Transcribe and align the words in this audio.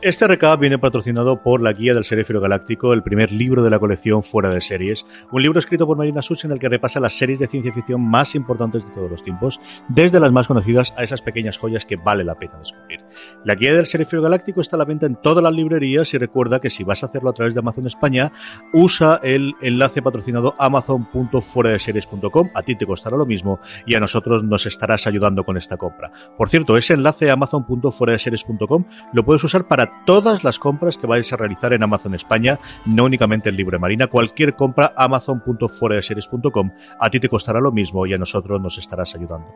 Este 0.00 0.28
recap 0.28 0.60
viene 0.60 0.78
patrocinado 0.78 1.42
por 1.42 1.60
la 1.60 1.72
Guía 1.72 1.92
del 1.92 2.04
Seréfilo 2.04 2.40
Galáctico, 2.40 2.92
el 2.92 3.02
primer 3.02 3.32
libro 3.32 3.64
de 3.64 3.70
la 3.70 3.80
colección 3.80 4.22
Fuera 4.22 4.48
de 4.48 4.60
Series, 4.60 5.04
un 5.32 5.42
libro 5.42 5.58
escrito 5.58 5.88
por 5.88 5.96
Marina 5.96 6.22
Such 6.22 6.44
en 6.44 6.52
el 6.52 6.60
que 6.60 6.68
repasa 6.68 7.00
las 7.00 7.18
series 7.18 7.40
de 7.40 7.48
ciencia 7.48 7.72
ficción 7.72 8.00
más 8.00 8.36
importantes 8.36 8.86
de 8.86 8.94
todos 8.94 9.10
los 9.10 9.24
tiempos, 9.24 9.58
desde 9.88 10.20
las 10.20 10.30
más 10.30 10.46
conocidas 10.46 10.94
a 10.96 11.02
esas 11.02 11.20
pequeñas 11.20 11.58
joyas 11.58 11.84
que 11.84 11.96
vale 11.96 12.22
la 12.22 12.36
pena 12.36 12.58
descubrir. 12.58 13.00
La 13.44 13.56
Guía 13.56 13.74
del 13.74 13.86
Seréfilo 13.86 14.22
Galáctico 14.22 14.60
está 14.60 14.76
a 14.76 14.78
la 14.78 14.84
venta 14.84 15.06
en 15.06 15.16
todas 15.16 15.42
las 15.42 15.52
librerías 15.52 16.14
y 16.14 16.18
recuerda 16.18 16.60
que 16.60 16.70
si 16.70 16.84
vas 16.84 17.02
a 17.02 17.06
hacerlo 17.06 17.30
a 17.30 17.34
través 17.34 17.54
de 17.54 17.60
Amazon 17.60 17.88
España, 17.88 18.30
usa 18.72 19.18
el 19.24 19.56
enlace 19.62 20.00
patrocinado 20.00 20.54
amazon.fueradeseries.com, 20.60 22.50
a 22.54 22.62
ti 22.62 22.76
te 22.76 22.86
costará 22.86 23.16
lo 23.16 23.26
mismo 23.26 23.58
y 23.84 23.96
a 23.96 24.00
nosotros 24.00 24.44
nos 24.44 24.64
estarás 24.64 25.08
ayudando 25.08 25.42
con 25.42 25.56
esta 25.56 25.76
compra. 25.76 26.12
Por 26.36 26.48
cierto, 26.48 26.76
ese 26.76 26.94
enlace 26.94 27.32
amazon.fueradeseries.com 27.32 28.84
lo 29.12 29.24
puedes 29.24 29.42
usar 29.42 29.66
para 29.66 29.87
todas 30.04 30.44
las 30.44 30.58
compras 30.58 30.98
que 30.98 31.06
vais 31.06 31.32
a 31.32 31.36
realizar 31.36 31.72
en 31.72 31.82
Amazon 31.82 32.14
España, 32.14 32.58
no 32.84 33.04
únicamente 33.04 33.48
el 33.48 33.56
Libre 33.56 33.78
Marina, 33.78 34.06
cualquier 34.06 34.54
compra 34.54 34.92
amazon.foradeseries.com 34.96 36.70
a 36.98 37.10
ti 37.10 37.20
te 37.20 37.28
costará 37.28 37.60
lo 37.60 37.70
mismo 37.72 38.06
y 38.06 38.14
a 38.14 38.18
nosotros 38.18 38.60
nos 38.60 38.78
estarás 38.78 39.14
ayudando. 39.14 39.54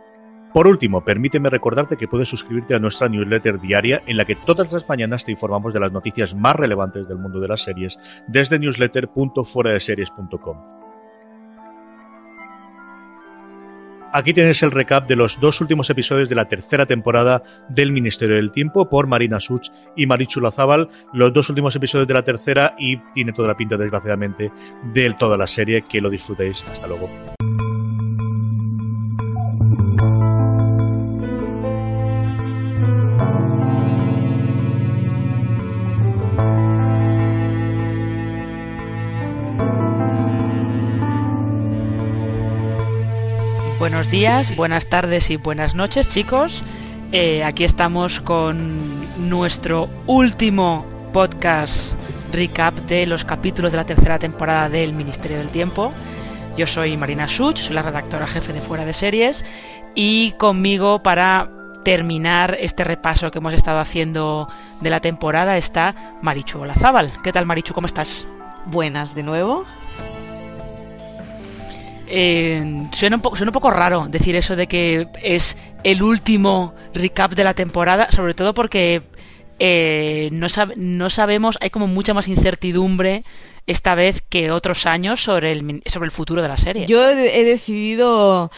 Por 0.52 0.66
último, 0.66 1.02
permíteme 1.02 1.48
recordarte 1.48 1.96
que 1.96 2.08
puedes 2.08 2.28
suscribirte 2.28 2.74
a 2.74 2.78
nuestra 2.78 3.08
newsletter 3.08 3.58
diaria 3.58 4.02
en 4.06 4.18
la 4.18 4.26
que 4.26 4.36
todas 4.36 4.70
las 4.70 4.86
mañanas 4.86 5.24
te 5.24 5.32
informamos 5.32 5.72
de 5.72 5.80
las 5.80 5.92
noticias 5.92 6.34
más 6.34 6.56
relevantes 6.56 7.08
del 7.08 7.16
mundo 7.18 7.40
de 7.40 7.48
las 7.48 7.62
series 7.62 7.98
desde 8.28 8.58
newsletter.foradeseries.com. 8.58 10.81
Aquí 14.14 14.34
tienes 14.34 14.62
el 14.62 14.70
recap 14.70 15.08
de 15.08 15.16
los 15.16 15.40
dos 15.40 15.62
últimos 15.62 15.88
episodios 15.88 16.28
de 16.28 16.34
la 16.34 16.46
tercera 16.46 16.84
temporada 16.84 17.42
del 17.70 17.92
Ministerio 17.92 18.36
del 18.36 18.52
Tiempo 18.52 18.88
por 18.90 19.06
Marina 19.06 19.40
Such 19.40 19.70
y 19.96 20.04
Marichu 20.04 20.40
Lazábal. 20.40 20.90
Los 21.14 21.32
dos 21.32 21.48
últimos 21.48 21.74
episodios 21.76 22.06
de 22.06 22.14
la 22.14 22.22
tercera 22.22 22.74
y 22.78 22.98
tiene 23.14 23.32
toda 23.32 23.48
la 23.48 23.56
pinta, 23.56 23.78
desgraciadamente, 23.78 24.52
de 24.92 25.14
toda 25.18 25.38
la 25.38 25.46
serie. 25.46 25.82
Que 25.82 26.02
lo 26.02 26.10
disfrutéis. 26.10 26.62
Hasta 26.70 26.86
luego. 26.86 27.31
Buenas 44.56 44.88
tardes 44.88 45.30
y 45.30 45.36
buenas 45.36 45.74
noches, 45.74 46.08
chicos. 46.08 46.62
Eh, 47.10 47.42
aquí 47.42 47.64
estamos 47.64 48.20
con 48.20 49.28
nuestro 49.28 49.88
último 50.06 50.86
podcast 51.12 51.94
recap 52.32 52.72
de 52.86 53.06
los 53.06 53.24
capítulos 53.24 53.72
de 53.72 53.78
la 53.78 53.84
tercera 53.84 54.20
temporada 54.20 54.68
del 54.68 54.92
Ministerio 54.92 55.38
del 55.38 55.50
Tiempo. 55.50 55.92
Yo 56.56 56.68
soy 56.68 56.96
Marina 56.96 57.26
Such, 57.26 57.58
soy 57.58 57.74
la 57.74 57.82
redactora 57.82 58.28
jefe 58.28 58.52
de 58.52 58.60
Fuera 58.60 58.84
de 58.84 58.92
Series 58.92 59.44
y 59.96 60.32
conmigo 60.38 61.02
para 61.02 61.50
terminar 61.84 62.56
este 62.60 62.84
repaso 62.84 63.32
que 63.32 63.38
hemos 63.38 63.54
estado 63.54 63.80
haciendo 63.80 64.48
de 64.80 64.90
la 64.90 65.00
temporada 65.00 65.56
está 65.56 66.16
Marichu 66.22 66.60
Olazábal. 66.60 67.10
¿Qué 67.24 67.32
tal 67.32 67.44
Marichu? 67.44 67.74
¿Cómo 67.74 67.88
estás? 67.88 68.24
Buenas 68.66 69.16
de 69.16 69.24
nuevo. 69.24 69.66
Suena, 72.12 73.16
un 73.16 73.22
poco, 73.22 73.36
suena 73.36 73.50
un 73.50 73.54
poco 73.54 73.70
raro 73.70 74.06
decir 74.08 74.36
eso 74.36 74.54
de 74.54 74.66
que 74.66 75.08
es 75.22 75.56
el 75.82 76.02
último 76.02 76.74
recap 76.92 77.32
de 77.32 77.44
la 77.44 77.54
temporada, 77.54 78.10
sobre 78.10 78.34
todo 78.34 78.52
porque 78.52 79.02
eh, 79.58 80.28
no, 80.32 80.48
sab 80.48 80.76
no 80.76 81.08
sabemos, 81.08 81.56
hay 81.60 81.70
como 81.70 81.86
mucha 81.86 82.12
más 82.12 82.28
incertidumbre 82.28 83.24
esta 83.66 83.94
vez 83.94 84.22
que 84.28 84.50
otros 84.50 84.84
años 84.86 85.22
sobre 85.22 85.52
el, 85.52 85.82
sobre 85.86 86.06
el 86.06 86.10
futuro 86.10 86.42
de 86.42 86.48
la 86.48 86.56
serie. 86.56 86.86
Yo 86.86 87.08
he, 87.08 87.40
he 87.40 87.44
decidido 87.44 88.50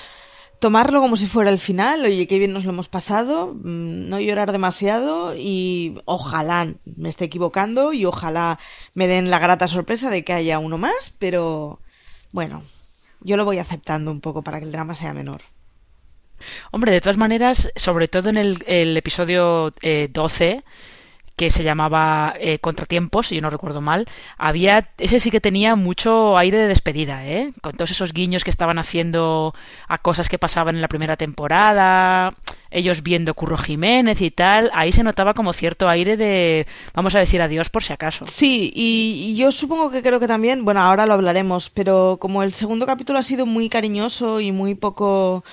tomarlo 0.58 1.00
como 1.00 1.16
si 1.16 1.26
fuera 1.26 1.50
el 1.50 1.58
final, 1.58 2.04
oye, 2.04 2.26
qué 2.26 2.38
bien 2.38 2.54
nos 2.54 2.64
lo 2.64 2.70
hemos 2.70 2.88
pasado, 2.88 3.54
mm, 3.54 4.08
no 4.08 4.18
llorar 4.18 4.50
demasiado 4.50 5.36
y 5.36 6.00
ojalá 6.06 6.72
me 6.96 7.08
esté 7.08 7.26
equivocando 7.26 7.92
y 7.92 8.06
ojalá 8.06 8.58
me 8.94 9.06
den 9.06 9.30
la 9.30 9.38
grata 9.38 9.68
sorpresa 9.68 10.10
de 10.10 10.24
que 10.24 10.32
haya 10.32 10.58
uno 10.58 10.78
más, 10.78 11.12
pero 11.18 11.80
bueno, 12.32 12.62
yo 13.24 13.36
lo 13.36 13.44
voy 13.44 13.58
aceptando 13.58 14.12
un 14.12 14.20
poco 14.20 14.42
para 14.42 14.60
que 14.60 14.66
el 14.66 14.72
drama 14.72 14.94
sea 14.94 15.12
menor. 15.12 15.42
Hombre, 16.70 16.92
de 16.92 17.00
todas 17.00 17.16
maneras, 17.16 17.72
sobre 17.74 18.06
todo 18.06 18.28
en 18.28 18.36
el, 18.36 18.96
episodio 18.96 19.72
eh, 19.82 20.08
12, 20.12 20.62
que 21.36 21.50
se 21.50 21.64
llamaba 21.64 22.34
eh, 22.38 22.58
Contratiempos, 22.58 23.28
si 23.28 23.36
yo 23.36 23.40
no 23.40 23.50
recuerdo 23.50 23.80
mal, 23.80 24.06
había 24.38 24.90
ese 24.98 25.20
sí 25.20 25.30
que 25.30 25.40
tenía 25.40 25.74
mucho 25.76 26.38
aire 26.38 26.58
de 26.58 26.68
despedida, 26.68 27.26
¿eh? 27.26 27.52
Con 27.60 27.72
todos 27.72 27.90
esos 27.90 28.12
guiños 28.12 28.44
que 28.44 28.50
estaban 28.50 28.78
haciendo 28.78 29.52
a 29.88 29.98
cosas 29.98 30.28
que 30.28 30.38
pasaban 30.38 30.76
en 30.76 30.82
la 30.82 30.88
primera 30.88 31.16
temporada, 31.16 32.34
ellos 32.70 33.02
viendo 33.02 33.34
Curro 33.34 33.56
Jiménez 33.56 34.20
y 34.20 34.30
tal, 34.30 34.70
ahí 34.74 34.92
se 34.92 35.02
notaba 35.02 35.34
como 35.34 35.52
cierto 35.52 35.88
aire 35.88 36.16
de 36.16 36.66
vamos 36.92 37.14
a 37.14 37.18
decir 37.18 37.42
adiós 37.42 37.68
por 37.68 37.82
si 37.82 37.92
acaso. 37.92 38.26
Sí, 38.28 38.72
y, 38.74 39.30
y 39.30 39.36
yo 39.36 39.50
supongo 39.52 39.90
que 39.90 40.02
creo 40.02 40.20
que 40.20 40.28
también, 40.28 40.64
bueno, 40.64 40.80
ahora 40.80 41.06
lo 41.06 41.14
hablaremos, 41.14 41.70
pero 41.70 42.18
como 42.20 42.42
el 42.42 42.52
segundo 42.52 42.86
capítulo 42.86 43.18
ha 43.18 43.22
sido 43.22 43.46
muy 43.46 43.68
cariñoso 43.68 44.40
y 44.40 44.52
muy 44.52 44.74
poco 44.74 45.44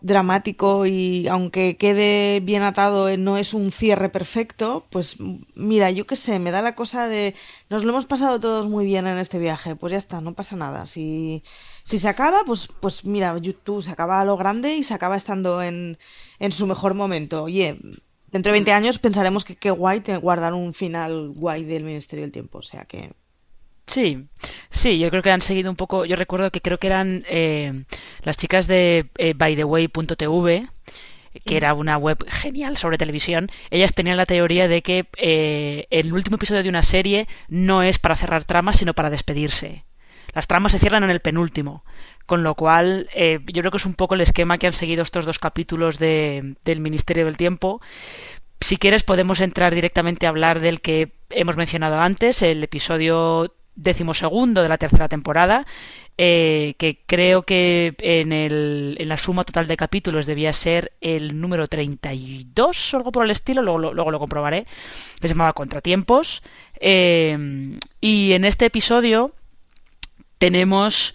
dramático 0.00 0.86
y 0.86 1.28
aunque 1.28 1.76
quede 1.76 2.40
bien 2.40 2.62
atado 2.62 3.08
eh, 3.08 3.16
no 3.16 3.36
es 3.36 3.54
un 3.54 3.72
cierre 3.72 4.08
perfecto, 4.08 4.86
pues 4.90 5.16
mira, 5.54 5.90
yo 5.90 6.06
qué 6.06 6.16
sé, 6.16 6.38
me 6.38 6.50
da 6.50 6.62
la 6.62 6.74
cosa 6.74 7.08
de 7.08 7.34
nos 7.68 7.84
lo 7.84 7.90
hemos 7.90 8.06
pasado 8.06 8.40
todos 8.40 8.68
muy 8.68 8.84
bien 8.86 9.06
en 9.06 9.18
este 9.18 9.38
viaje, 9.38 9.76
pues 9.76 9.92
ya 9.92 9.98
está, 9.98 10.20
no 10.20 10.34
pasa 10.34 10.56
nada. 10.56 10.86
Si, 10.86 11.42
si 11.84 11.98
se 11.98 12.08
acaba, 12.08 12.42
pues, 12.44 12.68
pues 12.80 13.04
mira, 13.04 13.36
YouTube 13.38 13.82
se 13.82 13.90
acaba 13.90 14.20
a 14.20 14.24
lo 14.24 14.36
grande 14.36 14.76
y 14.76 14.82
se 14.82 14.94
acaba 14.94 15.16
estando 15.16 15.62
en, 15.62 15.98
en 16.38 16.52
su 16.52 16.66
mejor 16.66 16.94
momento. 16.94 17.44
Oye, 17.44 17.78
dentro 18.30 18.50
de 18.52 18.58
20 18.58 18.72
años 18.72 18.98
pensaremos 18.98 19.44
que 19.44 19.56
qué 19.56 19.70
guay 19.70 20.02
guardar 20.20 20.54
un 20.54 20.74
final 20.74 21.30
guay 21.34 21.64
del 21.64 21.84
Ministerio 21.84 22.24
del 22.24 22.32
Tiempo, 22.32 22.58
o 22.58 22.62
sea 22.62 22.84
que... 22.84 23.12
Sí, 23.86 24.26
sí, 24.70 24.98
yo 24.98 25.10
creo 25.10 25.22
que 25.22 25.30
han 25.30 25.42
seguido 25.42 25.70
un 25.70 25.76
poco. 25.76 26.04
Yo 26.04 26.16
recuerdo 26.16 26.50
que 26.50 26.60
creo 26.60 26.78
que 26.78 26.88
eran 26.88 27.24
eh, 27.28 27.84
las 28.22 28.36
chicas 28.36 28.66
de 28.66 29.06
eh, 29.16 29.34
bytheway.tv, 29.34 30.66
que 31.44 31.56
era 31.56 31.74
una 31.74 31.96
web 31.96 32.18
genial 32.28 32.76
sobre 32.76 32.98
televisión. 32.98 33.48
Ellas 33.70 33.94
tenían 33.94 34.16
la 34.16 34.26
teoría 34.26 34.68
de 34.68 34.82
que 34.82 35.06
eh, 35.16 35.86
el 35.90 36.12
último 36.12 36.36
episodio 36.36 36.62
de 36.62 36.68
una 36.68 36.82
serie 36.82 37.26
no 37.48 37.82
es 37.82 37.98
para 37.98 38.16
cerrar 38.16 38.44
tramas, 38.44 38.76
sino 38.76 38.94
para 38.94 39.10
despedirse. 39.10 39.84
Las 40.34 40.46
tramas 40.48 40.72
se 40.72 40.78
cierran 40.78 41.04
en 41.04 41.10
el 41.10 41.20
penúltimo. 41.20 41.84
Con 42.26 42.42
lo 42.42 42.56
cual, 42.56 43.08
eh, 43.14 43.38
yo 43.46 43.62
creo 43.62 43.70
que 43.70 43.76
es 43.76 43.86
un 43.86 43.94
poco 43.94 44.14
el 44.14 44.20
esquema 44.20 44.58
que 44.58 44.66
han 44.66 44.72
seguido 44.74 45.02
estos 45.02 45.24
dos 45.24 45.38
capítulos 45.38 45.98
de, 45.98 46.56
del 46.64 46.80
Ministerio 46.80 47.24
del 47.24 47.36
Tiempo. 47.36 47.80
Si 48.60 48.76
quieres, 48.78 49.04
podemos 49.04 49.40
entrar 49.40 49.74
directamente 49.74 50.26
a 50.26 50.30
hablar 50.30 50.60
del 50.60 50.80
que 50.80 51.12
hemos 51.30 51.56
mencionado 51.56 52.00
antes, 52.00 52.42
el 52.42 52.64
episodio 52.64 53.54
decimosegundo 53.76 54.62
de 54.62 54.68
la 54.68 54.78
tercera 54.78 55.08
temporada, 55.08 55.64
eh, 56.18 56.74
que 56.78 57.02
creo 57.06 57.42
que 57.42 57.94
en, 57.98 58.32
el, 58.32 58.96
en 58.98 59.08
la 59.08 59.16
suma 59.18 59.44
total 59.44 59.66
de 59.66 59.76
capítulos 59.76 60.26
debía 60.26 60.52
ser 60.52 60.92
el 61.00 61.38
número 61.40 61.68
32 61.68 62.94
o 62.94 62.96
algo 62.96 63.12
por 63.12 63.24
el 63.24 63.30
estilo, 63.30 63.62
luego, 63.62 63.78
lo- 63.78 63.94
luego 63.94 64.10
lo 64.10 64.18
comprobaré, 64.18 64.64
que 65.20 65.28
se 65.28 65.34
llamaba 65.34 65.52
Contratiempos. 65.52 66.42
Eh, 66.80 67.78
y 68.00 68.32
en 68.32 68.44
este 68.44 68.64
episodio 68.66 69.30
tenemos 70.38 71.14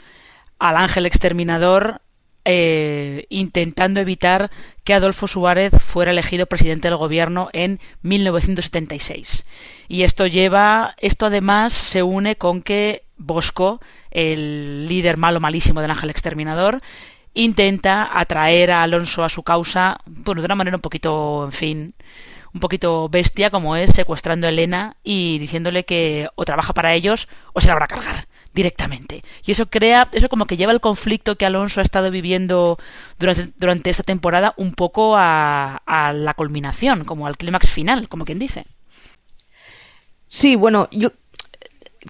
al 0.59 0.77
ángel 0.77 1.05
exterminador 1.05 2.00
eh, 2.45 3.25
intentando 3.29 3.99
evitar 3.99 4.49
que 4.83 4.93
Adolfo 4.93 5.27
Suárez 5.27 5.73
fuera 5.83 6.11
elegido 6.11 6.47
presidente 6.47 6.87
del 6.87 6.97
gobierno 6.97 7.49
en 7.53 7.79
1976. 8.01 9.45
Y 9.87 10.03
esto 10.03 10.25
lleva, 10.27 10.95
esto 10.97 11.27
además 11.27 11.73
se 11.73 12.03
une 12.03 12.35
con 12.35 12.61
que 12.61 13.03
Bosco, 13.17 13.79
el 14.09 14.87
líder 14.87 15.17
malo 15.17 15.39
malísimo 15.39 15.81
del 15.81 15.91
ángel 15.91 16.09
exterminador, 16.09 16.79
intenta 17.33 18.09
atraer 18.19 18.71
a 18.71 18.83
Alonso 18.83 19.23
a 19.23 19.29
su 19.29 19.43
causa, 19.43 19.99
bueno, 20.05 20.41
de 20.41 20.45
una 20.45 20.55
manera 20.55 20.77
un 20.77 20.81
poquito, 20.81 21.45
en 21.45 21.51
fin, 21.51 21.93
un 22.53 22.59
poquito 22.59 23.07
bestia 23.09 23.49
como 23.49 23.75
es 23.75 23.91
secuestrando 23.91 24.47
a 24.47 24.49
Elena 24.49 24.97
y 25.03 25.39
diciéndole 25.39 25.85
que 25.85 26.27
o 26.35 26.43
trabaja 26.45 26.73
para 26.73 26.93
ellos 26.93 27.27
o 27.53 27.61
se 27.61 27.67
la 27.67 27.73
habrá 27.73 27.85
a 27.85 27.87
cargar 27.87 28.30
directamente. 28.53 29.21
Y 29.45 29.51
eso 29.51 29.67
crea, 29.67 30.09
eso 30.13 30.29
como 30.29 30.45
que 30.45 30.57
lleva 30.57 30.71
el 30.71 30.81
conflicto 30.81 31.35
que 31.35 31.45
Alonso 31.45 31.79
ha 31.79 31.83
estado 31.83 32.11
viviendo 32.11 32.77
durante, 33.19 33.51
durante 33.57 33.89
esta 33.89 34.03
temporada 34.03 34.53
un 34.57 34.73
poco 34.73 35.15
a, 35.17 35.81
la 36.13 36.33
culminación, 36.33 37.05
como 37.05 37.27
al 37.27 37.37
clímax 37.37 37.69
final, 37.69 38.09
como 38.09 38.25
quien 38.25 38.39
dice. 38.39 38.65
Sí, 40.27 40.55
bueno, 40.55 40.87
yo 40.91 41.11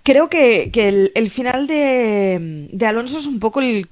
creo 0.03 0.29
que, 0.29 0.69
que 0.71 0.89
el, 0.89 1.11
el, 1.15 1.31
final 1.31 1.67
de, 1.67 2.67
de, 2.71 2.85
Alonso 2.85 3.17
es 3.17 3.25
un 3.25 3.39
poco 3.39 3.61
el 3.61 3.88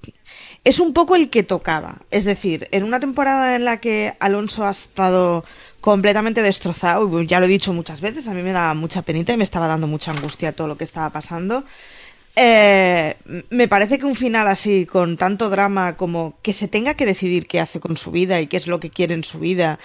es 0.63 0.79
un 0.79 0.93
poco 0.93 1.15
el 1.15 1.29
que 1.29 1.43
tocaba. 1.43 2.01
Es 2.11 2.25
decir, 2.25 2.67
en 2.71 2.83
una 2.83 2.99
temporada 2.99 3.55
en 3.55 3.65
la 3.65 3.79
que 3.79 4.15
Alonso 4.19 4.65
ha 4.65 4.71
estado 4.71 5.45
completamente 5.81 6.41
destrozado, 6.41 7.21
ya 7.23 7.39
lo 7.39 7.45
he 7.45 7.49
dicho 7.49 7.73
muchas 7.73 8.01
veces, 8.01 8.27
a 8.27 8.33
mí 8.33 8.41
me 8.43 8.51
daba 8.51 8.73
mucha 8.73 9.01
penita 9.01 9.33
y 9.33 9.37
me 9.37 9.43
estaba 9.43 9.67
dando 9.67 9.87
mucha 9.87 10.11
angustia 10.11 10.51
todo 10.51 10.67
lo 10.67 10.77
que 10.77 10.83
estaba 10.83 11.09
pasando. 11.11 11.63
Eh, 12.41 13.17
me 13.49 13.67
parece 13.67 13.99
que 13.99 14.05
un 14.05 14.15
final 14.15 14.47
así, 14.47 14.85
con 14.85 15.17
tanto 15.17 15.49
drama 15.49 15.97
como 15.97 16.39
que 16.41 16.53
se 16.53 16.69
tenga 16.69 16.93
que 16.93 17.05
decidir 17.05 17.47
qué 17.47 17.59
hace 17.59 17.81
con 17.81 17.97
su 17.97 18.11
vida 18.11 18.39
y 18.39 18.47
qué 18.47 18.55
es 18.55 18.65
lo 18.65 18.79
que 18.79 18.89
quiere 18.89 19.13
en 19.13 19.25
su 19.25 19.39
vida 19.39 19.77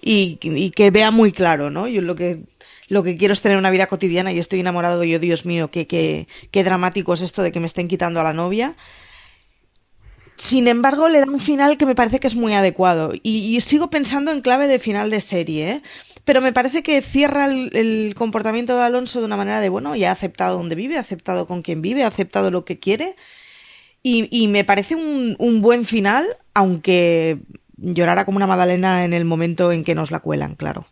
y, 0.00 0.36
que 0.74 0.90
vea 0.90 1.10
muy 1.10 1.32
claro, 1.32 1.68
¿no? 1.68 1.86
Yo 1.86 2.00
lo 2.00 2.14
que 2.14 2.44
lo 2.88 3.02
que 3.02 3.14
quiero 3.14 3.34
es 3.34 3.42
tener 3.42 3.58
una 3.58 3.70
vida 3.70 3.88
cotidiana 3.88 4.32
y 4.32 4.38
estoy 4.38 4.60
enamorado 4.60 5.04
yo, 5.04 5.18
Dios 5.18 5.44
mío, 5.44 5.70
qué, 5.70 5.86
qué, 5.86 6.28
qué 6.50 6.64
dramático 6.64 7.12
es 7.12 7.20
esto 7.20 7.42
de 7.42 7.52
que 7.52 7.60
me 7.60 7.66
estén 7.66 7.88
quitando 7.88 8.20
a 8.20 8.22
la 8.24 8.32
novia. 8.32 8.74
Sin 10.36 10.66
embargo, 10.66 11.10
le 11.10 11.18
da 11.18 11.26
un 11.26 11.40
final 11.40 11.76
que 11.76 11.84
me 11.84 11.94
parece 11.94 12.20
que 12.20 12.28
es 12.28 12.36
muy 12.36 12.54
adecuado. 12.54 13.12
Y, 13.22 13.54
y 13.54 13.60
sigo 13.60 13.90
pensando 13.90 14.30
en 14.30 14.40
clave 14.40 14.66
de 14.66 14.78
final 14.78 15.10
de 15.10 15.20
serie, 15.20 15.70
¿eh? 15.70 15.82
Pero 16.28 16.42
me 16.42 16.52
parece 16.52 16.82
que 16.82 17.00
cierra 17.00 17.46
el, 17.46 18.12
comportamiento 18.14 18.76
de 18.76 18.82
Alonso 18.84 19.20
de 19.20 19.24
una 19.24 19.38
manera 19.38 19.60
de, 19.60 19.70
bueno, 19.70 19.96
ya 19.96 20.10
ha 20.10 20.12
aceptado 20.12 20.58
dónde 20.58 20.74
vive, 20.74 20.98
ha 20.98 21.00
aceptado 21.00 21.46
con 21.46 21.62
quién 21.62 21.80
vive, 21.80 22.04
ha 22.04 22.06
aceptado 22.08 22.50
lo 22.50 22.66
que 22.66 22.78
quiere. 22.78 23.16
Y, 24.02 24.46
me 24.48 24.62
parece 24.62 24.94
un, 24.94 25.36
un, 25.38 25.62
buen 25.62 25.86
final, 25.86 26.26
aunque 26.52 27.38
llorara 27.78 28.26
como 28.26 28.36
una 28.36 28.46
Madalena 28.46 29.06
en 29.06 29.14
el 29.14 29.24
momento 29.24 29.72
en 29.72 29.84
que 29.84 29.94
nos 29.94 30.10
la 30.10 30.20
cuelan, 30.20 30.54
claro. 30.54 30.86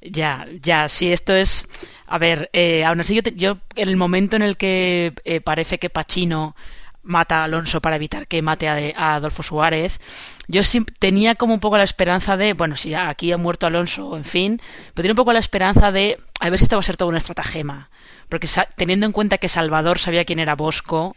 Ya, 0.00 0.46
ya, 0.58 0.88
sí, 0.88 1.12
esto 1.12 1.34
es. 1.34 1.68
A 2.06 2.16
ver, 2.16 2.48
eh, 2.54 2.82
aún 2.86 3.00
así, 3.00 3.14
yo, 3.14 3.20
yo, 3.36 3.58
en 3.76 3.90
el 3.90 3.98
momento 3.98 4.36
en 4.36 4.42
el 4.42 4.56
que 4.56 5.12
eh, 5.24 5.42
parece 5.42 5.78
que 5.78 5.90
Pachino 5.90 6.56
mata 7.02 7.40
a 7.40 7.44
Alonso 7.44 7.80
para 7.80 7.96
evitar 7.96 8.26
que 8.26 8.42
mate 8.42 8.68
a, 8.68 9.14
Adolfo 9.14 9.42
Suárez, 9.42 10.00
yo 10.48 10.62
tenía 10.98 11.34
como 11.34 11.54
un 11.54 11.60
poco 11.60 11.76
la 11.76 11.84
esperanza 11.84 12.36
de, 12.36 12.52
bueno, 12.52 12.76
si 12.76 12.94
aquí 12.94 13.32
ha 13.32 13.36
muerto 13.36 13.66
Alonso, 13.66 14.16
en 14.16 14.24
fin, 14.24 14.60
pero 14.94 15.02
tenía 15.02 15.12
un 15.12 15.16
poco 15.16 15.32
la 15.32 15.38
esperanza 15.38 15.90
de, 15.90 16.18
a 16.40 16.50
ver 16.50 16.58
si 16.58 16.64
esto 16.64 16.76
va 16.76 16.80
a 16.80 16.84
ser 16.84 16.96
toda 16.96 17.08
una 17.08 17.18
estratagema. 17.18 17.90
Porque 18.28 18.48
teniendo 18.76 19.06
en 19.06 19.12
cuenta 19.12 19.38
que 19.38 19.48
Salvador 19.48 19.98
sabía 19.98 20.24
quién 20.24 20.38
era 20.38 20.54
Bosco, 20.54 21.14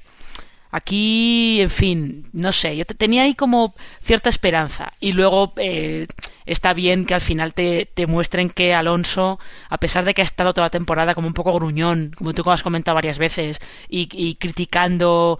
Aquí, 0.75 1.62
en 1.62 1.69
fin, 1.69 2.30
no 2.33 2.51
sé, 2.51 2.75
yo 2.75 2.83
tenía 2.85 3.21
ahí 3.21 3.35
como 3.35 3.75
cierta 4.01 4.30
esperanza. 4.30 4.91
Y 5.00 5.12
luego 5.12 5.53
eh, 5.57 6.07
está 6.47 6.74
bien 6.74 7.06
que 7.06 7.13
al 7.13 7.21
final 7.21 7.53
te, 7.53 7.88
muestren 8.07 8.50
que 8.50 8.74
Alonso, 8.74 9.38
a 9.69 9.77
pesar 9.77 10.03
de 10.03 10.15
que 10.15 10.24
ha 10.24 10.25
estado 10.25 10.51
toda 10.51 10.65
la 10.65 10.71
temporada 10.71 11.13
como 11.13 11.27
un 11.27 11.35
poco 11.35 11.53
gruñón, 11.53 12.13
como 12.18 12.33
tú 12.33 12.50
has 12.50 12.63
comentado 12.63 12.95
varias 12.95 13.19
veces, 13.19 13.59
y 13.88 14.33
criticando 14.38 15.38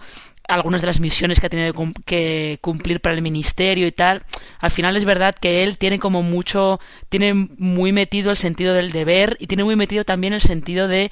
algunas 0.48 0.80
de 0.80 0.86
las 0.86 1.00
misiones 1.00 1.40
que 1.40 1.46
ha 1.46 1.50
tenido 1.50 1.72
que 2.04 2.58
cumplir 2.60 3.00
para 3.00 3.14
el 3.14 3.22
ministerio 3.22 3.86
y 3.86 3.92
tal, 3.92 4.22
al 4.60 4.70
final 4.70 4.96
es 4.96 5.04
verdad 5.04 5.34
que 5.34 5.62
él 5.62 5.78
tiene 5.78 5.98
como 5.98 6.22
mucho, 6.22 6.80
tiene 7.08 7.34
muy 7.34 7.92
metido 7.92 8.30
el 8.30 8.36
sentido 8.36 8.74
del 8.74 8.92
deber 8.92 9.36
y 9.40 9.46
tiene 9.46 9.64
muy 9.64 9.76
metido 9.76 10.04
también 10.04 10.32
el 10.34 10.40
sentido 10.40 10.88
de 10.88 11.10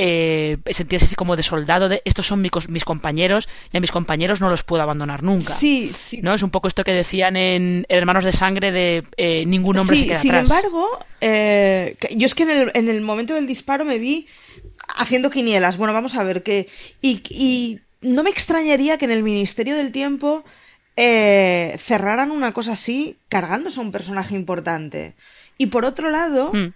eh, 0.00 0.58
sentirse 0.70 1.06
así 1.06 1.16
como 1.16 1.34
de 1.34 1.42
soldado 1.42 1.88
de 1.88 2.02
estos 2.04 2.24
son 2.24 2.40
mis, 2.40 2.52
mis, 2.68 2.84
compañeros 2.84 3.48
y 3.72 3.76
a 3.76 3.80
mis 3.80 3.90
compañeros 3.90 4.40
no 4.40 4.48
los 4.48 4.62
puedo 4.62 4.80
abandonar 4.80 5.24
nunca. 5.24 5.56
Sí, 5.56 5.90
sí. 5.92 6.20
¿No? 6.22 6.34
Es 6.34 6.44
un 6.44 6.50
poco 6.50 6.68
esto 6.68 6.84
que 6.84 6.92
decían 6.92 7.36
en, 7.36 7.84
Hermanos 7.88 8.24
de 8.24 8.30
Sangre 8.30 8.70
de 8.70 9.02
eh, 9.16 9.44
ningún 9.44 9.76
hombre 9.76 9.96
sí, 9.96 10.02
se 10.02 10.08
queda 10.10 10.20
sin 10.20 10.30
atrás. 10.36 10.50
embargo, 10.50 10.86
eh, 11.20 11.96
yo 12.14 12.26
es 12.26 12.36
que 12.36 12.44
en 12.44 12.50
el, 12.50 12.70
en 12.74 12.88
el, 12.88 13.00
momento 13.00 13.34
del 13.34 13.48
disparo 13.48 13.84
me 13.84 13.98
vi 13.98 14.28
haciendo 14.96 15.30
quinielas. 15.30 15.78
Bueno, 15.78 15.92
vamos 15.92 16.14
a 16.14 16.22
ver 16.22 16.44
qué. 16.44 16.68
Y, 17.02 17.20
y, 17.28 17.80
no 18.00 18.22
me 18.22 18.30
extrañaría 18.30 18.98
que 18.98 19.04
en 19.04 19.10
el 19.10 19.22
Ministerio 19.22 19.76
del 19.76 19.92
Tiempo 19.92 20.44
eh, 20.96 21.76
cerraran 21.78 22.30
una 22.30 22.52
cosa 22.52 22.72
así 22.72 23.18
cargándose 23.28 23.80
a 23.80 23.82
un 23.82 23.92
personaje 23.92 24.34
importante. 24.34 25.14
Y 25.56 25.66
por 25.66 25.84
otro 25.84 26.10
lado. 26.10 26.52
Hmm. 26.52 26.72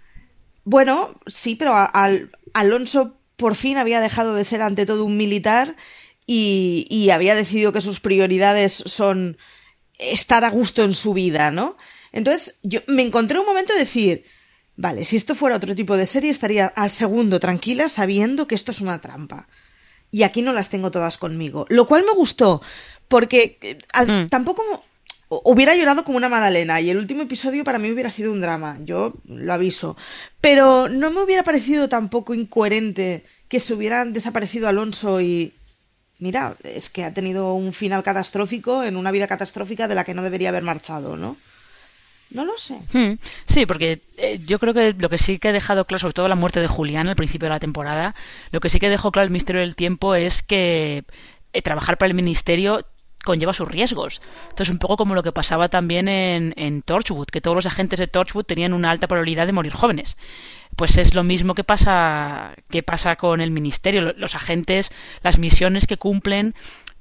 Bueno, 0.65 1.19
sí, 1.27 1.55
pero 1.55 1.75
al, 1.75 2.31
Alonso 2.53 3.17
por 3.35 3.55
fin 3.55 3.77
había 3.77 3.99
dejado 3.99 4.33
de 4.33 4.45
ser 4.45 4.61
ante 4.61 4.85
todo 4.85 5.03
un 5.03 5.17
militar 5.17 5.75
y, 6.25 6.87
y, 6.89 7.09
había 7.09 7.35
decidido 7.35 7.73
que 7.73 7.81
sus 7.81 7.99
prioridades 7.99 8.71
son 8.71 9.37
estar 9.99 10.45
a 10.45 10.49
gusto 10.49 10.83
en 10.83 10.93
su 10.93 11.13
vida, 11.13 11.51
¿no? 11.51 11.75
Entonces, 12.13 12.59
yo 12.63 12.79
me 12.87 13.01
encontré 13.01 13.39
un 13.39 13.45
momento 13.45 13.73
de 13.73 13.79
decir, 13.79 14.23
vale, 14.77 15.03
si 15.03 15.17
esto 15.17 15.35
fuera 15.35 15.57
otro 15.57 15.75
tipo 15.75 15.97
de 15.97 16.05
serie, 16.05 16.29
estaría 16.29 16.67
al 16.67 16.91
segundo 16.91 17.41
tranquila 17.41 17.89
sabiendo 17.89 18.47
que 18.47 18.55
esto 18.55 18.71
es 18.71 18.79
una 18.79 19.01
trampa. 19.01 19.47
Y 20.13 20.21
aquí 20.21 20.43
no 20.43 20.53
las 20.53 20.69
tengo 20.69 20.91
todas 20.91 21.17
conmigo. 21.17 21.65
Lo 21.69 21.87
cual 21.87 22.05
me 22.05 22.13
gustó, 22.13 22.61
porque 23.07 23.79
mm. 24.07 24.27
tampoco 24.27 24.63
hubiera 25.27 25.75
llorado 25.75 26.03
como 26.03 26.17
una 26.17 26.29
Madalena 26.29 26.79
y 26.81 26.91
el 26.91 26.97
último 26.97 27.23
episodio 27.23 27.63
para 27.63 27.79
mí 27.79 27.91
hubiera 27.91 28.11
sido 28.11 28.31
un 28.31 28.39
drama, 28.39 28.77
yo 28.85 29.15
lo 29.25 29.51
aviso. 29.51 29.97
Pero 30.39 30.87
no 30.87 31.09
me 31.09 31.23
hubiera 31.23 31.41
parecido 31.41 31.89
tampoco 31.89 32.35
incoherente 32.35 33.25
que 33.47 33.59
se 33.59 33.73
hubieran 33.73 34.13
desaparecido 34.13 34.67
Alonso 34.67 35.19
y... 35.19 35.55
Mira, 36.19 36.57
es 36.63 36.91
que 36.91 37.03
ha 37.03 37.13
tenido 37.15 37.55
un 37.55 37.73
final 37.73 38.03
catastrófico 38.03 38.83
en 38.83 38.97
una 38.97 39.11
vida 39.11 39.27
catastrófica 39.27 39.87
de 39.87 39.95
la 39.95 40.03
que 40.03 40.13
no 40.13 40.21
debería 40.21 40.49
haber 40.49 40.63
marchado, 40.63 41.17
¿no? 41.17 41.37
No 42.33 42.45
lo 42.45 42.57
sé. 42.57 42.79
Hmm. 42.91 43.19
Sí, 43.47 43.65
porque 43.65 44.01
eh, 44.17 44.41
yo 44.45 44.59
creo 44.59 44.73
que 44.73 44.93
lo 44.93 45.07
que 45.07 45.19
sí 45.19 45.37
que 45.37 45.49
ha 45.49 45.53
dejado 45.53 45.85
claro, 45.85 45.99
sobre 45.99 46.13
todo 46.13 46.27
la 46.27 46.35
muerte 46.35 46.59
de 46.59 46.67
Julián 46.67 47.07
al 47.07 47.15
principio 47.15 47.45
de 47.45 47.53
la 47.53 47.59
temporada, 47.59 48.15
lo 48.51 48.59
que 48.59 48.69
sí 48.69 48.79
que 48.79 48.89
dejó 48.89 49.11
claro 49.11 49.25
el 49.25 49.31
misterio 49.31 49.61
del 49.61 49.75
tiempo 49.75 50.15
es 50.15 50.41
que 50.41 51.05
eh, 51.53 51.61
trabajar 51.61 51.97
para 51.97 52.07
el 52.07 52.15
ministerio 52.15 52.85
conlleva 53.23 53.53
sus 53.53 53.67
riesgos. 53.67 54.21
Entonces, 54.49 54.69
un 54.69 54.79
poco 54.79 54.97
como 54.97 55.15
lo 55.15 55.23
que 55.23 55.31
pasaba 55.31 55.69
también 55.69 56.07
en, 56.09 56.53
en, 56.57 56.81
Torchwood, 56.81 57.27
que 57.27 57.39
todos 57.39 57.55
los 57.55 57.65
agentes 57.65 57.99
de 57.99 58.07
Torchwood 58.07 58.43
tenían 58.43 58.73
una 58.73 58.91
alta 58.91 59.07
probabilidad 59.07 59.45
de 59.45 59.53
morir 59.53 59.71
jóvenes. 59.71 60.17
Pues 60.75 60.97
es 60.97 61.13
lo 61.13 61.23
mismo 61.23 61.53
que 61.53 61.63
pasa, 61.63 62.53
que 62.69 62.83
pasa 62.83 63.15
con 63.15 63.39
el 63.41 63.51
ministerio. 63.51 64.13
Los 64.17 64.35
agentes, 64.35 64.91
las 65.21 65.37
misiones 65.37 65.87
que 65.87 65.97
cumplen, 65.97 66.53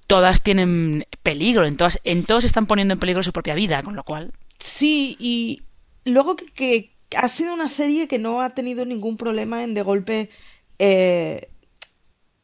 todas 0.07 0.43
tienen 0.43 1.07
peligro, 1.23 1.67
en 1.67 1.77
todas, 1.77 1.99
en 2.05 2.25
todos 2.25 2.45
están 2.45 2.67
poniendo 2.67 2.95
en 2.95 3.01
peligro 3.01 3.23
su 3.23 3.33
propia 3.33 3.55
vida, 3.55 3.83
con 3.83 3.97
lo 3.97 4.05
cual. 4.05 4.31
Sí, 4.63 5.17
y 5.19 5.63
luego 6.05 6.37
que, 6.37 6.47
que 6.55 7.17
ha 7.17 7.29
sido 7.29 7.53
una 7.53 7.69
serie 7.69 8.07
que 8.07 8.19
no 8.19 8.41
ha 8.41 8.51
tenido 8.51 8.85
ningún 8.85 9.17
problema 9.17 9.65
en 9.65 9.75
de 9.75 9.83
golpe. 9.83 10.31
Eh, 10.79 11.49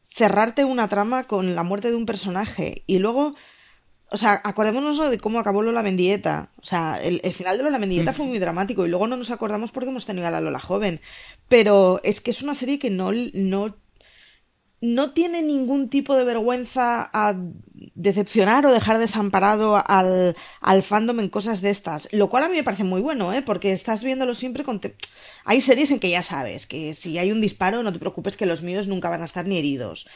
cerrarte 0.09 0.65
una 0.65 0.89
trama 0.89 1.29
con 1.29 1.55
la 1.55 1.63
muerte 1.63 1.91
de 1.91 1.97
un 1.97 2.07
personaje 2.07 2.83
y 2.87 2.99
luego 2.99 3.35
o 4.11 4.17
sea, 4.17 4.41
acordémonos 4.43 4.99
de 5.11 5.19
cómo 5.19 5.39
acabó 5.39 5.63
Lola 5.63 5.83
Mendieta. 5.83 6.51
O 6.63 6.65
sea, 6.65 6.97
el, 6.97 7.21
el 7.23 7.33
final 7.33 7.59
de 7.59 7.65
Lola 7.65 7.79
Mendieta 7.79 8.13
mm. 8.13 8.15
fue 8.15 8.27
muy 8.27 8.39
dramático 8.39 8.87
y 8.87 8.89
luego 8.89 9.07
no 9.07 9.17
nos 9.17 9.31
acordamos 9.31 9.71
porque 9.71 9.91
hemos 9.91 10.07
tenido 10.07 10.27
a 10.27 10.31
la 10.31 10.41
Lola 10.41 10.61
joven. 10.61 11.01
Pero 11.49 12.01
es 12.05 12.21
que 12.21 12.31
es 12.31 12.43
una 12.43 12.55
serie 12.55 12.79
que 12.79 12.91
no, 12.91 13.13
no, 13.35 13.77
no 14.81 15.13
tiene 15.13 15.43
ningún 15.43 15.89
tipo 15.89 16.17
de 16.17 16.25
vergüenza 16.25 17.11
a 17.13 17.35
decepcionar 17.95 18.65
o 18.65 18.73
dejar 18.73 18.99
desamparado 18.99 19.83
al, 19.85 20.37
al 20.61 20.83
fandom 20.83 21.21
en 21.21 21.29
cosas 21.29 21.61
de 21.61 21.71
estas. 21.71 22.09
Lo 22.13 22.29
cual 22.29 22.45
a 22.45 22.49
mí 22.49 22.57
me 22.57 22.65
parece 22.65 22.85
muy 22.85 23.01
bueno, 23.01 23.33
¿eh? 23.33 23.43
Porque 23.43 23.73
estás 23.73 24.05
viéndolo 24.05 24.35
siempre 24.35 24.65
con... 24.65 24.81
Te... 24.81 24.97
Hay 25.45 25.61
series 25.61 25.91
en 25.91 25.99
que 25.99 26.11
ya 26.11 26.23
sabes 26.23 26.67
que 26.67 26.95
si 26.95 27.19
hay 27.19 27.33
un 27.33 27.41
disparo 27.41 27.83
no 27.83 27.93
te 27.93 27.99
preocupes 27.99 28.37
que 28.37 28.47
los 28.47 28.63
míos 28.63 28.87
nunca 28.87 29.09
van 29.09 29.23
a 29.23 29.27
estar 29.27 29.47
ni 29.47 29.59
heridos 29.59 30.07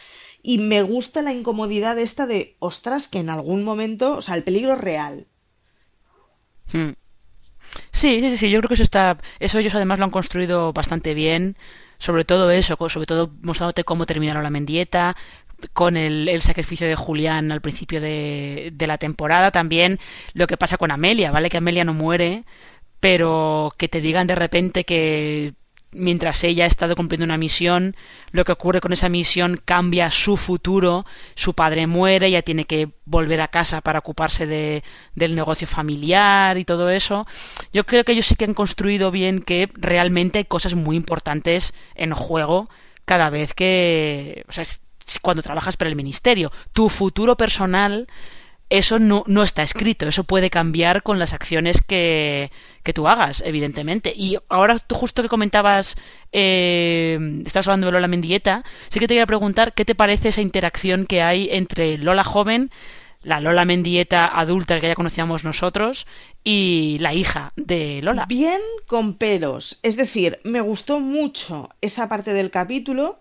y 0.42 0.58
me 0.58 0.82
gusta 0.82 1.22
la 1.22 1.32
incomodidad 1.32 1.98
esta 1.98 2.26
de, 2.26 2.56
ostras, 2.58 3.08
que 3.08 3.20
en 3.20 3.30
algún 3.30 3.62
momento, 3.64 4.16
o 4.16 4.22
sea, 4.22 4.34
el 4.34 4.42
peligro 4.42 4.74
real. 4.76 5.26
Hmm. 6.72 6.90
Sí, 7.92 8.20
sí, 8.20 8.36
sí, 8.36 8.50
yo 8.50 8.58
creo 8.58 8.68
que 8.68 8.74
eso 8.74 8.82
está, 8.82 9.18
eso 9.38 9.58
ellos 9.58 9.74
además 9.74 9.98
lo 9.98 10.04
han 10.04 10.10
construido 10.10 10.72
bastante 10.72 11.14
bien, 11.14 11.56
sobre 12.02 12.24
todo 12.24 12.50
eso, 12.50 12.76
sobre 12.88 13.06
todo 13.06 13.30
mostrándote 13.42 13.84
cómo 13.84 14.06
terminaron 14.06 14.42
la 14.42 14.50
mendieta, 14.50 15.16
con 15.72 15.96
el, 15.96 16.28
el, 16.28 16.42
sacrificio 16.42 16.88
de 16.88 16.96
Julián 16.96 17.52
al 17.52 17.60
principio 17.60 18.00
de, 18.00 18.70
de, 18.74 18.86
la 18.88 18.98
temporada, 18.98 19.52
también 19.52 20.00
lo 20.34 20.48
que 20.48 20.56
pasa 20.56 20.78
con 20.78 20.90
Amelia, 20.90 21.30
¿vale? 21.30 21.48
Que 21.48 21.58
Amelia 21.58 21.84
no 21.84 21.94
muere, 21.94 22.44
pero 22.98 23.70
que 23.78 23.88
te 23.88 24.00
digan 24.00 24.26
de 24.26 24.34
repente 24.34 24.84
que 24.84 25.54
mientras 25.92 26.42
ella 26.44 26.64
ha 26.64 26.66
estado 26.66 26.96
cumpliendo 26.96 27.24
una 27.24 27.38
misión, 27.38 27.94
lo 28.30 28.44
que 28.44 28.52
ocurre 28.52 28.80
con 28.80 28.92
esa 28.92 29.08
misión 29.08 29.60
cambia 29.64 30.10
su 30.10 30.36
futuro, 30.36 31.04
su 31.34 31.54
padre 31.54 31.86
muere, 31.86 32.28
ella 32.28 32.42
tiene 32.42 32.64
que 32.64 32.88
volver 33.04 33.40
a 33.40 33.48
casa 33.48 33.80
para 33.80 34.00
ocuparse 34.00 34.46
de, 34.46 34.82
del 35.14 35.34
negocio 35.34 35.66
familiar 35.66 36.58
y 36.58 36.64
todo 36.64 36.90
eso. 36.90 37.26
Yo 37.72 37.84
creo 37.84 38.04
que 38.04 38.12
ellos 38.12 38.26
sí 38.26 38.34
que 38.34 38.44
han 38.44 38.54
construido 38.54 39.10
bien 39.10 39.40
que 39.40 39.68
realmente 39.74 40.38
hay 40.38 40.44
cosas 40.44 40.74
muy 40.74 40.96
importantes 40.96 41.74
en 41.94 42.12
juego 42.12 42.68
cada 43.04 43.30
vez 43.30 43.54
que, 43.54 44.44
o 44.48 44.52
sea, 44.52 44.64
cuando 45.20 45.42
trabajas 45.42 45.76
para 45.76 45.90
el 45.90 45.96
ministerio. 45.96 46.52
Tu 46.72 46.88
futuro 46.88 47.36
personal 47.36 48.06
eso 48.78 48.98
no, 48.98 49.22
no, 49.26 49.42
está 49.42 49.62
escrito, 49.62 50.08
eso 50.08 50.24
puede 50.24 50.48
cambiar 50.48 51.02
con 51.02 51.18
las 51.18 51.34
acciones 51.34 51.82
que, 51.82 52.50
que 52.82 52.94
tú 52.94 53.06
hagas, 53.06 53.42
evidentemente. 53.44 54.14
Y 54.16 54.38
ahora 54.48 54.78
tú 54.78 54.94
justo 54.94 55.22
que 55.22 55.28
comentabas, 55.28 55.96
eh, 56.32 57.42
estabas 57.44 57.68
hablando 57.68 57.88
de 57.88 57.92
Lola 57.92 58.08
Mendieta, 58.08 58.64
sí 58.88 58.98
que 58.98 59.06
te 59.06 59.14
quería 59.14 59.26
preguntar 59.26 59.74
qué 59.74 59.84
te 59.84 59.94
parece 59.94 60.30
esa 60.30 60.40
interacción 60.40 61.04
que 61.04 61.20
hay 61.20 61.50
entre 61.52 61.98
Lola 61.98 62.24
joven, 62.24 62.70
la 63.22 63.40
Lola 63.40 63.66
Mendieta 63.66 64.26
adulta 64.26 64.80
que 64.80 64.88
ya 64.88 64.94
conocíamos 64.94 65.44
nosotros, 65.44 66.06
y 66.42 66.96
la 67.00 67.12
hija 67.12 67.52
de 67.56 68.00
Lola. 68.02 68.24
Bien 68.26 68.60
con 68.86 69.18
pelos, 69.18 69.80
es 69.82 69.96
decir, 69.96 70.40
me 70.44 70.62
gustó 70.62 70.98
mucho 71.00 71.68
esa 71.82 72.08
parte 72.08 72.32
del 72.32 72.50
capítulo 72.50 73.18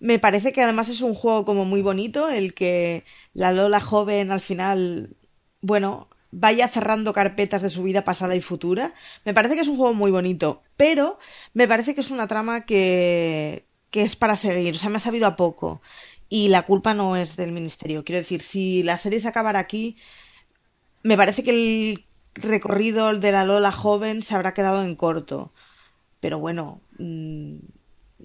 me 0.00 0.18
parece 0.18 0.52
que 0.52 0.62
además 0.62 0.88
es 0.88 1.02
un 1.02 1.14
juego 1.14 1.44
como 1.44 1.64
muy 1.64 1.82
bonito, 1.82 2.28
el 2.28 2.54
que 2.54 3.04
la 3.34 3.52
Lola 3.52 3.80
joven 3.80 4.32
al 4.32 4.40
final, 4.40 5.16
bueno, 5.60 6.08
vaya 6.32 6.68
cerrando 6.68 7.12
carpetas 7.12 7.62
de 7.62 7.70
su 7.70 7.82
vida 7.82 8.04
pasada 8.04 8.34
y 8.34 8.40
futura. 8.40 8.94
Me 9.24 9.34
parece 9.34 9.54
que 9.54 9.60
es 9.62 9.68
un 9.68 9.76
juego 9.76 9.94
muy 9.94 10.10
bonito, 10.10 10.62
pero 10.76 11.18
me 11.54 11.68
parece 11.68 11.94
que 11.94 12.00
es 12.00 12.10
una 12.10 12.28
trama 12.28 12.64
que, 12.66 13.66
que 13.90 14.02
es 14.02 14.16
para 14.16 14.36
seguir, 14.36 14.74
o 14.74 14.78
sea, 14.78 14.90
me 14.90 14.96
ha 14.98 15.00
sabido 15.00 15.26
a 15.26 15.36
poco. 15.36 15.82
Y 16.28 16.48
la 16.48 16.62
culpa 16.62 16.94
no 16.94 17.16
es 17.16 17.36
del 17.36 17.52
ministerio. 17.52 18.04
Quiero 18.04 18.20
decir, 18.20 18.42
si 18.42 18.82
la 18.84 18.98
serie 18.98 19.20
se 19.20 19.28
acabara 19.28 19.58
aquí, 19.58 19.96
me 21.02 21.16
parece 21.16 21.42
que 21.44 21.50
el 21.50 22.06
recorrido 22.34 23.12
de 23.18 23.32
la 23.32 23.44
Lola 23.44 23.72
joven 23.72 24.22
se 24.22 24.34
habrá 24.34 24.54
quedado 24.54 24.82
en 24.82 24.96
corto. 24.96 25.52
Pero 26.20 26.38
bueno, 26.38 26.82
mm, 26.98 27.56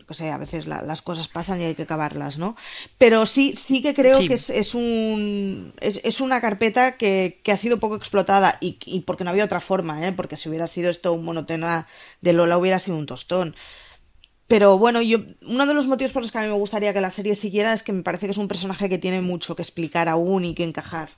o 0.08 0.14
sea, 0.14 0.36
a 0.36 0.38
veces 0.38 0.68
las 0.68 1.02
cosas 1.02 1.28
pasan 1.28 1.62
y 1.62 1.66
hay 1.66 1.76
que 1.76 1.84
acabarlas, 1.84 2.38
¿no? 2.38 2.56
Pero 2.98 3.26
sí, 3.26 3.56
sí 3.56 3.82
que 3.82 3.94
creo 3.94 4.20
que 4.20 4.34
es, 4.34 4.76
un 4.76 5.74
es, 5.80 6.22
una 6.22 6.42
carpeta 6.42 6.98
que, 6.98 7.42
ha 7.48 7.58
sido 7.58 7.80
poco 7.80 7.96
explotada 7.96 8.58
y, 8.62 8.78
y, 8.86 9.02
porque 9.02 9.24
no 9.24 9.30
había 9.30 9.46
otra 9.46 9.62
forma, 9.62 10.08
¿eh? 10.08 10.12
Porque 10.12 10.36
si 10.36 10.50
hubiera 10.50 10.68
sido 10.68 10.90
esto 10.90 11.14
un 11.14 11.26
monotema 11.26 11.88
de 12.22 12.34
Lola 12.34 12.58
hubiera 12.58 12.80
sido 12.80 12.98
un 12.98 13.06
tostón. 13.06 13.56
Pero 14.48 14.78
bueno, 14.78 15.02
yo 15.02 15.20
uno 15.42 15.66
de 15.66 15.74
los 15.74 15.88
motivos 15.88 16.12
por 16.12 16.22
los 16.22 16.32
que 16.32 16.38
a 16.38 16.42
mí 16.42 16.48
me 16.48 16.54
gustaría 16.54 16.94
que 16.94 17.02
la 17.02 17.10
serie 17.12 17.36
siguiera 17.36 17.74
es 17.74 17.82
que 17.82 17.94
me 17.94 18.04
parece 18.04 18.28
que 18.28 18.32
es 18.32 18.38
un 18.38 18.48
personaje 18.48 18.90
que 18.90 19.00
tiene 19.00 19.22
mucho 19.22 19.56
que 19.56 19.64
explicar 19.64 20.08
aún 20.08 20.46
y 20.46 20.54
que 20.54 20.64
encajar. 20.64 21.10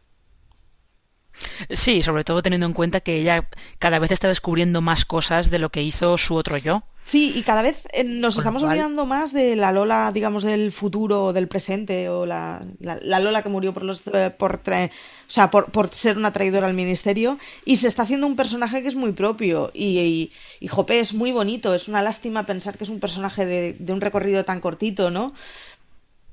Sí, 1.69 2.01
sobre 2.01 2.23
todo 2.23 2.41
teniendo 2.41 2.65
en 2.65 2.73
cuenta 2.73 3.01
que 3.01 3.17
ella 3.17 3.47
cada 3.79 3.99
vez 3.99 4.11
está 4.11 4.27
descubriendo 4.27 4.81
más 4.81 5.05
cosas 5.05 5.49
de 5.49 5.59
lo 5.59 5.69
que 5.69 5.83
hizo 5.83 6.17
su 6.17 6.35
otro 6.35 6.57
yo. 6.57 6.83
Sí, 7.07 7.31
y 7.33 7.43
cada 7.43 7.61
vez 7.61 7.87
eh, 7.93 8.03
nos 8.03 8.37
estamos 8.37 8.63
olvidando 8.63 9.05
más 9.05 9.31
de 9.31 9.55
la 9.55 9.71
Lola, 9.71 10.11
digamos, 10.13 10.43
del 10.43 10.73
futuro 10.73 11.25
o 11.25 11.33
del 11.33 11.47
presente, 11.47 12.09
o 12.09 12.25
la, 12.25 12.61
la, 12.79 13.19
Lola 13.21 13.43
que 13.43 13.47
murió 13.47 13.73
por 13.73 13.85
los 13.85 14.03
eh, 14.07 14.29
por, 14.37 14.61
o 14.65 14.89
sea, 15.27 15.49
por, 15.49 15.71
por, 15.71 15.93
ser 15.93 16.17
una 16.17 16.33
traidora 16.33 16.67
al 16.67 16.73
ministerio, 16.73 17.39
y 17.63 17.77
se 17.77 17.87
está 17.87 18.03
haciendo 18.03 18.27
un 18.27 18.35
personaje 18.35 18.81
que 18.81 18.89
es 18.89 18.95
muy 18.95 19.13
propio, 19.13 19.71
y, 19.73 20.31
y, 20.59 20.67
Jope 20.67 20.99
es 20.99 21.13
muy 21.13 21.31
bonito, 21.31 21.73
es 21.73 21.87
una 21.87 22.01
lástima 22.01 22.45
pensar 22.45 22.77
que 22.77 22.83
es 22.83 22.89
un 22.89 22.99
personaje 22.99 23.45
de, 23.45 23.77
de 23.79 23.93
un 23.93 24.01
recorrido 24.01 24.43
tan 24.43 24.59
cortito, 24.59 25.09
¿no? 25.09 25.33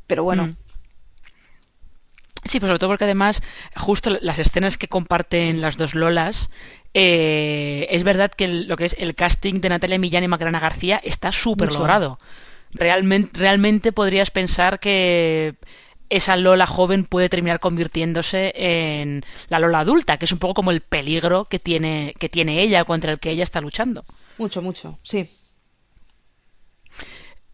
Pero 0.08 0.24
bueno. 0.24 0.48
Mm. 0.48 0.56
Sí, 2.44 2.60
pues 2.60 2.68
sobre 2.68 2.78
todo 2.78 2.90
porque 2.90 3.04
además 3.04 3.42
justo 3.76 4.10
las 4.20 4.38
escenas 4.38 4.76
que 4.76 4.88
comparten 4.88 5.60
las 5.60 5.76
dos 5.76 5.94
Lolas 5.94 6.50
eh, 6.94 7.86
es 7.90 8.04
verdad 8.04 8.30
que 8.30 8.46
lo 8.48 8.76
que 8.76 8.84
es 8.84 8.96
el 8.98 9.14
casting 9.14 9.60
de 9.60 9.68
Natalia 9.68 9.98
Millán 9.98 10.24
y 10.24 10.28
Macarena 10.28 10.60
García 10.60 11.00
está 11.02 11.32
súper 11.32 11.72
logrado. 11.72 12.18
Realmente, 12.72 13.38
realmente 13.38 13.92
podrías 13.92 14.30
pensar 14.30 14.78
que 14.80 15.56
esa 16.10 16.36
Lola 16.36 16.66
joven 16.66 17.04
puede 17.04 17.28
terminar 17.28 17.60
convirtiéndose 17.60 18.52
en 18.54 19.24
la 19.48 19.58
Lola 19.58 19.80
adulta, 19.80 20.16
que 20.16 20.26
es 20.26 20.32
un 20.32 20.38
poco 20.38 20.54
como 20.54 20.70
el 20.70 20.80
peligro 20.80 21.46
que 21.46 21.58
tiene, 21.58 22.14
que 22.18 22.28
tiene 22.28 22.60
ella 22.60 22.84
contra 22.84 23.12
el 23.12 23.18
que 23.18 23.30
ella 23.30 23.42
está 23.42 23.60
luchando. 23.60 24.04
Mucho, 24.38 24.62
mucho, 24.62 24.98
sí. 25.02 25.28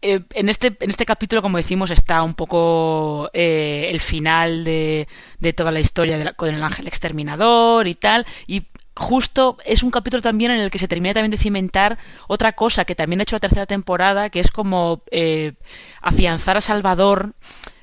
Eh, 0.01 0.21
en, 0.31 0.49
este, 0.49 0.75
en 0.79 0.89
este 0.89 1.05
capítulo, 1.05 1.41
como 1.41 1.57
decimos, 1.57 1.91
está 1.91 2.23
un 2.23 2.33
poco 2.33 3.29
eh, 3.33 3.89
el 3.91 3.99
final 3.99 4.63
de, 4.63 5.07
de, 5.39 5.53
toda 5.53 5.71
la 5.71 5.79
historia 5.79 6.33
con 6.33 6.49
el 6.49 6.63
ángel 6.63 6.87
exterminador 6.87 7.87
y 7.87 7.93
tal. 7.93 8.25
Y 8.47 8.63
justo 8.95 9.57
es 9.65 9.83
un 9.83 9.91
capítulo 9.91 10.21
también 10.21 10.51
en 10.51 10.59
el 10.59 10.71
que 10.71 10.79
se 10.79 10.87
termina 10.87 11.13
también 11.13 11.31
de 11.31 11.37
cimentar 11.37 11.97
otra 12.27 12.53
cosa 12.53 12.85
que 12.85 12.95
también 12.95 13.19
ha 13.19 13.23
hecho 13.23 13.35
la 13.35 13.39
tercera 13.41 13.65
temporada, 13.65 14.29
que 14.29 14.39
es 14.39 14.51
como 14.51 15.03
eh, 15.11 15.53
afianzar 16.01 16.57
a 16.57 16.61
Salvador 16.61 17.33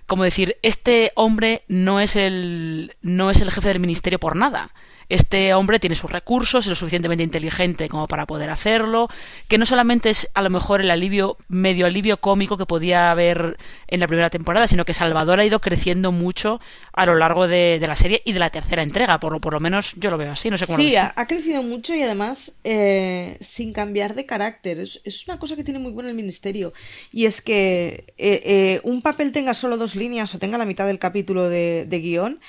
como 0.06 0.24
decir, 0.24 0.56
este 0.62 1.12
hombre 1.16 1.64
no 1.68 2.00
es 2.00 2.16
el 2.16 2.96
no 3.02 3.30
es 3.30 3.42
el 3.42 3.50
jefe 3.50 3.68
del 3.68 3.78
ministerio 3.78 4.18
por 4.18 4.36
nada 4.36 4.72
este 5.08 5.54
hombre 5.54 5.78
tiene 5.78 5.96
sus 5.96 6.10
recursos, 6.10 6.64
es 6.64 6.68
lo 6.68 6.74
suficientemente 6.74 7.24
inteligente 7.24 7.88
como 7.88 8.06
para 8.06 8.26
poder 8.26 8.50
hacerlo, 8.50 9.06
que 9.48 9.58
no 9.58 9.66
solamente 9.66 10.10
es 10.10 10.28
a 10.34 10.42
lo 10.42 10.50
mejor 10.50 10.80
el 10.80 10.90
alivio, 10.90 11.36
medio 11.48 11.86
alivio 11.86 12.18
cómico 12.18 12.56
que 12.56 12.66
podía 12.66 13.10
haber 13.10 13.56
en 13.86 14.00
la 14.00 14.06
primera 14.06 14.30
temporada, 14.30 14.66
sino 14.66 14.84
que 14.84 14.94
Salvador 14.94 15.40
ha 15.40 15.44
ido 15.44 15.60
creciendo 15.60 16.12
mucho 16.12 16.60
a 16.92 17.06
lo 17.06 17.14
largo 17.14 17.48
de, 17.48 17.78
la 17.80 17.96
serie 17.96 18.22
y 18.24 18.32
de 18.32 18.38
la 18.38 18.50
tercera 18.50 18.82
entrega, 18.82 19.18
por, 19.18 19.40
por 19.40 19.54
lo 19.54 19.60
menos 19.60 19.94
yo 19.96 20.10
lo 20.10 20.18
veo 20.18 20.32
así, 20.32 20.50
no 20.50 20.58
sé 20.58 20.66
cómo 20.66 20.78
Sí, 20.78 20.96
ha, 20.96 21.12
crecido 21.26 21.62
mucho 21.62 21.94
y 21.94 22.02
además 22.02 22.58
eh, 22.64 23.38
sin 23.40 23.72
cambiar 23.72 24.14
de 24.14 24.26
carácter. 24.26 24.78
Es, 24.78 25.26
una 25.26 25.38
cosa 25.38 25.56
que 25.56 25.64
tiene 25.64 25.78
muy 25.78 25.92
bueno 25.92 26.08
el 26.08 26.14
ministerio 26.14 26.72
y 27.12 27.26
es 27.26 27.40
que 27.40 28.14
eh, 28.18 28.42
eh, 28.44 28.80
un 28.82 29.02
papel 29.02 29.32
tenga 29.32 29.54
solo 29.54 29.76
dos 29.76 29.96
líneas 29.96 30.34
o 30.34 30.38
tenga 30.38 30.58
la 30.58 30.66
mitad 30.66 30.86
del 30.86 30.98
capítulo 30.98 31.48
de, 31.48 31.86
de 31.86 32.00
guion, 32.00 32.40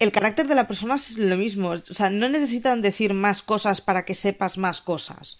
el 0.00 0.12
carácter 0.12 0.48
de 0.48 0.54
la 0.54 0.66
persona 0.66 0.96
es 0.96 1.16
lo 1.16 1.36
mismo. 1.36 1.70
O 1.70 1.94
sea, 1.94 2.10
no 2.10 2.28
necesitan 2.28 2.82
decir 2.82 3.14
más 3.14 3.42
cosas 3.42 3.80
para 3.80 4.04
que 4.04 4.14
sepas 4.14 4.58
más 4.58 4.80
cosas. 4.80 5.38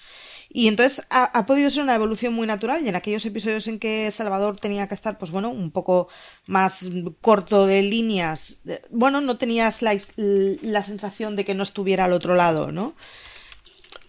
Y 0.53 0.69
entonces 0.69 1.07
ha, 1.11 1.47
podido 1.47 1.71
ser 1.71 1.83
una 1.83 1.95
evolución 1.95 2.35
muy 2.35 2.47
natural 2.47 2.85
y 2.85 2.89
en 2.89 2.97
aquellos 2.97 3.25
episodios 3.25 3.69
en 3.69 3.79
que 3.79 4.11
Salvador 4.11 4.57
tenía 4.57 4.89
que 4.89 4.95
estar, 4.95 5.17
pues 5.17 5.31
bueno, 5.31 5.49
un 5.51 5.71
poco 5.71 6.09
más 6.47 6.91
corto 7.21 7.67
de 7.67 7.83
líneas, 7.83 8.61
bueno, 8.91 9.21
no 9.21 9.37
tenías 9.37 9.81
la, 9.81 9.97
la 10.17 10.83
sensación 10.83 11.37
de 11.37 11.45
que 11.45 11.55
no 11.55 11.63
estuviera 11.63 12.07
al 12.07 12.13
otro 12.13 12.35
lado, 12.35 12.73
¿no? 12.73 12.97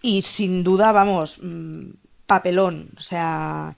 Y 0.02 0.22
sin 0.22 0.64
duda, 0.64 0.90
vamos, 0.90 1.38
mm, 1.40 1.90
papelón, 2.26 2.90
o 2.98 3.00
sea, 3.00 3.76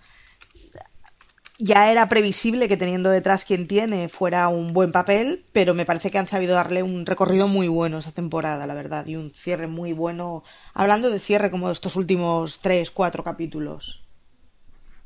ya 1.58 1.90
era 1.90 2.08
previsible 2.08 2.68
que 2.68 2.76
teniendo 2.76 3.10
detrás 3.10 3.44
quien 3.44 3.66
tiene 3.68 4.08
fuera 4.08 4.48
un 4.48 4.72
buen 4.72 4.92
papel, 4.92 5.44
pero 5.52 5.74
me 5.74 5.86
parece 5.86 6.10
que 6.10 6.18
han 6.18 6.26
sabido 6.26 6.54
darle 6.54 6.82
un 6.82 7.06
recorrido 7.06 7.48
muy 7.48 7.68
bueno 7.68 7.98
esa 7.98 8.12
temporada, 8.12 8.66
la 8.66 8.74
verdad, 8.74 9.06
y 9.06 9.16
un 9.16 9.32
cierre 9.32 9.66
muy 9.66 9.92
bueno, 9.92 10.42
hablando 10.72 11.10
de 11.10 11.20
cierre 11.20 11.50
como 11.50 11.68
de 11.68 11.74
estos 11.74 11.96
últimos 11.96 12.58
tres, 12.60 12.90
cuatro 12.90 13.22
capítulos. 13.22 14.04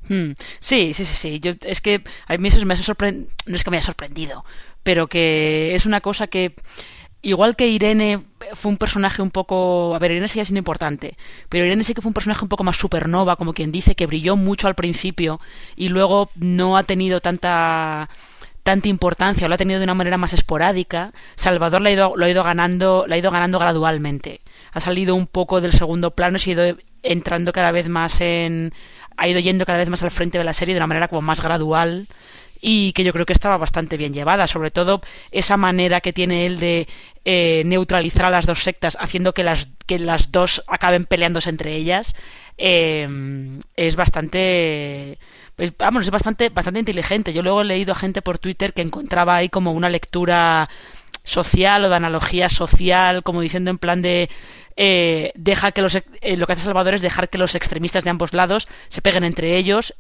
Hmm. 0.09 0.33
Sí, 0.61 0.95
sí, 0.95 1.05
sí, 1.05 1.15
sí. 1.15 1.41
Yo, 1.41 1.53
es 1.63 1.81
que 1.81 2.03
a 2.27 2.37
mí 2.39 2.49
eso 2.49 2.65
me 2.65 2.75
ha 2.75 2.77
sorprendido, 2.77 3.31
no 3.47 3.57
es 3.57 3.65
que 3.65 3.71
me 3.71 3.77
haya 3.77 3.87
sorprendido, 3.87 4.45
pero 4.83 5.07
que 5.09 5.75
es 5.75 5.87
una 5.87 6.01
cosa 6.01 6.29
que 6.29 6.55
igual 7.23 7.57
que 7.57 7.69
Irene 7.69 8.21
fue 8.55 8.71
un 8.71 8.79
personaje 8.79 9.23
un 9.23 9.31
poco. 9.31 9.95
A 9.95 9.99
ver, 9.99 10.13
Irene 10.13 10.29
sigue 10.29 10.45
siendo 10.45 10.59
importante, 10.59 11.17
pero 11.49 11.65
Irene 11.67 11.85
sí 11.85 11.95
que 11.95 12.01
fue 12.01 12.11
un 12.11 12.15
personaje 12.15 12.45
un 12.45 12.49
poco 12.49 12.65
más 12.65 12.77
supernova, 12.77 13.37
como 13.37 13.53
quien 13.53 13.73
dice, 13.73 13.95
que 13.95 14.07
brilló 14.07 14.37
mucho 14.37 14.69
al 14.69 14.75
principio 14.75 15.41
y 15.77 15.89
luego 15.89 16.31
no 16.37 16.77
ha 16.77 16.83
tenido 16.85 17.21
tanta 17.21 18.09
tanta 18.69 18.89
importancia 18.89 19.47
o 19.47 19.49
lo 19.49 19.55
ha 19.55 19.59
tenido 19.59 19.81
de 19.81 19.85
una 19.85 19.95
manera 19.95 20.19
más 20.19 20.35
esporádica, 20.35 21.09
Salvador 21.37 21.81
lo 21.81 21.89
ha 21.89 21.93
ido, 21.93 22.13
lo 22.17 22.27
ha 22.27 22.31
ido 22.31 22.43
ganando, 22.45 23.07
lo 23.09 23.15
ha 23.15 23.17
ido 23.17 23.31
ganando 23.31 23.59
gradualmente. 23.59 24.43
Ha 24.73 24.81
salido 24.81 25.15
un 25.15 25.27
poco 25.27 25.63
del 25.63 25.73
segundo 25.73 26.11
plano 26.11 26.37
y 26.45 26.51
ha 26.51 26.53
ido 26.53 26.77
entrando 27.03 27.53
cada 27.53 27.73
vez 27.73 27.89
más 27.89 28.21
en 28.21 28.75
ha 29.17 29.27
ido 29.27 29.41
yendo 29.41 29.65
cada 29.65 29.79
vez 29.79 29.89
más 29.89 30.03
al 30.03 30.11
frente 30.11 30.37
de 30.37 30.45
la 30.45 30.53
serie 30.53 30.75
de 30.75 30.81
una 30.81 30.87
manera 30.87 31.09
como 31.09 31.23
más 31.23 31.41
gradual 31.41 32.09
y 32.61 32.93
que 32.93 33.05
yo 33.05 33.13
creo 33.13 33.27
que 33.27 33.33
estaba 33.33 33.57
bastante 33.57 33.97
bien 33.97 34.13
llevada, 34.13 34.47
sobre 34.47 34.71
todo 34.71 35.01
esa 35.31 35.57
manera 35.57 36.01
que 36.01 36.13
tiene 36.13 36.47
él 36.47 36.59
de 36.59 36.89
eh, 37.25 37.63
neutralizar 37.67 38.27
a 38.27 38.31
las 38.31 38.47
dos 38.47 38.63
sectas, 38.63 38.97
haciendo 39.01 39.35
que 39.35 39.45
las, 39.45 39.69
que 39.87 39.99
las 39.99 40.33
dos 40.33 40.63
acaben 40.67 41.05
peleándose 41.05 41.51
entre 41.51 41.75
ellas, 41.75 42.15
eh, 42.57 43.09
es 43.77 43.97
bastante 43.97 45.19
pues, 45.59 45.73
vamos, 45.77 46.03
es 46.03 46.11
bastante, 46.11 46.51
bastante 46.51 46.79
inteligente. 46.79 47.33
Yo 47.33 47.43
luego 47.43 47.63
he 47.63 47.65
leído 47.65 47.91
a 47.91 47.97
gente 47.97 48.23
por 48.23 48.39
Twitter 48.39 48.73
que 48.73 48.81
encontraba 48.81 49.35
ahí 49.35 49.49
como 49.49 49.73
una 49.73 49.91
lectura 49.91 50.69
social 51.25 51.85
o 51.85 51.89
de 51.89 51.97
analogía 51.97 52.49
social, 52.49 53.25
como 53.25 53.41
diciendo 53.41 53.73
en 53.73 53.79
plan 53.79 54.01
de 54.01 54.31
eh, 54.77 55.33
deja 55.35 55.73
que 55.73 55.83
los 55.83 55.97
eh, 55.97 56.37
lo 56.37 56.47
que 56.47 56.53
hace 56.53 56.63
Salvador 56.63 56.95
es 56.95 57.03
dejar 57.03 57.29
que 57.29 57.39
los 57.39 57.57
extremistas 57.57 58.05
de 58.05 58.11
ambos 58.11 58.33
lados 58.33 58.69
se 58.87 59.03
peguen 59.03 59.25
entre 59.25 59.57
ellos 59.57 59.95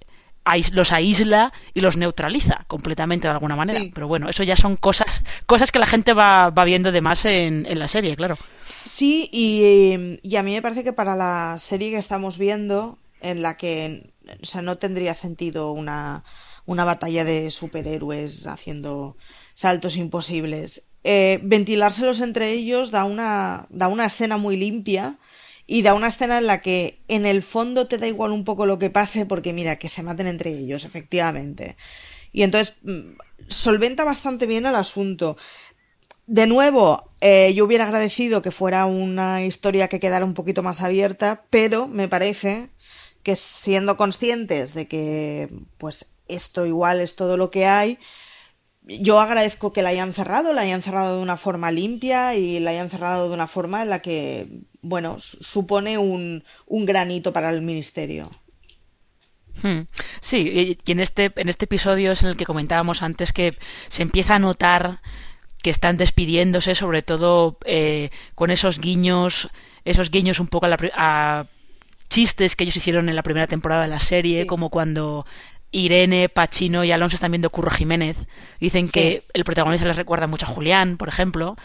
los 0.73 0.93
aísla 0.93 1.53
y 1.75 1.81
los 1.81 1.97
neutraliza 1.97 2.65
completamente 2.67 3.29
de 3.29 3.33
alguna 3.33 3.57
manera. 3.57 3.81
Pero 3.93 4.09
bueno, 4.09 4.29
eso 4.29 4.43
ya 4.43 4.57
son 4.57 4.77
cosas, 4.77 5.23
cosas 5.47 5.73
que 5.73 5.79
la 5.79 5.87
gente 5.87 6.13
va, 6.15 6.51
va 6.51 6.65
viendo 6.65 6.93
de 6.93 7.01
más 7.01 7.25
en, 7.25 7.67
en, 7.67 7.79
la 7.79 7.89
serie, 7.89 8.17
claro. 8.17 8.37
Sí, 8.85 9.29
y, 9.33 10.19
y, 10.23 10.37
a 10.37 10.43
mí 10.43 10.53
me 10.53 10.63
parece 10.63 10.85
que 10.85 10.93
para 10.93 11.17
la 11.17 11.57
serie 11.59 11.91
que 11.91 11.99
estamos 11.99 12.39
viendo, 12.39 12.99
en 13.21 13.43
la 13.43 13.57
que 13.57 14.13
o 14.43 14.47
sea, 14.47 14.63
no 14.63 14.79
tendría 14.79 15.15
sentido 15.15 15.73
una, 15.73 16.25
una 16.67 16.85
batalla 16.85 17.25
de 17.25 17.51
superhéroes 17.51 18.47
haciendo 18.47 19.17
saltos 19.55 19.97
imposibles. 19.97 20.89
Eh, 21.05 21.41
ventilárselos 21.43 22.21
entre 22.21 22.53
ellos 22.53 22.91
da 22.91 23.05
una, 23.05 23.67
da 23.71 23.89
una 23.89 24.07
escena 24.07 24.37
muy 24.37 24.57
limpia 24.57 25.17
y 25.71 25.83
da 25.83 25.93
una 25.93 26.09
escena 26.09 26.39
en 26.39 26.47
la 26.47 26.63
que 26.63 27.03
en 27.09 27.27
el 27.27 27.43
fondo 27.43 27.87
te 27.87 27.99
da 27.99 28.07
igual 28.09 28.33
un 28.33 28.43
poco 28.43 28.65
lo 28.65 28.79
que 28.79 28.89
pase 28.89 29.27
porque 29.27 29.53
mira, 29.53 29.77
que 29.77 29.91
se 29.91 30.03
maten 30.03 30.27
entre 30.27 30.51
ellos, 30.51 30.87
efectivamente. 30.87 31.77
Y 32.33 32.43
entonces 32.43 32.77
mm, 32.83 33.19
solventa 33.49 34.03
bastante 34.03 34.47
bien 34.47 34.65
el 34.65 34.75
asunto. 34.75 35.37
De 36.27 36.47
nuevo, 36.47 37.13
eh, 37.21 37.53
yo 37.55 37.67
hubiera 37.67 37.85
agradecido 37.85 38.41
que 38.41 38.51
fuera 38.51 38.87
una 38.87 39.45
historia 39.45 39.89
que 39.89 40.01
quedara 40.01 40.25
un 40.25 40.33
poquito 40.33 40.63
más 40.63 40.81
abierta, 40.81 41.45
pero 41.51 41.87
me 41.87 42.09
parece 42.09 42.71
que 43.23 43.37
siendo 43.37 43.99
conscientes 43.99 44.73
de 44.73 44.89
que 44.89 45.51
pues 45.77 46.15
esto 46.29 46.65
igual 46.65 47.01
es 47.01 47.15
todo 47.15 47.37
lo 47.37 47.51
que 47.51 47.67
hay, 47.67 47.99
yo 48.83 49.21
agradezco 49.21 49.73
que 49.75 49.83
la 49.83 49.91
hayan 49.91 50.15
cerrado, 50.15 50.55
la 50.55 50.63
hayan 50.63 50.83
cerrado 50.83 51.17
de 51.17 51.23
una 51.23 51.37
forma 51.37 51.71
limpia 51.73 52.35
y 52.37 52.59
la 52.59 52.71
hayan 52.71 52.89
cerrado 52.89 53.29
de 53.29 53.35
una 53.35 53.47
forma 53.47 53.83
en 53.83 53.91
la 53.91 54.01
que, 54.01 54.49
bueno, 54.83 55.19
supone 55.19 55.99
un, 55.99 56.45
un 56.67 56.87
granito 56.87 57.33
para 57.33 57.51
el 57.51 57.63
ministerio. 57.63 58.31
Hmm. 59.63 59.83
Sí, 60.21 60.77
y 60.87 60.91
en 60.93 61.01
este, 61.01 61.33
en 61.37 61.49
este 61.49 61.65
episodio 61.65 62.13
es 62.13 62.23
en 62.23 62.29
el 62.29 62.37
que 62.37 62.47
comentábamos 62.47 63.03
antes 63.03 63.33
que 63.33 63.57
se 63.89 64.03
empieza 64.03 64.37
a 64.37 64.39
notar 64.39 65.01
que 65.63 65.71
están 65.71 65.97
despidiéndose, 65.97 66.75
sobre 66.75 67.03
todo 67.03 67.59
eh, 67.65 68.11
con 68.35 68.51
esos 68.51 68.79
guiños, 68.79 69.49
esos 69.85 70.11
guiños 70.11 70.39
un 70.39 70.47
poco 70.47 70.67
a, 70.67 70.77
a, 70.95 71.47
chistes 72.09 72.57
que 72.57 72.65
ellos 72.65 72.77
hicieron 72.77 73.09
en 73.09 73.17
la 73.17 73.23
primera 73.23 73.47
temporada 73.47 73.83
de 73.83 73.89
la 73.89 74.01
serie, 74.01 74.47
como 74.47 74.71
cuando 74.71 75.27
Irene, 75.71 76.29
Pachino 76.29 76.85
y 76.85 76.93
Alonso 76.93 77.17
están 77.17 77.33
viendo 77.33 77.51
Curro 77.51 77.71
Jiménez. 77.71 78.17
Dicen 78.61 78.89
que 78.89 79.25
el 79.35 79.45
protagonista 79.45 79.87
les 79.87 79.97
recuerda 79.97 80.27
mucho 80.27 80.47
a 80.47 80.49
Julián, 80.49 80.97
por 80.97 81.09
ejemplo. 81.09 81.57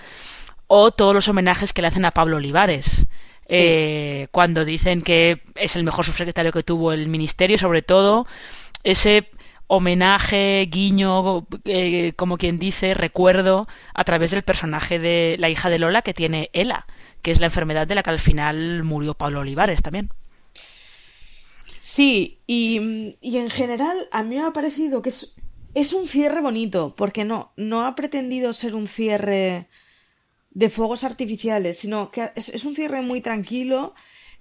O 0.75 0.89
todos 0.89 1.13
los 1.13 1.27
homenajes 1.27 1.72
que 1.72 1.84
le 1.84 1.89
hacen 1.89 2.03
a 2.03 2.10
Pablo 2.10 2.38
Olivares. 2.38 3.06
Eh, 3.48 4.25
cuando 4.32 4.65
dicen 4.65 5.03
que 5.03 5.44
es 5.53 5.75
el 5.75 5.84
mejor 5.84 6.03
subsecretario 6.03 6.51
que 6.51 6.63
tuvo 6.63 6.94
el 6.94 7.10
ministerio, 7.10 7.60
sobre 7.60 7.84
todo 7.84 8.25
ese 8.84 9.30
homenaje, 9.68 10.68
guiño, 10.72 11.46
eh, 11.65 12.13
como 12.15 12.39
quien 12.39 12.58
dice, 12.58 12.96
recuerdo 12.96 13.68
a 13.94 14.03
través 14.03 14.32
del 14.32 14.42
personaje 14.42 14.98
de 14.98 15.36
la 15.38 15.51
hija 15.51 15.70
de 15.70 15.77
Lola 15.77 16.01
que 16.01 16.15
tiene 16.15 16.50
Ela, 16.53 16.88
que 17.22 17.30
es 17.30 17.39
la 17.39 17.46
enfermedad 17.46 17.86
de 17.86 17.94
la 17.94 18.01
que 18.01 18.10
al 18.10 18.18
final 18.18 18.82
murió 18.82 19.13
Pablo 19.13 19.42
Olivares 19.42 19.84
también. 19.84 20.10
Sí, 21.77 22.39
y, 22.48 23.15
y, 23.22 23.38
en 23.38 23.51
general 23.51 24.08
a 24.12 24.24
mí 24.24 24.38
me 24.38 24.42
ha 24.42 24.53
parecido 24.53 25.03
que 25.03 25.10
es, 25.10 25.36
es 25.75 25.94
un 25.94 26.08
cierre 26.08 26.42
bonito, 26.42 26.96
porque 26.96 27.25
no, 27.25 27.51
no 27.58 27.86
ha 27.86 27.94
pretendido 27.94 28.53
ser 28.53 28.74
un 28.74 28.88
cierre 28.88 29.68
de 30.53 30.69
fuegos 30.69 31.03
artificiales, 31.03 31.77
sino 31.79 32.10
que 32.10 32.31
es, 32.36 32.63
un 32.65 32.75
cierre 32.75 33.01
muy 33.01 33.22
tranquilo 33.22 33.93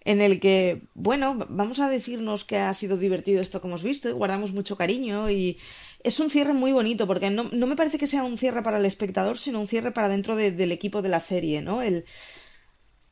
en 0.04 0.20
el 0.20 0.40
que, 0.40 0.82
bueno, 0.94 1.36
vamos 1.48 1.80
a 1.80 1.88
decirnos 1.88 2.44
que 2.44 2.58
ha 2.58 2.74
sido 2.74 2.96
divertido 2.96 3.40
esto 3.40 3.60
que 3.60 3.68
hemos 3.68 3.82
visto, 3.82 4.08
y 4.08 4.12
guardamos 4.12 4.52
mucho 4.52 4.76
cariño 4.76 5.30
y 5.30 5.58
es 6.02 6.18
un 6.18 6.28
cierre 6.28 6.52
muy 6.54 6.72
bonito, 6.72 7.06
porque 7.06 7.30
no, 7.30 7.44
no, 7.52 7.66
me 7.66 7.76
parece 7.76 7.98
que 7.98 8.08
sea 8.08 8.24
un 8.24 8.36
cierre 8.36 8.62
para 8.62 8.78
el 8.78 8.84
espectador, 8.84 9.38
sino 9.38 9.60
un 9.60 9.68
cierre 9.68 9.92
para 9.92 10.08
dentro 10.08 10.34
de, 10.34 10.50
del 10.50 10.72
equipo 10.72 11.02
de 11.02 11.08
la 11.08 11.20
serie, 11.20 11.62
¿no? 11.62 11.82
El, 11.82 12.04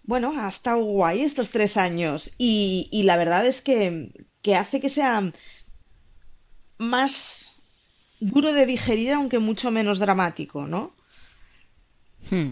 bueno, 0.02 0.34
ha 0.36 0.48
estado 0.48 0.82
guay 0.82 1.22
estos 1.22 1.50
tres 1.50 1.76
años 1.76 2.32
y, 2.38 2.88
y 2.90 3.04
la 3.04 3.16
verdad 3.16 3.46
es 3.46 3.62
que, 3.62 4.12
que 4.42 4.56
hace 4.56 4.80
que 4.80 4.88
sea 4.88 5.32
más 6.78 7.54
duro 8.18 8.52
de 8.52 8.66
digerir, 8.66 9.12
aunque 9.12 9.38
mucho 9.38 9.70
menos 9.70 10.00
dramático, 10.00 10.66
¿no? 10.66 10.94
Hmm. 12.30 12.50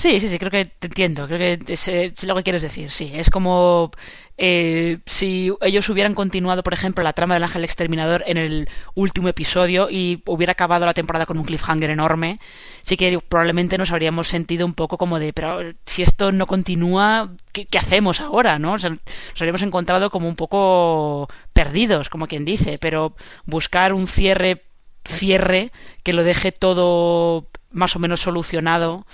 Sí, 0.00 0.18
sí, 0.18 0.28
sí, 0.28 0.38
creo 0.38 0.50
que 0.50 0.64
te 0.64 0.86
entiendo, 0.86 1.26
creo 1.26 1.38
que 1.38 1.72
es, 1.74 1.86
es 1.86 2.24
lo 2.24 2.34
que 2.34 2.42
quieres 2.42 2.62
decir, 2.62 2.90
sí, 2.90 3.12
es 3.14 3.28
como 3.28 3.90
eh, 4.38 4.96
si 5.04 5.52
ellos 5.60 5.90
hubieran 5.90 6.14
continuado, 6.14 6.62
por 6.62 6.72
ejemplo, 6.72 7.04
la 7.04 7.12
trama 7.12 7.34
del 7.34 7.42
ángel 7.42 7.64
exterminador 7.64 8.24
en 8.26 8.38
el 8.38 8.70
último 8.94 9.28
episodio 9.28 9.88
y 9.90 10.22
hubiera 10.26 10.52
acabado 10.52 10.86
la 10.86 10.94
temporada 10.94 11.26
con 11.26 11.38
un 11.38 11.44
cliffhanger 11.44 11.90
enorme, 11.90 12.38
sí 12.80 12.96
que 12.96 13.18
probablemente 13.28 13.76
nos 13.76 13.90
habríamos 13.92 14.26
sentido 14.26 14.64
un 14.64 14.72
poco 14.72 14.96
como 14.96 15.18
de, 15.18 15.34
pero 15.34 15.74
si 15.84 16.02
esto 16.02 16.32
no 16.32 16.46
continúa, 16.46 17.34
¿qué, 17.52 17.66
qué 17.66 17.76
hacemos 17.76 18.22
ahora? 18.22 18.58
¿no? 18.58 18.72
O 18.72 18.78
sea, 18.78 18.88
nos 18.88 19.00
habríamos 19.36 19.60
encontrado 19.60 20.08
como 20.08 20.28
un 20.28 20.36
poco 20.36 21.28
perdidos, 21.52 22.08
como 22.08 22.26
quien 22.26 22.46
dice, 22.46 22.78
pero 22.80 23.14
buscar 23.44 23.92
un 23.92 24.06
cierre 24.06 24.62
cierre 25.04 25.70
que 26.02 26.14
lo 26.14 26.24
deje 26.24 26.52
todo 26.52 27.48
más 27.70 27.96
o 27.96 27.98
menos 27.98 28.20
solucionado 28.20 29.06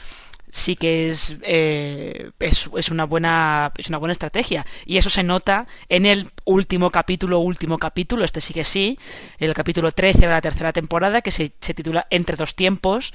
sí 0.51 0.77
que 0.77 1.09
es, 1.09 1.37
eh, 1.43 2.31
es, 2.39 2.69
es, 2.77 2.91
una 2.91 3.05
buena 3.05 3.73
es 3.77 3.89
una 3.89 3.99
buena 3.99 4.13
estrategia. 4.13 4.65
Y 4.85 4.99
eso 4.99 5.11
se 5.11 5.23
nota 5.23 5.67
en 5.89 6.07
el 6.07 6.31
último 6.45 6.91
capítulo 6.91 7.39
último 7.39 7.79
capítulo 7.79 8.25
este 8.25 8.41
sí 8.41 8.55
que 8.55 8.65
sí 8.65 8.99
el 9.39 9.55
capítulo 9.55 9.93
13 9.93 10.21
de 10.21 10.27
la 10.27 10.41
tercera 10.41 10.73
temporada 10.73 11.23
que 11.23 11.31
se, 11.31 11.53
se 11.61 11.75
titula 11.75 12.07
Entre 12.11 12.37
dos 12.37 12.55
tiempos 12.55 13.13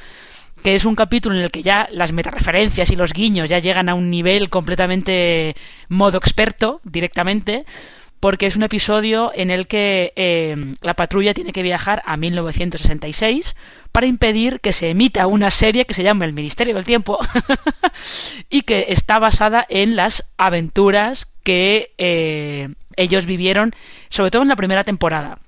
que 0.63 0.75
es 0.75 0.85
un 0.85 0.95
capítulo 0.95 1.35
en 1.35 1.41
el 1.41 1.51
que 1.51 1.63
ya 1.63 1.87
las 1.91 2.11
metareferencias 2.11 2.91
y 2.91 2.95
los 2.95 3.13
guiños 3.13 3.49
ya 3.49 3.59
llegan 3.59 3.89
a 3.89 3.95
un 3.95 4.09
nivel 4.09 4.49
completamente 4.49 5.55
modo 5.89 6.17
experto 6.17 6.81
directamente 6.83 7.65
porque 8.21 8.45
es 8.45 8.55
un 8.55 8.63
episodio 8.63 9.31
en 9.33 9.49
el 9.49 9.67
que 9.67 10.13
eh, 10.15 10.75
la 10.81 10.93
patrulla 10.93 11.33
tiene 11.33 11.51
que 11.51 11.63
viajar 11.63 12.03
a 12.05 12.17
1966 12.17 13.55
para 13.91 14.05
impedir 14.05 14.61
que 14.61 14.73
se 14.73 14.91
emita 14.91 15.25
una 15.25 15.49
serie 15.49 15.85
que 15.85 15.95
se 15.95 16.03
llama 16.03 16.25
El 16.25 16.33
Ministerio 16.33 16.75
del 16.75 16.85
Tiempo 16.85 17.17
y 18.49 18.61
que 18.61 18.85
está 18.89 19.17
basada 19.17 19.65
en 19.67 19.95
las 19.95 20.31
aventuras 20.37 21.33
que 21.43 21.93
eh, 21.97 22.69
ellos 22.95 23.25
vivieron, 23.25 23.73
sobre 24.09 24.29
todo 24.29 24.43
en 24.43 24.49
la 24.49 24.55
primera 24.55 24.83
temporada. 24.83 25.39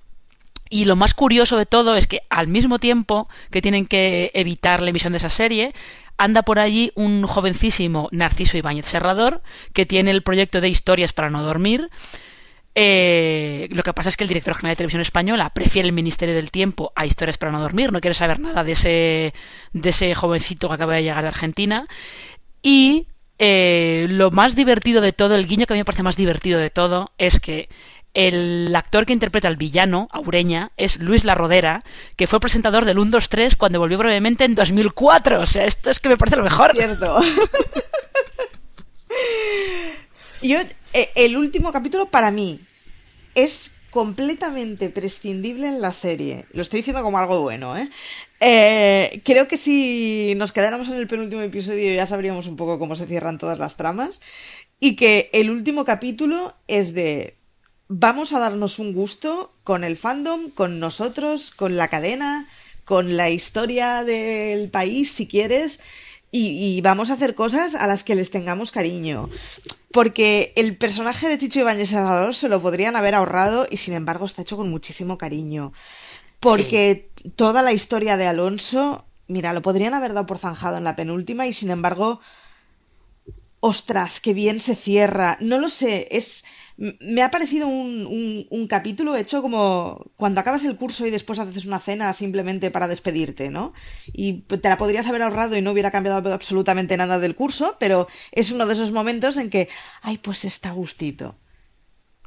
Y 0.67 0.85
lo 0.85 0.95
más 0.95 1.13
curioso 1.13 1.57
de 1.57 1.67
todo 1.67 1.95
es 1.95 2.07
que 2.07 2.21
al 2.31 2.47
mismo 2.47 2.79
tiempo 2.79 3.29
que 3.51 3.61
tienen 3.61 3.85
que 3.85 4.31
evitar 4.33 4.81
la 4.81 4.89
emisión 4.89 5.13
de 5.13 5.17
esa 5.17 5.29
serie, 5.29 5.73
anda 6.17 6.41
por 6.41 6.57
allí 6.57 6.91
un 6.95 7.27
jovencísimo 7.27 8.09
Narciso 8.11 8.57
Ibáñez 8.57 8.87
Serrador, 8.87 9.43
que 9.73 9.85
tiene 9.85 10.09
el 10.09 10.23
proyecto 10.23 10.59
de 10.59 10.69
historias 10.69 11.13
para 11.13 11.29
no 11.29 11.43
dormir, 11.43 11.91
eh, 12.75 13.67
lo 13.71 13.83
que 13.83 13.93
pasa 13.93 14.09
es 14.09 14.17
que 14.17 14.23
el 14.23 14.27
director 14.27 14.55
general 14.55 14.73
de 14.73 14.77
televisión 14.77 15.01
española 15.01 15.51
prefiere 15.51 15.87
el 15.87 15.93
Ministerio 15.93 16.33
del 16.33 16.51
Tiempo 16.51 16.91
a 16.95 17.05
Historias 17.05 17.37
para 17.37 17.51
no 17.51 17.61
dormir, 17.61 17.91
no 17.91 18.01
quiere 18.01 18.15
saber 18.15 18.39
nada 18.39 18.63
de 18.63 18.71
ese, 18.71 19.33
de 19.73 19.89
ese 19.89 20.15
jovencito 20.15 20.67
que 20.67 20.75
acaba 20.75 20.95
de 20.95 21.03
llegar 21.03 21.21
de 21.21 21.27
Argentina. 21.27 21.87
Y 22.61 23.07
eh, 23.39 24.07
lo 24.09 24.31
más 24.31 24.55
divertido 24.55 25.01
de 25.01 25.11
todo, 25.11 25.35
el 25.35 25.47
guiño 25.47 25.65
que 25.65 25.73
a 25.73 25.75
mí 25.75 25.81
me 25.81 25.85
parece 25.85 26.03
más 26.03 26.17
divertido 26.17 26.59
de 26.59 26.69
todo, 26.69 27.11
es 27.17 27.39
que 27.39 27.69
el 28.13 28.73
actor 28.75 29.05
que 29.05 29.13
interpreta 29.13 29.47
al 29.47 29.57
villano, 29.57 30.07
Aureña, 30.11 30.71
es 30.77 30.99
Luis 30.99 31.25
La 31.25 31.35
Rodera, 31.35 31.81
que 32.15 32.27
fue 32.27 32.39
presentador 32.39 32.85
del 32.85 32.99
1, 32.99 33.11
2, 33.11 33.29
3 33.29 33.55
cuando 33.55 33.79
volvió 33.79 33.97
brevemente 33.97 34.45
en 34.45 34.55
2004. 34.55 35.41
O 35.41 35.45
sea, 35.45 35.65
esto 35.65 35.89
es 35.89 35.99
que 35.99 36.09
me 36.09 36.17
parece 36.17 36.37
lo 36.37 36.43
mejor. 36.43 36.73
Cierto. 36.75 37.21
Yo, 40.41 40.59
el 40.93 41.37
último 41.37 41.71
capítulo 41.71 42.07
para 42.07 42.31
mí 42.31 42.59
es 43.35 43.71
completamente 43.89 44.89
prescindible 44.89 45.67
en 45.67 45.79
la 45.79 45.91
serie. 45.91 46.45
Lo 46.51 46.63
estoy 46.63 46.79
diciendo 46.79 47.03
como 47.03 47.19
algo 47.19 47.41
bueno, 47.41 47.77
¿eh? 47.77 47.89
¿eh? 48.39 49.21
Creo 49.23 49.47
que 49.47 49.57
si 49.57 50.33
nos 50.35 50.51
quedáramos 50.51 50.89
en 50.89 50.97
el 50.97 51.07
penúltimo 51.07 51.41
episodio 51.41 51.93
ya 51.93 52.07
sabríamos 52.07 52.47
un 52.47 52.55
poco 52.55 52.79
cómo 52.79 52.95
se 52.95 53.05
cierran 53.05 53.37
todas 53.37 53.59
las 53.59 53.77
tramas. 53.77 54.19
Y 54.79 54.95
que 54.95 55.29
el 55.31 55.51
último 55.51 55.85
capítulo 55.85 56.55
es 56.67 56.93
de 56.93 57.37
vamos 57.87 58.33
a 58.33 58.39
darnos 58.39 58.79
un 58.79 58.93
gusto 58.93 59.53
con 59.63 59.83
el 59.83 59.95
fandom, 59.95 60.49
con 60.49 60.79
nosotros, 60.79 61.51
con 61.51 61.77
la 61.77 61.87
cadena, 61.87 62.47
con 62.85 63.15
la 63.15 63.29
historia 63.29 64.03
del 64.03 64.69
país, 64.69 65.11
si 65.11 65.27
quieres, 65.27 65.79
y, 66.35 66.81
vamos 66.81 67.11
a 67.11 67.13
hacer 67.13 67.35
cosas 67.35 67.75
a 67.75 67.85
las 67.85 68.03
que 68.03 68.15
les 68.15 68.31
tengamos 68.31 68.71
cariño. 68.71 69.29
Porque 69.93 70.51
el 70.57 70.75
personaje 70.75 71.29
de 71.29 71.37
Chicho 71.37 71.61
Ibáñez 71.61 71.91
Salvador 71.91 72.35
se 72.35 72.49
lo 72.49 72.61
podrían 72.61 72.97
haber 72.97 73.15
ahorrado 73.15 73.65
y 73.71 73.77
sin 73.77 73.93
embargo 73.93 74.25
está 74.25 74.41
hecho 74.41 74.57
con 74.57 74.69
muchísimo 74.69 75.17
cariño. 75.17 75.71
Porque 76.41 77.09
sí. 77.23 77.29
toda 77.37 77.61
la 77.61 77.71
historia 77.71 78.17
de 78.17 78.27
Alonso 78.27 79.05
mira, 79.27 79.53
lo 79.53 79.61
podrían 79.61 79.93
haber 79.93 80.13
dado 80.13 80.25
por 80.25 80.37
zanjado 80.37 80.77
en 80.77 80.83
la 80.83 80.95
penúltima 80.95 81.47
y 81.47 81.53
sin 81.53 81.71
embargo, 81.71 82.19
ostras, 83.65 84.19
qué 84.19 84.33
bien 84.33 84.59
se 84.59 84.75
cierra. 84.75 85.37
No 85.39 85.57
lo 85.57 85.69
sé, 85.69 86.09
es 86.11 86.43
me 86.75 87.21
ha 87.21 87.31
parecido 87.31 87.67
un, 87.67 88.67
capítulo 88.67 89.15
hecho 89.15 89.41
como 89.41 90.11
cuando 90.17 90.41
acabas 90.41 90.65
el 90.65 90.75
curso 90.75 91.05
y 91.05 91.11
después 91.11 91.39
haces 91.39 91.65
una 91.65 91.79
cena 91.79 92.11
simplemente 92.11 92.71
para 92.71 92.89
despedirte, 92.89 93.49
¿no? 93.49 93.73
Y 94.11 94.41
te 94.41 94.67
la 94.67 94.77
podrías 94.77 95.07
haber 95.07 95.21
ahorrado 95.21 95.55
y 95.55 95.61
no 95.61 95.71
hubiera 95.71 95.91
cambiado 95.91 96.33
absolutamente 96.33 96.97
nada 96.97 97.19
del 97.19 97.35
curso, 97.35 97.77
pero 97.79 98.07
es 98.31 98.51
uno 98.51 98.65
de 98.65 98.73
esos 98.73 98.91
momentos 98.91 99.37
en 99.37 99.49
que, 99.49 99.69
ay, 100.01 100.17
pues 100.17 100.43
está 100.43 100.71
gustito. 100.71 101.35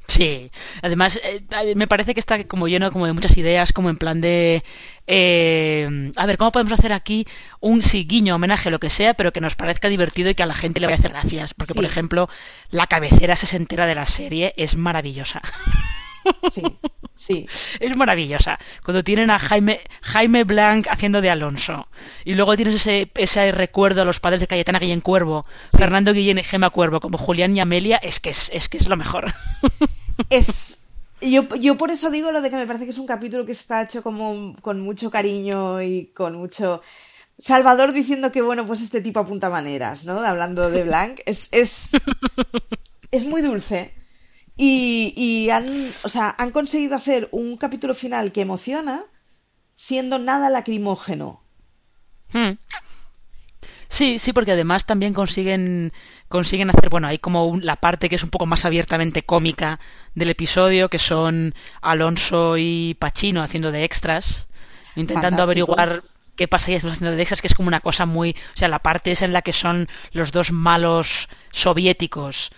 Sí, 0.09 0.51
además 0.83 1.21
eh, 1.25 1.75
me 1.75 1.89
parece 1.89 2.15
que 2.15 2.21
está 2.21 2.45
como 2.45 2.69
lleno 2.69 2.91
como 2.93 3.07
de 3.07 3.13
muchas 3.13 3.37
ideas, 3.37 3.73
como 3.73 3.91
en 3.91 3.97
plan 3.97 4.21
de... 4.21 4.63
Eh, 5.09 6.13
a 6.17 6.27
ver, 6.27 6.39
¿cómo 6.39 6.53
podemos 6.53 6.73
hacer 6.73 6.93
aquí 6.93 7.27
un 7.61 7.83
sí, 7.83 8.05
guiño, 8.05 8.35
homenaje, 8.35 8.71
lo 8.71 8.79
que 8.79 8.91
sea, 8.91 9.15
pero 9.15 9.33
que 9.33 9.41
nos 9.41 9.57
parezca 9.57 9.89
divertido 9.89 10.31
y 10.31 10.35
que 10.35 10.43
a 10.43 10.47
la 10.47 10.55
gente 10.55 10.81
le 10.81 10.87
vaya 10.87 10.97
a 10.97 10.99
hacer 10.99 11.13
gracias? 11.13 11.55
Porque, 11.55 11.75
por 11.75 11.85
ejemplo, 11.85 12.29
la 12.71 12.87
cabecera 12.87 13.37
sesentera 13.37 13.87
de 13.87 13.95
la 13.95 14.07
serie 14.07 14.53
es 14.57 14.77
maravillosa. 14.77 15.43
Sí, 16.51 16.63
sí. 17.15 17.47
Es 17.81 17.97
maravillosa. 17.97 18.59
Cuando 18.85 19.05
tienen 19.05 19.31
a 19.31 19.39
Jaime, 19.39 19.81
Jaime 20.03 20.45
Blanc 20.45 20.87
haciendo 20.89 21.21
de 21.21 21.31
Alonso. 21.31 21.89
Y 22.25 22.35
luego 22.35 22.57
tienes 22.57 22.75
ese, 22.75 23.11
ese 23.15 23.53
recuerdo 23.53 24.03
a 24.03 24.05
los 24.05 24.21
padres 24.21 24.41
de 24.41 24.47
Cayetana 24.47 24.79
Guillén 24.79 25.01
Cuervo, 25.01 25.45
Fernando 25.77 26.13
Guillén 26.13 26.39
y 26.39 26.45
Gema 26.45 26.71
Cuervo, 26.71 27.01
como 27.01 27.19
Julián 27.19 27.57
y 27.57 27.61
Amelia, 27.61 27.97
es 27.97 28.21
que 28.21 28.31
es, 28.31 28.51
es 28.53 28.69
que 28.69 28.79
es 28.79 28.89
lo 28.89 28.97
mejor. 28.97 29.33
Es. 30.31 30.83
Yo, 31.21 31.49
yo 31.57 31.77
por 31.77 31.91
eso 31.91 32.11
digo 32.11 32.31
lo 32.31 32.43
de 32.43 32.51
que 32.51 32.57
me 32.57 32.67
parece 32.67 32.85
que 32.85 32.91
es 32.91 32.99
un 32.99 33.07
capítulo 33.07 33.47
que 33.47 33.53
está 33.53 33.83
hecho 33.83 34.03
como 34.03 34.55
con 34.61 34.81
mucho 34.81 35.11
cariño 35.11 35.83
y 35.83 36.07
con 36.15 36.37
mucho. 36.37 36.83
Salvador 37.39 37.93
diciendo 37.93 38.33
que, 38.33 38.41
bueno, 38.41 38.67
pues 38.67 38.81
este 38.81 39.01
tipo 39.01 39.21
apunta 39.21 39.51
maneras, 39.51 40.05
¿no? 40.05 40.21
Hablando 40.21 40.71
de 40.71 40.85
Blanc. 40.85 41.21
Es. 41.27 41.49
Es, 41.53 41.93
es 43.11 43.25
muy 43.27 43.43
dulce. 43.43 43.95
Y, 44.57 45.13
y 45.17 45.51
han, 45.51 45.93
o 46.03 46.09
sea, 46.09 46.35
han 46.39 46.51
conseguido 46.51 46.97
hacer 46.97 47.29
un 47.31 47.57
capítulo 47.57 47.95
final 47.95 48.33
que 48.33 48.41
emociona 48.41 49.05
siendo 49.75 50.19
nada 50.19 50.49
lacrimógeno. 50.51 51.43
Hmm. 52.33 52.53
Sí, 53.89 54.19
sí, 54.19 54.33
porque 54.33 54.53
además 54.53 54.85
también 54.85 55.15
consiguen 55.15 55.93
consiguen 56.29 56.71
hacer, 56.71 56.89
bueno, 56.89 57.07
hay 57.07 57.19
como 57.19 57.57
la 57.63 57.77
parte 57.77 58.09
que 58.09 58.17
es 58.17 58.23
un 58.25 58.31
poco 58.31 58.47
más 58.47 58.65
abiertamente 58.65 59.23
cómica 59.23 59.79
del 60.15 60.31
episodio, 60.31 60.89
que 60.89 60.99
son 60.99 61.55
Alonso 61.83 62.57
y 62.59 62.97
Pachino 62.99 63.43
haciendo 63.43 63.71
de 63.71 63.85
extras, 63.85 64.49
intentando 64.97 65.43
averiguar 65.43 66.03
qué 66.35 66.49
pasa 66.49 66.73
y 66.73 66.75
haciendo 66.75 67.13
de 67.13 67.23
extras, 67.23 67.41
que 67.41 67.47
es 67.47 67.55
como 67.55 67.69
una 67.69 67.81
cosa 67.81 68.07
muy, 68.07 68.31
o 68.31 68.57
sea, 68.57 68.69
la 68.69 68.81
parte 68.81 69.13
es 69.13 69.23
en 69.23 69.33
la 69.33 69.43
que 69.43 69.53
son 69.53 69.89
los 70.13 70.33
dos 70.33 70.51
malos 70.51 71.29
soviéticos 71.53 72.51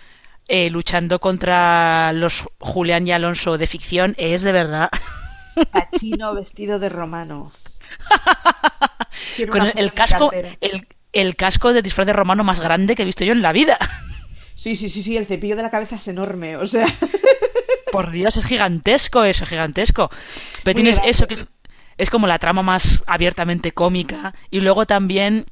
eh, 0.49 0.69
luchando 0.69 1.19
contra 1.19 2.11
los 2.13 2.49
Julián 2.59 3.07
y 3.07 3.11
Alonso 3.11 3.57
de 3.57 3.67
ficción, 3.67 4.15
es 4.17 4.41
de 4.41 4.51
verdad. 4.51 4.89
Pachino 5.71 6.33
vestido 6.33 6.79
de 6.79 6.89
romano. 6.89 7.51
Con 9.49 9.71
el, 9.75 9.93
casco, 9.93 10.31
el, 10.33 10.87
el 11.13 11.35
casco 11.35 11.71
de 11.71 11.81
disfraz 11.81 12.07
de 12.07 12.13
romano 12.13 12.43
más 12.43 12.59
grande 12.59 12.95
que 12.95 13.03
he 13.03 13.05
visto 13.05 13.23
yo 13.23 13.31
en 13.31 13.41
la 13.41 13.53
vida. 13.53 13.77
Sí, 14.59 14.75
sí, 14.75 14.89
sí, 14.89 15.03
sí, 15.03 15.15
el 15.15 15.25
cepillo 15.25 15.55
de 15.55 15.61
la 15.61 15.69
cabeza 15.69 15.95
es 15.95 16.07
enorme, 16.09 16.57
o 16.57 16.65
sea. 16.67 16.85
Por 17.93 18.11
Dios, 18.11 18.35
es 18.35 18.45
gigantesco 18.45 19.23
eso, 19.23 19.45
gigantesco. 19.45 20.09
Pero 20.63 20.75
tienes 20.75 20.99
eso 21.05 21.27
que 21.27 21.37
es, 21.97 22.09
como 22.09 22.27
la 22.27 22.39
trama 22.39 22.61
más 22.61 23.01
abiertamente 23.07 23.71
cómica 23.71 24.33
y 24.51 24.59
luego 24.59 24.85
también 24.85 25.45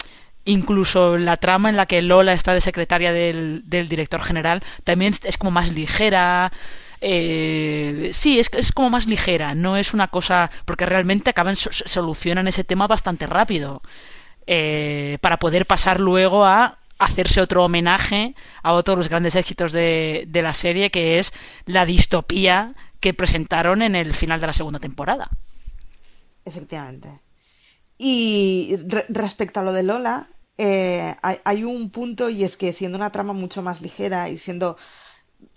incluso 0.48 1.18
la 1.18 1.38
trama 1.38 1.70
en 1.70 1.78
la 1.78 1.86
que 1.86 2.02
Lola 2.02 2.34
está 2.34 2.54
de 2.54 2.62
secretaria 2.62 3.14
del, 3.14 3.64
director 3.68 4.22
general 4.24 4.64
también 4.84 5.14
es 5.24 5.38
como 5.38 5.52
más 5.52 5.72
ligera. 5.72 6.52
Eh, 7.00 8.10
sí, 8.14 8.40
es, 8.40 8.50
es 8.54 8.72
como 8.72 8.90
más 8.90 9.06
ligera, 9.06 9.54
no 9.54 9.78
es 9.78 9.94
una 9.94 10.08
cosa. 10.08 10.50
porque 10.66 10.86
realmente 10.86 11.30
acaban, 11.30 11.56
solucionan 11.56 12.48
ese 12.48 12.64
tema 12.64 12.88
bastante 12.88 13.28
rápido. 13.28 13.82
Eh, 14.48 15.18
para 15.22 15.38
poder 15.40 15.66
pasar 15.66 16.00
luego 16.00 16.46
a 16.46 16.80
hacerse 17.00 17.42
otro 17.42 17.66
homenaje 17.66 18.34
a 18.64 18.74
otro 18.74 18.94
de 18.96 19.00
los 19.00 19.10
grandes 19.10 19.36
éxitos 19.36 19.72
de, 19.74 20.24
de 20.28 20.42
la 20.42 20.54
serie, 20.54 20.90
que 20.90 21.20
es 21.20 21.34
la 21.66 21.86
distopía 21.86 22.74
que 23.00 23.14
presentaron 23.14 23.82
en 23.82 23.96
el 23.96 24.14
final 24.14 24.40
de 24.40 24.48
la 24.48 24.54
segunda 24.54 24.80
temporada. 24.80 25.30
Efectivamente. 26.46 27.20
Y 27.98 28.78
respecto 29.10 29.60
a 29.60 29.64
lo 29.64 29.74
de 29.74 29.84
Lola, 29.84 30.30
eh, 30.58 31.16
hay, 31.22 31.64
un 31.64 31.90
punto 31.92 32.30
y 32.30 32.44
es 32.44 32.58
que 32.58 32.74
siendo 32.74 32.98
una 32.98 33.12
trama 33.12 33.34
mucho 33.34 33.62
más 33.62 33.82
ligera 33.82 34.30
y 34.30 34.38
siendo 34.38 34.78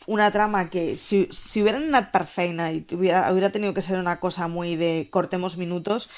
una 0.07 0.31
trama 0.31 0.69
que 0.69 0.97
si, 0.97 1.29
si 1.31 1.63
hubiera 1.63 1.79
una 1.79 2.13
perfeina 2.13 2.73
y 2.73 2.87
hubiera, 2.93 3.33
hubiera 3.33 3.51
tenido 3.51 3.73
que 3.73 3.83
ser 3.83 3.99
una 3.99 4.21
cosa 4.21 4.47
muy 4.49 4.77
de 4.77 5.09
cortemos 5.11 5.57
minutos, 5.57 6.11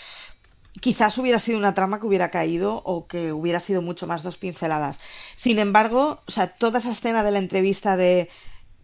quizás 0.80 1.16
hubiera 1.18 1.38
sido 1.38 1.58
una 1.58 1.74
trama 1.74 2.00
que 2.00 2.06
hubiera 2.06 2.30
caído 2.30 2.82
o 2.84 3.06
que 3.06 3.32
hubiera 3.32 3.60
sido 3.60 3.82
mucho 3.82 4.06
más 4.06 4.22
dos 4.22 4.38
pinceladas. 4.38 5.00
Sin 5.36 5.58
embargo, 5.58 6.20
o 6.26 6.30
sea, 6.30 6.48
toda 6.48 6.78
esa 6.78 6.90
escena 6.92 7.22
de 7.22 7.30
la 7.30 7.38
entrevista 7.38 7.96
de 7.96 8.30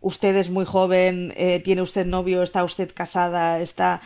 usted 0.01 0.37
es 0.37 0.51
muy 0.51 0.65
joven, 0.65 1.33
eh, 1.37 1.61
tiene 1.61 1.83
usted 1.83 2.07
novio, 2.07 2.43
está 2.43 2.65
usted 2.65 2.93
casada, 2.95 3.61
está... 3.61 4.01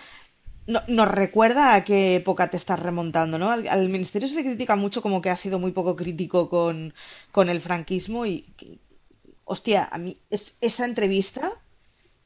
No, 0.66 0.81
nos 0.87 1.09
recuerda 1.09 1.75
a 1.75 1.85
qué 1.85 2.16
época 2.16 2.48
te 2.48 2.57
estás 2.57 2.79
remontando, 2.79 3.38
¿no? 3.38 3.51
Al, 3.51 3.88
ministerio 3.88 4.29
se 4.29 4.37
le 4.37 4.44
critica 4.44 4.77
mucho 4.77 5.03
como 5.03 5.20
que 5.20 5.31
ha 5.31 5.37
sido 5.37 5.59
muy 5.59 5.72
poco 5.72 5.96
crítico 5.96 6.48
con, 6.48 6.94
con 7.33 7.48
el 7.48 7.61
franquismo 7.61 8.27
y, 8.27 8.46
hostia, 9.44 9.88
a 9.90 9.98
mí 9.98 10.16
es, 10.31 10.59
esa 10.61 10.85
entrevista 10.85 11.53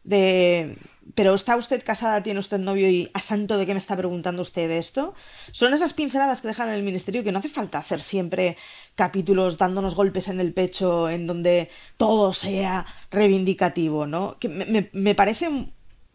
de 0.04 0.76
pero 1.14 1.34
está 1.34 1.56
usted 1.56 1.82
casada, 1.84 2.22
tiene 2.22 2.40
usted 2.40 2.58
novio 2.58 2.90
y 2.90 3.10
a 3.14 3.20
santo 3.20 3.56
de 3.56 3.64
qué 3.64 3.72
me 3.72 3.78
está 3.78 3.96
preguntando 3.96 4.42
usted 4.42 4.70
esto. 4.70 5.14
Son 5.52 5.72
esas 5.72 5.92
pinceladas 5.94 6.40
que 6.40 6.48
dejan 6.48 6.68
en 6.68 6.74
el 6.74 6.82
ministerio 6.82 7.22
que 7.24 7.32
no 7.32 7.38
hace 7.38 7.48
falta 7.48 7.78
hacer 7.78 8.00
siempre 8.00 8.56
capítulos 8.94 9.56
dándonos 9.56 9.94
golpes 9.94 10.28
en 10.28 10.40
el 10.40 10.52
pecho 10.52 11.08
en 11.08 11.26
donde 11.26 11.70
todo 11.96 12.32
sea 12.32 12.86
reivindicativo, 13.10 14.06
¿no? 14.06 14.38
Que 14.38 14.48
me, 14.48 14.90
me 14.92 15.14
parece 15.14 15.48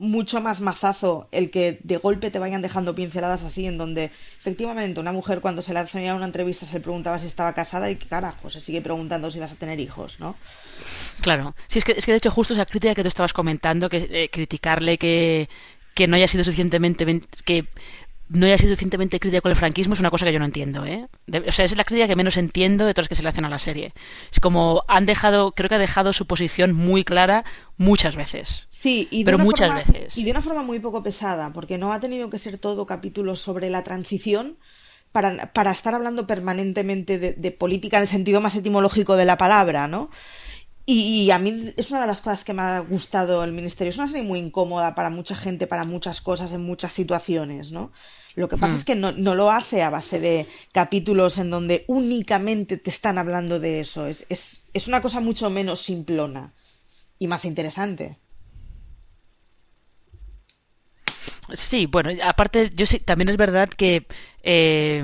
mucho 0.01 0.41
más 0.41 0.61
mazazo 0.61 1.27
el 1.31 1.51
que 1.51 1.79
de 1.83 1.97
golpe 1.97 2.31
te 2.31 2.39
vayan 2.39 2.63
dejando 2.63 2.95
pinceladas 2.95 3.43
así, 3.43 3.67
en 3.67 3.77
donde 3.77 4.05
efectivamente 4.39 4.99
una 4.99 5.11
mujer 5.11 5.41
cuando 5.41 5.61
se 5.61 5.73
le 5.73 5.79
hacía 5.79 6.15
una 6.15 6.25
entrevista 6.25 6.65
se 6.65 6.73
le 6.73 6.79
preguntaba 6.79 7.19
si 7.19 7.27
estaba 7.27 7.53
casada 7.53 7.89
y 7.91 7.97
que 7.97 8.07
carajo, 8.07 8.49
se 8.49 8.59
sigue 8.59 8.81
preguntando 8.81 9.29
si 9.29 9.39
vas 9.39 9.51
a 9.51 9.55
tener 9.55 9.79
hijos, 9.79 10.19
¿no? 10.19 10.35
Claro, 11.21 11.53
sí, 11.67 11.77
es 11.77 11.85
que, 11.85 11.91
es 11.91 12.03
que 12.03 12.13
de 12.13 12.17
hecho 12.17 12.31
justo 12.31 12.55
esa 12.55 12.65
crítica 12.65 12.95
que 12.95 13.03
tú 13.03 13.09
estabas 13.09 13.31
comentando, 13.31 13.89
que 13.89 14.07
eh, 14.09 14.29
criticarle 14.31 14.97
que, 14.97 15.47
que 15.93 16.07
no 16.07 16.15
haya 16.15 16.27
sido 16.27 16.43
suficientemente 16.43 17.05
que 17.45 17.67
no 18.34 18.46
haya 18.46 18.58
sido 18.58 18.70
suficientemente 18.70 19.20
crítica 19.20 19.41
con 19.41 19.52
el 19.52 19.58
franquismo 19.58 19.94
es 19.94 20.00
una 20.00 20.10
cosa 20.10 20.26
que 20.26 20.34
yo 20.34 20.39
no 20.39 20.46
entiendo, 20.46 20.86
¿eh? 20.86 21.08
o 21.48 21.52
sea, 21.52 21.65
es 21.65 21.76
la 21.76 21.84
crítica 21.84 22.08
que 22.08 22.15
menos 22.15 22.38
entiendo 22.38 22.86
de 22.86 22.94
todas 22.94 23.04
las 23.04 23.10
que 23.10 23.15
se 23.15 23.24
le 23.24 23.30
hacen 23.30 23.46
a 23.46 23.50
la 23.50 23.60
serie. 23.60 23.94
Es 24.32 24.39
como 24.39 24.84
han 24.88 25.06
dejado, 25.06 25.52
creo 25.52 25.70
que 25.70 25.76
ha 25.76 25.80
dejado 25.80 26.13
su 26.13 26.28
posición 26.28 26.74
muy 26.74 27.04
clara 27.04 27.44
muchas 27.78 28.15
veces. 28.15 28.67
Sí, 28.70 29.08
y 29.12 29.24
pero 29.26 29.38
muchas 29.38 29.74
veces. 29.74 30.17
Y 30.17 30.24
de 30.24 30.32
una 30.32 30.41
forma 30.41 30.63
muy 30.63 30.80
poco 30.80 31.04
pesada, 31.04 31.52
porque 31.54 31.78
no 31.78 31.94
ha 31.94 32.00
tenido 32.00 32.30
que 32.30 32.38
ser 32.38 32.58
todo 32.58 32.86
capítulo 32.86 33.36
sobre 33.36 33.70
la 33.70 33.84
transición 33.84 34.58
para, 35.12 35.52
para 35.54 35.72
estar 35.72 35.94
hablando 35.94 36.26
permanentemente 36.26 37.20
de, 37.20 37.34
de 37.34 37.52
política 37.52 37.98
en 37.98 38.04
el 38.04 38.10
sentido 38.10 38.39
más 38.39 38.56
etimológico 38.56 39.15
de 39.15 39.26
la 39.26 39.38
palabra, 39.38 39.88
¿no? 39.88 40.10
Y, 40.86 41.30
a 41.32 41.39
mí 41.39 41.74
es 41.78 41.91
una 41.91 42.02
de 42.02 42.08
las 42.08 42.22
cosas 42.22 42.44
que 42.44 42.54
me 42.54 42.63
ha 42.63 42.80
gustado 42.80 43.44
el 43.44 43.54
Ministerio. 43.54 43.89
Es 43.89 43.98
una 43.98 44.08
serie 44.08 44.24
muy 44.24 44.39
incómoda 44.39 44.96
para 44.96 45.10
mucha 45.10 45.36
gente, 45.36 45.67
para 45.67 45.86
muchas 45.86 46.22
cosas, 46.22 46.52
en 46.52 46.63
muchas 46.63 46.91
situaciones, 46.91 47.72
¿no? 47.72 47.91
Lo 48.36 48.48
que 48.48 48.58
pasa 48.58 48.74
hmm. 48.74 48.78
es 48.78 48.86
que 48.86 48.96
no, 48.96 49.12
lo 49.12 49.52
hace 49.52 49.82
a 49.82 49.89
base 49.89 50.20
de 50.20 50.48
capítulos 50.72 51.38
en 51.38 51.50
donde 51.50 51.84
únicamente 51.88 52.78
te 52.78 52.89
están 52.89 53.17
hablando 53.17 53.60
de 53.60 53.80
eso. 53.80 54.08
Es, 54.08 54.26
es, 54.30 54.88
una 54.88 55.02
cosa 55.02 55.20
mucho 55.20 55.50
menos 55.50 55.82
simplona 55.82 56.54
y 57.20 57.28
más 57.28 57.46
interesante. 57.46 58.17
Sí, 61.54 61.86
bueno, 61.86 62.12
aparte, 62.24 62.72
yo 62.74 62.86
sé, 62.86 63.00
también 63.00 63.30
es 63.30 63.38
verdad 63.38 63.67
que... 63.67 64.08
Eh, 64.44 65.04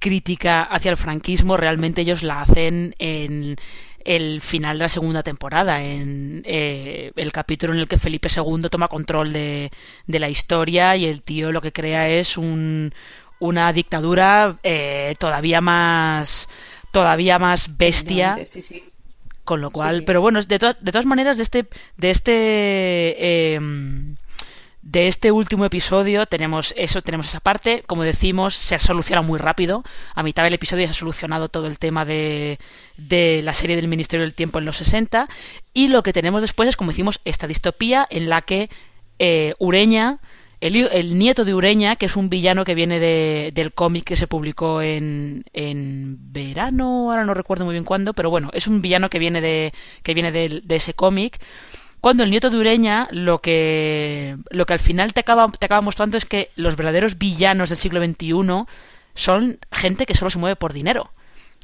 crítica 0.00 0.62
hacia 0.62 0.90
el 0.90 0.96
franquismo 0.96 1.56
realmente 1.56 2.00
ellos 2.00 2.24
la 2.24 2.40
hacen 2.40 2.96
en 2.98 3.56
el 4.04 4.40
final 4.40 4.78
de 4.78 4.84
la 4.84 4.88
segunda 4.88 5.22
temporada, 5.22 5.82
en 5.82 6.42
eh, 6.46 7.12
el 7.14 7.32
capítulo 7.32 7.74
en 7.74 7.80
el 7.80 7.88
que 7.88 7.98
Felipe 7.98 8.28
II 8.34 8.68
toma 8.70 8.88
control 8.88 9.32
de, 9.32 9.70
de, 10.06 10.18
la 10.18 10.30
historia 10.30 10.96
y 10.96 11.04
el 11.04 11.20
tío 11.20 11.52
lo 11.52 11.60
que 11.60 11.72
crea 11.72 12.08
es 12.08 12.38
un, 12.38 12.94
una 13.40 13.72
dictadura 13.72 14.56
eh, 14.62 15.14
todavía 15.18 15.60
más 15.60 16.48
todavía 16.90 17.38
más 17.38 17.76
bestia. 17.76 18.38
Con 19.44 19.60
lo 19.60 19.70
cual, 19.70 20.04
pero 20.04 20.20
bueno, 20.20 20.40
de, 20.40 20.58
de, 20.58 20.92
todas 20.92 21.06
maneras, 21.06 21.36
de 21.36 21.42
este, 21.42 21.66
de 21.96 22.10
este 22.10 22.34
eh, 23.54 23.60
de 24.82 25.08
este 25.08 25.30
último 25.30 25.66
episodio 25.66 26.24
tenemos 26.26 26.72
eso, 26.76 27.02
tenemos 27.02 27.28
esa 27.28 27.40
parte, 27.40 27.82
como 27.86 28.02
decimos, 28.02 28.54
se 28.54 28.74
ha 28.74 28.78
solucionado 28.78 29.26
muy 29.26 29.38
rápido. 29.38 29.84
A 30.14 30.22
mitad 30.22 30.42
del 30.42 30.54
episodio 30.54 30.86
se 30.86 30.92
ha 30.92 30.94
solucionado 30.94 31.48
todo 31.48 31.66
el 31.66 31.78
tema 31.78 32.04
de, 32.04 32.58
de 32.96 33.42
la 33.44 33.52
serie 33.52 33.76
del 33.76 33.88
Ministerio 33.88 34.24
del 34.24 34.34
Tiempo 34.34 34.58
en 34.58 34.64
los 34.64 34.78
60. 34.78 35.28
Y 35.74 35.88
lo 35.88 36.02
que 36.02 36.12
tenemos 36.14 36.40
después 36.40 36.68
es, 36.68 36.76
como 36.76 36.92
decimos, 36.92 37.20
esta 37.24 37.46
distopía 37.46 38.06
en 38.08 38.30
la 38.30 38.40
que 38.40 38.70
eh, 39.18 39.54
Ureña, 39.58 40.18
el, 40.60 41.18
nieto 41.18 41.44
de 41.44 41.54
Ureña, 41.54 41.96
que 41.96 42.06
es 42.06 42.16
un 42.16 42.30
villano 42.30 42.64
que 42.64 42.74
viene 42.74 43.00
de, 43.00 43.50
del 43.54 43.72
cómic 43.72 44.04
que 44.04 44.16
se 44.16 44.26
publicó 44.26 44.80
en, 44.80 45.44
en 45.52 46.16
verano, 46.32 47.10
ahora 47.10 47.24
no 47.24 47.34
recuerdo 47.34 47.66
muy 47.66 47.74
bien 47.74 47.84
cuándo, 47.84 48.14
pero 48.14 48.30
bueno, 48.30 48.50
es 48.54 48.66
un 48.66 48.80
villano 48.80 49.10
que 49.10 49.18
viene 49.18 49.40
de, 49.42 49.72
que 50.02 50.14
viene 50.14 50.32
de 50.32 50.62
ese 50.68 50.94
cómic 50.94 51.38
cuando 52.00 52.22
el 52.22 52.30
nieto 52.30 52.50
de 52.50 52.56
Ureña 52.56 53.08
lo 53.10 53.40
que, 53.40 54.36
lo 54.50 54.66
que 54.66 54.72
al 54.72 54.78
final 54.78 55.12
te 55.12 55.20
acaba, 55.20 55.50
te 55.58 55.66
acaba 55.66 55.80
mostrando 55.80 56.16
es 56.16 56.24
que 56.24 56.50
los 56.56 56.76
verdaderos 56.76 57.18
villanos 57.18 57.68
del 57.68 57.78
siglo 57.78 58.04
XXI 58.04 58.64
son 59.14 59.58
gente 59.70 60.06
que 60.06 60.14
solo 60.14 60.30
se 60.30 60.38
mueve 60.38 60.56
por 60.56 60.72
dinero 60.72 61.10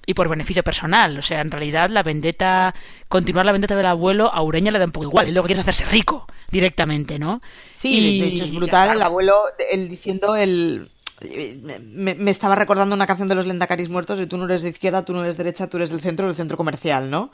y 0.07 0.15
por 0.15 0.29
beneficio 0.29 0.63
personal. 0.63 1.19
O 1.19 1.23
sea, 1.23 1.41
en 1.41 1.51
realidad 1.51 1.91
la 1.91 2.03
vendetta, 2.03 2.75
continuar 3.09 3.47
la 3.47 3.53
vendetta 3.53 3.77
del 3.77 3.87
abuelo 3.87 4.33
a 4.33 4.43
Ureña 4.43 4.71
le 4.71 4.79
da 4.79 4.85
un 4.85 4.93
poco 4.93 5.07
igual. 5.07 5.29
Y 5.29 5.33
lo 5.33 5.43
que 5.43 5.49
quiere 5.49 5.61
es 5.61 5.69
hacerse 5.69 5.91
rico 5.91 6.27
directamente, 6.51 7.19
¿no? 7.19 7.41
Sí, 7.73 8.21
de 8.21 8.29
hecho 8.29 8.45
es 8.45 8.55
brutal 8.55 8.91
el 8.91 9.03
abuelo, 9.03 9.35
él 9.71 9.89
diciendo 9.89 10.37
el 10.37 10.91
me, 11.21 12.31
estaba 12.31 12.55
recordando 12.55 12.95
una 12.95 13.07
canción 13.07 13.29
de 13.29 13.35
los 13.35 13.47
Lendacaris 13.47 13.89
muertos 13.89 14.21
y 14.21 14.27
tú 14.27 14.37
no 14.37 14.45
eres 14.45 14.63
de 14.63 14.69
izquierda, 14.69 15.05
tú 15.05 15.15
no 15.15 15.23
eres 15.23 15.37
derecha, 15.37 15.67
tú 15.67 15.79
eres 15.79 15.91
del 15.91 16.01
centro, 16.01 16.27
del 16.27 16.37
centro 16.37 16.57
comercial, 16.57 17.09
¿no? 17.09 17.31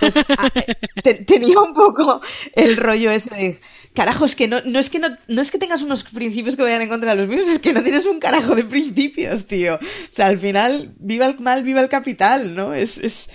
Pues, 0.00 0.14
tenía 1.26 1.58
un 1.60 1.72
poco 1.72 2.20
el 2.54 2.76
rollo 2.76 3.10
ese 3.10 3.34
de, 3.34 3.60
carajo, 3.94 4.26
es 4.26 4.36
que 4.36 4.48
no, 4.48 4.60
no 4.64 4.78
es 4.78 4.90
que 4.90 4.98
no, 4.98 5.16
no 5.28 5.40
es 5.40 5.50
que 5.50 5.58
tengas 5.58 5.82
unos 5.82 6.04
principios 6.04 6.56
que 6.56 6.62
vayan 6.62 6.82
en 6.82 6.88
contra 6.88 7.14
de 7.14 7.16
los 7.16 7.28
míos, 7.28 7.46
es 7.48 7.58
que 7.58 7.72
no 7.72 7.82
tienes 7.82 8.06
un 8.06 8.20
carajo 8.20 8.54
de 8.54 8.64
principios, 8.64 9.46
tío. 9.46 9.76
O 9.76 9.78
sea, 10.10 10.26
al 10.26 10.38
final, 10.38 10.94
viva 10.98 11.26
el 11.26 11.38
mal, 11.40 11.62
viva 11.62 11.80
el 11.80 11.88
capital, 11.88 12.54
¿no? 12.54 12.74
Es, 12.74 12.98
es... 12.98 13.30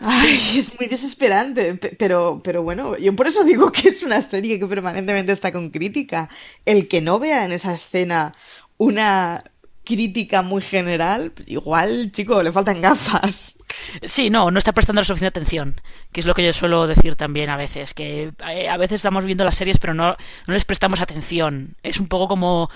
Ay, 0.00 0.38
es 0.56 0.78
muy 0.78 0.88
desesperante, 0.88 1.76
pero, 1.98 2.40
pero 2.42 2.64
bueno, 2.64 2.98
yo 2.98 3.14
por 3.14 3.28
eso 3.28 3.44
digo 3.44 3.70
que 3.70 3.90
es 3.90 4.02
una 4.02 4.20
serie 4.20 4.58
que 4.58 4.66
permanentemente 4.66 5.30
está 5.30 5.52
con 5.52 5.70
crítica. 5.70 6.28
El 6.64 6.88
que 6.88 7.00
no 7.00 7.20
vea 7.20 7.44
en 7.44 7.52
esa 7.52 7.72
escena 7.72 8.34
una 8.78 9.44
crítica 9.84 10.42
muy 10.42 10.62
general, 10.62 11.32
igual, 11.46 12.10
chico, 12.10 12.42
le 12.42 12.52
faltan 12.52 12.80
gafas. 12.80 13.58
Sí, 14.02 14.30
no, 14.30 14.50
no 14.50 14.58
está 14.58 14.72
prestando 14.72 15.00
la 15.00 15.04
suficiente 15.04 15.38
atención, 15.38 15.80
que 16.12 16.20
es 16.20 16.26
lo 16.26 16.34
que 16.34 16.44
yo 16.44 16.52
suelo 16.52 16.86
decir 16.86 17.16
también 17.16 17.50
a 17.50 17.56
veces, 17.56 17.92
que 17.92 18.32
eh, 18.48 18.68
a 18.68 18.76
veces 18.76 18.96
estamos 18.96 19.24
viendo 19.24 19.44
las 19.44 19.56
series 19.56 19.78
pero 19.78 19.92
no, 19.94 20.16
no 20.46 20.54
les 20.54 20.64
prestamos 20.64 21.00
atención. 21.00 21.76
Es 21.82 22.00
un 22.00 22.08
poco 22.08 22.28
como 22.28 22.70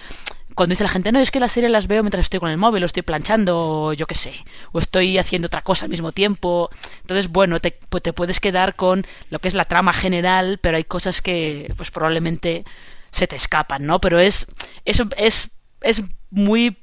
cuando 0.55 0.73
dice 0.73 0.83
la 0.83 0.91
gente, 0.91 1.13
no, 1.13 1.21
es 1.21 1.31
que 1.31 1.41
las 1.41 1.53
series 1.53 1.71
las 1.71 1.87
veo 1.87 2.03
mientras 2.03 2.27
estoy 2.27 2.41
con 2.41 2.51
el 2.51 2.57
móvil, 2.59 2.83
o 2.83 2.87
estoy 2.87 3.03
planchando, 3.03 3.59
o 3.59 3.93
yo 3.93 4.07
qué 4.07 4.17
sé, 4.17 4.35
o 4.73 4.81
estoy 4.81 5.17
haciendo 5.17 5.47
otra 5.47 5.63
cosa 5.63 5.85
al 5.85 5.91
mismo 5.91 6.11
tiempo. 6.11 6.69
Entonces, 7.03 7.29
bueno, 7.29 7.61
te, 7.61 7.79
pues 7.89 8.03
te 8.03 8.13
puedes 8.13 8.41
quedar 8.41 8.75
con 8.75 9.07
lo 9.31 9.39
que 9.39 9.47
es 9.49 9.55
la 9.55 9.65
trama 9.65 9.93
general, 9.93 10.59
pero 10.61 10.77
hay 10.77 10.85
cosas 10.85 11.23
que, 11.23 11.73
pues 11.77 11.93
probablemente 11.93 12.65
se 13.13 13.29
te 13.29 13.37
escapan, 13.37 13.87
¿no? 13.87 14.01
Pero 14.01 14.19
es, 14.19 14.47
eso 14.85 15.05
es 15.17 15.53
es 15.81 16.03
muy 16.31 16.77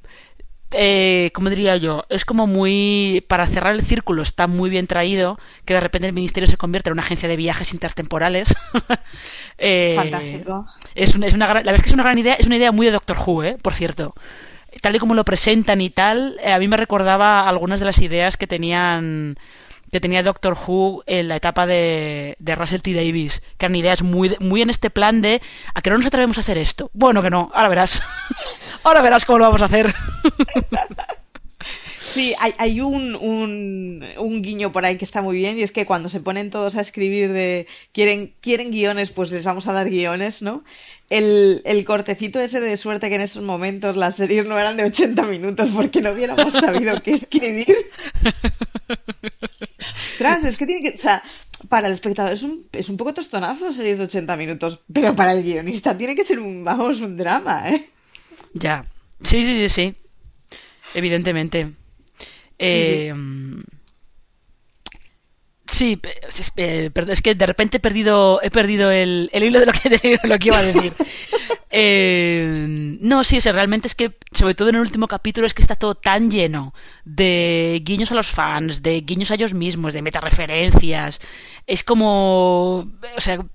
eh, 0.78 1.32
¿cómo 1.34 1.50
diría 1.50 1.78
yo? 1.78 2.06
Es 2.10 2.26
como 2.26 2.48
muy. 2.48 3.24
Para 3.28 3.48
cerrar 3.48 3.76
el 3.76 3.84
círculo, 3.84 4.22
está 4.22 4.48
muy 4.48 4.70
bien 4.70 4.88
traído 4.88 5.40
que 5.64 5.74
de 5.74 5.80
repente 5.80 6.08
el 6.08 6.14
ministerio 6.14 6.50
se 6.50 6.58
convierte 6.58 6.90
en 6.90 6.94
una 6.94 7.02
agencia 7.02 7.30
de 7.30 7.38
viajes 7.38 7.74
intertemporales. 7.74 8.54
eh, 9.58 9.94
Fantástico. 9.96 10.66
Es 10.96 11.16
una, 11.16 11.28
es 11.28 11.34
una, 11.34 11.48
la 11.48 11.54
verdad 11.54 11.76
es 11.76 11.82
que 11.82 11.88
es 11.88 11.94
una 11.94 12.04
gran 12.04 12.18
idea, 12.18 12.34
es 12.34 12.46
una 12.46 12.58
idea 12.58 12.72
muy 12.72 12.88
de 12.88 12.92
Doctor 12.92 13.18
Who, 13.26 13.44
¿eh? 13.44 13.58
por 13.62 13.74
cierto. 13.74 14.16
Tal 14.82 14.96
y 14.96 15.00
como 15.00 15.14
lo 15.14 15.24
presentan 15.24 15.80
y 15.80 15.90
tal, 15.90 16.38
eh, 16.44 16.52
a 16.52 16.60
mí 16.60 16.68
me 16.68 16.76
recordaba 16.76 17.48
algunas 17.48 17.80
de 17.80 17.86
las 17.86 18.00
ideas 18.02 18.36
que 18.36 18.48
tenían 18.48 19.38
que 19.96 20.02
tenía 20.02 20.24
Doctor 20.24 20.58
Who 20.68 21.04
en 21.06 21.30
la 21.30 21.38
etapa 21.38 21.66
de, 21.66 22.36
Russell 22.58 22.82
T. 22.82 22.92
Davis, 22.94 23.42
que 23.58 23.66
eran 23.66 23.78
ideas 23.78 24.02
muy, 24.02 24.36
muy 24.42 24.62
en 24.62 24.70
este 24.70 24.90
plan 24.90 25.22
de 25.22 25.42
¿a 25.74 25.82
que 25.82 25.90
no 25.90 25.96
nos 25.96 26.06
atrevemos 26.06 26.38
a 26.38 26.42
hacer 26.42 26.58
esto? 26.58 26.92
Bueno, 26.92 27.22
que 27.22 27.30
no, 27.30 27.50
ahora 27.54 27.70
verás. 27.70 28.04
ahora 28.84 29.02
verás 29.02 29.24
cómo 29.24 29.40
lo 29.40 29.46
vamos 29.46 29.62
a 29.62 29.66
hacer. 29.68 29.96
Sí, 32.06 32.36
hay, 32.40 32.54
hay 32.60 32.82
un, 32.82 33.16
un, 33.16 34.06
un, 34.18 34.42
guiño 34.44 34.72
por 34.72 34.86
ahí 34.86 34.96
que 34.96 35.04
está 35.04 35.24
muy 35.24 35.36
bien 35.36 35.58
y 35.58 35.64
es 35.64 35.72
que 35.72 35.88
cuando 35.88 36.08
se 36.08 36.20
ponen 36.20 36.52
todos 36.52 36.76
a 36.76 36.82
escribir 36.82 37.34
de 37.34 37.66
quieren, 37.94 38.36
quieren 38.42 38.70
guiones, 38.70 39.10
pues 39.10 39.32
les 39.32 39.44
vamos 39.44 39.68
a 39.68 39.74
dar 39.74 39.90
guiones, 39.90 40.44
¿no? 40.44 40.64
El, 41.10 41.64
el 41.66 41.84
cortecito 41.84 42.40
ese 42.40 42.62
de 42.62 42.78
suerte 42.78 43.10
que 43.10 43.16
en 43.16 43.22
esos 43.22 43.42
momentos 43.42 43.98
las 43.98 44.16
series 44.16 44.46
no 44.46 44.58
eran 44.58 44.78
de 44.78 44.84
80 44.84 45.24
minutos 45.24 45.70
porque 45.74 46.02
no 46.02 46.12
hubiéramos 46.12 46.54
sabido 46.54 47.02
qué 47.02 47.16
escribir. 47.16 47.76
Tras, 50.20 50.44
es 50.44 50.58
que 50.58 50.68
tiene 50.68 50.84
que. 50.84 50.96
O 50.96 51.02
sea, 51.02 51.24
para 51.70 51.88
el 51.88 51.94
espectador 51.94 52.34
es 52.34 52.44
un, 52.44 52.68
es 52.72 52.88
un 52.88 52.98
poco 52.98 53.16
tostonazo 53.16 53.74
series 53.74 53.98
de 53.98 54.06
80 54.06 54.38
minutos, 54.38 54.80
pero 54.94 55.16
para 55.16 55.34
el 55.34 55.44
guionista 55.44 55.98
tiene 55.98 56.16
que 56.16 56.24
ser 56.24 56.40
un, 56.40 56.64
vamos, 56.64 57.02
un 57.02 57.18
drama, 57.18 57.68
¿eh? 57.72 57.90
Ya. 58.54 58.86
Sí, 59.24 59.44
sí, 59.44 59.68
sí, 59.68 59.70
sí. 59.70 59.96
Evidentemente. 60.94 61.74
Eh, 62.58 63.14
sí, 65.68 66.00
eh, 66.58 66.92
es 67.08 67.22
que 67.22 67.36
de 67.36 67.46
repente 67.46 67.78
he 67.78 67.80
perdido, 67.80 68.40
he 68.42 68.52
perdido 68.52 68.92
el, 68.92 69.30
el 69.34 69.44
hilo 69.44 69.60
de 69.60 69.66
lo 69.66 69.72
que, 69.72 70.20
lo 70.24 70.40
que 70.40 70.48
iba 70.48 70.58
a 70.60 70.64
decir. 70.64 70.94
Eh, 71.78 72.98
no, 73.02 73.26
sí, 73.26 73.38
o 73.38 73.52
realmente 73.52 73.88
es 73.88 73.96
que, 73.96 74.16
sobre 74.32 74.56
todo 74.56 74.70
en 74.70 74.76
el 74.76 74.82
último 74.82 75.10
capítulo, 75.10 75.46
es 75.46 75.54
que 75.54 75.62
está 75.62 75.76
todo 75.76 75.94
tan 75.94 76.32
lleno 76.32 76.74
de 77.04 77.82
guiños 77.84 78.14
a 78.14 78.16
los 78.16 78.28
fans, 78.28 78.82
de 78.82 79.02
guiños 79.02 79.30
a 79.30 79.36
ellos 79.36 79.54
mismos, 79.54 79.94
de 79.94 80.02
metareferencias. 80.02 81.20
Es 81.68 81.84
como, 81.84 82.94
o 83.18 83.20
sea, 83.20 83.46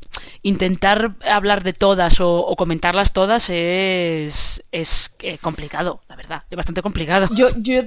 intentar 0.42 1.14
hablar 1.30 1.62
de 1.64 1.72
todas 1.72 2.20
o, 2.20 2.40
o 2.40 2.56
comentarlas 2.56 3.14
todas 3.14 3.48
es, 3.48 4.62
es 4.70 5.10
complicado, 5.40 6.02
la 6.06 6.16
verdad, 6.16 6.42
es 6.50 6.56
bastante 6.56 6.82
complicado. 6.82 7.26
Yo, 7.34 7.48
yo 7.56 7.84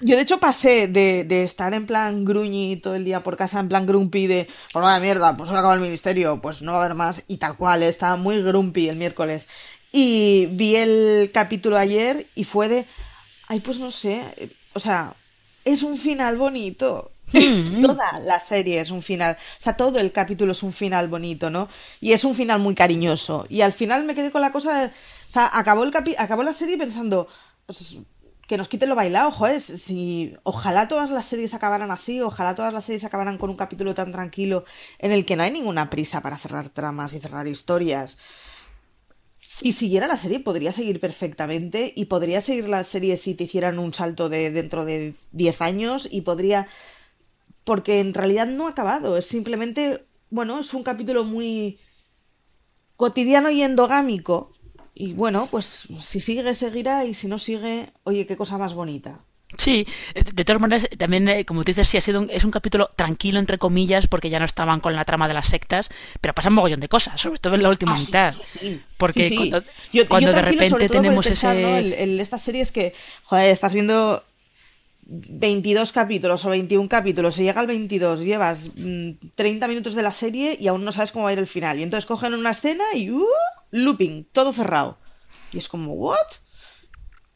yo 0.00 0.16
de 0.16 0.22
hecho 0.22 0.38
pasé 0.38 0.88
de, 0.88 1.24
de, 1.24 1.42
estar 1.42 1.74
en 1.74 1.86
plan 1.86 2.24
gruñi 2.24 2.76
todo 2.76 2.94
el 2.94 3.04
día 3.04 3.22
por 3.22 3.36
casa, 3.36 3.60
en 3.60 3.68
plan 3.68 3.86
grumpy 3.86 4.26
de, 4.26 4.48
por 4.72 4.82
pues 4.82 5.00
mierda, 5.00 5.36
pues 5.36 5.48
se 5.48 5.54
acaba 5.54 5.74
el 5.74 5.80
ministerio, 5.80 6.40
pues 6.40 6.62
no 6.62 6.72
va 6.72 6.82
a 6.82 6.84
haber 6.84 6.96
más, 6.96 7.24
y 7.28 7.38
tal 7.38 7.56
cual, 7.56 7.82
estaba 7.82 8.16
muy 8.16 8.42
grumpy 8.42 8.88
el 8.88 8.96
miércoles. 8.96 9.48
Y 9.92 10.46
vi 10.52 10.76
el 10.76 11.30
capítulo 11.32 11.78
ayer 11.78 12.26
y 12.34 12.44
fue 12.44 12.68
de, 12.68 12.86
ay, 13.48 13.60
pues 13.60 13.78
no 13.78 13.90
sé, 13.90 14.22
o 14.74 14.80
sea, 14.80 15.14
es 15.64 15.82
un 15.82 15.96
final 15.96 16.36
bonito. 16.36 17.12
Mm. 17.32 17.80
Toda 17.82 18.20
la 18.20 18.40
serie 18.40 18.80
es 18.80 18.90
un 18.90 19.02
final, 19.02 19.36
o 19.36 19.60
sea, 19.60 19.76
todo 19.76 19.98
el 19.98 20.12
capítulo 20.12 20.52
es 20.52 20.62
un 20.62 20.72
final 20.72 21.08
bonito, 21.08 21.50
¿no? 21.50 21.68
Y 22.00 22.12
es 22.12 22.24
un 22.24 22.34
final 22.34 22.58
muy 22.58 22.74
cariñoso. 22.74 23.46
Y 23.48 23.60
al 23.60 23.72
final 23.72 24.04
me 24.04 24.14
quedé 24.14 24.30
con 24.30 24.40
la 24.40 24.52
cosa, 24.52 24.80
de, 24.80 24.86
o 24.86 25.30
sea, 25.30 25.50
acabó, 25.52 25.84
el 25.84 25.90
capi 25.90 26.14
acabó 26.18 26.42
la 26.42 26.52
serie 26.54 26.78
pensando, 26.78 27.28
pues 27.66 27.98
que 28.48 28.56
nos 28.56 28.68
quiten 28.68 28.88
lo 28.88 28.94
bailado, 28.94 29.30
joder. 29.30 29.60
Si, 29.60 30.34
ojalá 30.42 30.88
todas 30.88 31.10
las 31.10 31.26
series 31.26 31.52
acabaran 31.52 31.90
así, 31.90 32.22
ojalá 32.22 32.54
todas 32.54 32.72
las 32.72 32.86
series 32.86 33.04
acabaran 33.04 33.36
con 33.36 33.50
un 33.50 33.56
capítulo 33.56 33.94
tan 33.94 34.10
tranquilo 34.10 34.64
en 34.98 35.12
el 35.12 35.26
que 35.26 35.36
no 35.36 35.42
hay 35.42 35.50
ninguna 35.52 35.90
prisa 35.90 36.22
para 36.22 36.38
cerrar 36.38 36.70
tramas 36.70 37.12
y 37.12 37.20
cerrar 37.20 37.46
historias. 37.46 38.18
Si 39.40 39.70
siguiera 39.72 40.06
la 40.06 40.16
serie, 40.16 40.40
podría 40.40 40.72
seguir 40.72 40.98
perfectamente 40.98 41.92
y 41.94 42.06
podría 42.06 42.40
seguir 42.40 42.70
la 42.70 42.84
serie 42.84 43.18
si 43.18 43.34
te 43.34 43.44
hicieran 43.44 43.78
un 43.78 43.92
salto 43.92 44.30
de 44.30 44.50
dentro 44.50 44.86
de 44.86 45.14
10 45.32 45.60
años 45.60 46.08
y 46.10 46.22
podría. 46.22 46.68
Porque 47.64 48.00
en 48.00 48.14
realidad 48.14 48.46
no 48.46 48.66
ha 48.66 48.70
acabado, 48.70 49.18
es 49.18 49.26
simplemente. 49.26 50.06
Bueno, 50.30 50.60
es 50.60 50.72
un 50.72 50.82
capítulo 50.82 51.24
muy 51.24 51.78
cotidiano 52.96 53.50
y 53.50 53.62
endogámico 53.62 54.52
y 55.00 55.12
bueno, 55.12 55.46
pues 55.50 55.86
si 56.00 56.20
sigue, 56.20 56.54
seguirá 56.54 57.04
y 57.04 57.14
si 57.14 57.28
no 57.28 57.38
sigue, 57.38 57.90
oye, 58.04 58.26
qué 58.26 58.36
cosa 58.36 58.58
más 58.58 58.74
bonita. 58.74 59.20
Sí, 59.56 59.86
de 60.34 60.44
todas 60.44 60.60
maneras, 60.60 60.86
también, 60.98 61.26
eh, 61.28 61.46
como 61.46 61.62
tú 61.64 61.70
dices, 61.70 61.88
sí, 61.88 61.96
ha 61.96 62.02
sido 62.02 62.20
un, 62.20 62.28
es 62.28 62.44
un 62.44 62.50
capítulo 62.50 62.90
tranquilo, 62.96 63.38
entre 63.38 63.56
comillas, 63.56 64.06
porque 64.06 64.28
ya 64.28 64.38
no 64.38 64.44
estaban 64.44 64.80
con 64.80 64.94
la 64.94 65.06
trama 65.06 65.26
de 65.26 65.32
las 65.32 65.46
sectas, 65.46 65.88
pero 66.20 66.34
pasan 66.34 66.52
un 66.52 66.56
mogollón 66.56 66.80
de 66.80 66.88
cosas, 66.88 67.18
sobre 67.18 67.38
todo 67.38 67.54
en 67.54 67.62
la 67.62 67.70
última 67.70 67.94
Ah, 67.94 67.98
mitad. 67.98 68.34
sí, 68.34 68.58
sí. 68.58 68.82
Porque 68.98 69.34
cuando, 69.34 69.62
Yo- 69.90 70.06
cuando 70.06 70.30
yo 70.30 70.36
de 70.36 70.42
repente 70.42 70.88
tenemos 70.90 71.26
pensar, 71.26 71.56
ese... 71.56 71.62
¿no? 71.62 71.76
El- 71.78 71.92
el- 71.94 72.20
esta 72.20 72.36
serie 72.36 72.60
es 72.60 72.72
que, 72.72 72.92
joder, 73.24 73.50
estás 73.50 73.72
viendo 73.72 74.22
22 75.06 75.92
capítulos 75.92 76.44
o 76.44 76.50
21 76.50 76.88
capítulos 76.88 77.38
y 77.38 77.44
llega 77.44 77.60
al 77.62 77.66
22, 77.66 78.20
llevas 78.20 78.70
mm, 78.76 79.12
30 79.34 79.66
minutos 79.68 79.94
de 79.94 80.02
la 80.02 80.12
serie 80.12 80.58
y 80.60 80.68
aún 80.68 80.84
no 80.84 80.92
sabes 80.92 81.12
cómo 81.12 81.24
va 81.24 81.30
a 81.30 81.32
ir 81.32 81.38
el 81.38 81.46
final. 81.46 81.78
Y 81.78 81.82
entonces 81.84 82.04
cogen 82.06 82.34
una 82.34 82.50
escena 82.50 82.84
y 82.94 83.10
¡uh! 83.10 83.24
Looping, 83.70 84.24
todo 84.32 84.52
cerrado. 84.52 84.98
Y 85.52 85.58
es 85.58 85.68
como, 85.68 85.94
¿what? 85.94 86.16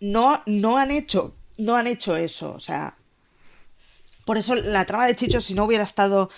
No, 0.00 0.42
no 0.46 0.78
han 0.78 0.90
hecho, 0.90 1.36
no 1.58 1.76
han 1.76 1.86
hecho 1.86 2.16
eso. 2.16 2.54
O 2.54 2.60
sea, 2.60 2.96
por 4.24 4.38
eso 4.38 4.54
la 4.54 4.84
trama 4.84 5.06
de 5.06 5.16
Chicho, 5.16 5.40
si 5.40 5.54
no 5.54 5.64
hubiera 5.64 5.84
estado, 5.84 6.30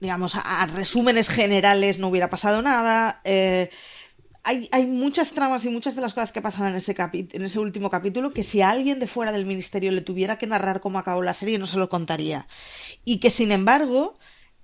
digamos, 0.00 0.34
a, 0.34 0.66
resúmenes 0.66 1.28
generales, 1.28 1.98
no 1.98 2.08
hubiera 2.08 2.30
pasado 2.30 2.62
nada. 2.62 3.20
Eh, 3.24 3.70
hay, 4.44 4.68
hay 4.72 4.86
muchas 4.86 5.32
tramas 5.32 5.64
y 5.64 5.68
muchas 5.68 5.94
de 5.94 6.00
las 6.00 6.14
cosas 6.14 6.32
que 6.32 6.40
pasan 6.40 6.68
en 6.68 6.76
ese, 6.76 6.96
en 7.12 7.42
ese 7.42 7.58
último 7.58 7.90
capítulo 7.90 8.32
que 8.32 8.42
si 8.42 8.62
a 8.62 8.70
alguien 8.70 8.98
de 8.98 9.06
fuera 9.06 9.32
del 9.32 9.44
ministerio 9.44 9.92
le 9.92 10.00
tuviera 10.00 10.38
que 10.38 10.46
narrar 10.46 10.80
cómo 10.80 10.98
acabó 10.98 11.22
la 11.22 11.34
serie 11.34 11.58
no 11.58 11.66
se 11.66 11.78
lo 11.78 11.88
contaría. 11.88 12.46
Y 13.04 13.18
que 13.18 13.30
sin 13.30 13.52
embargo 13.52 14.18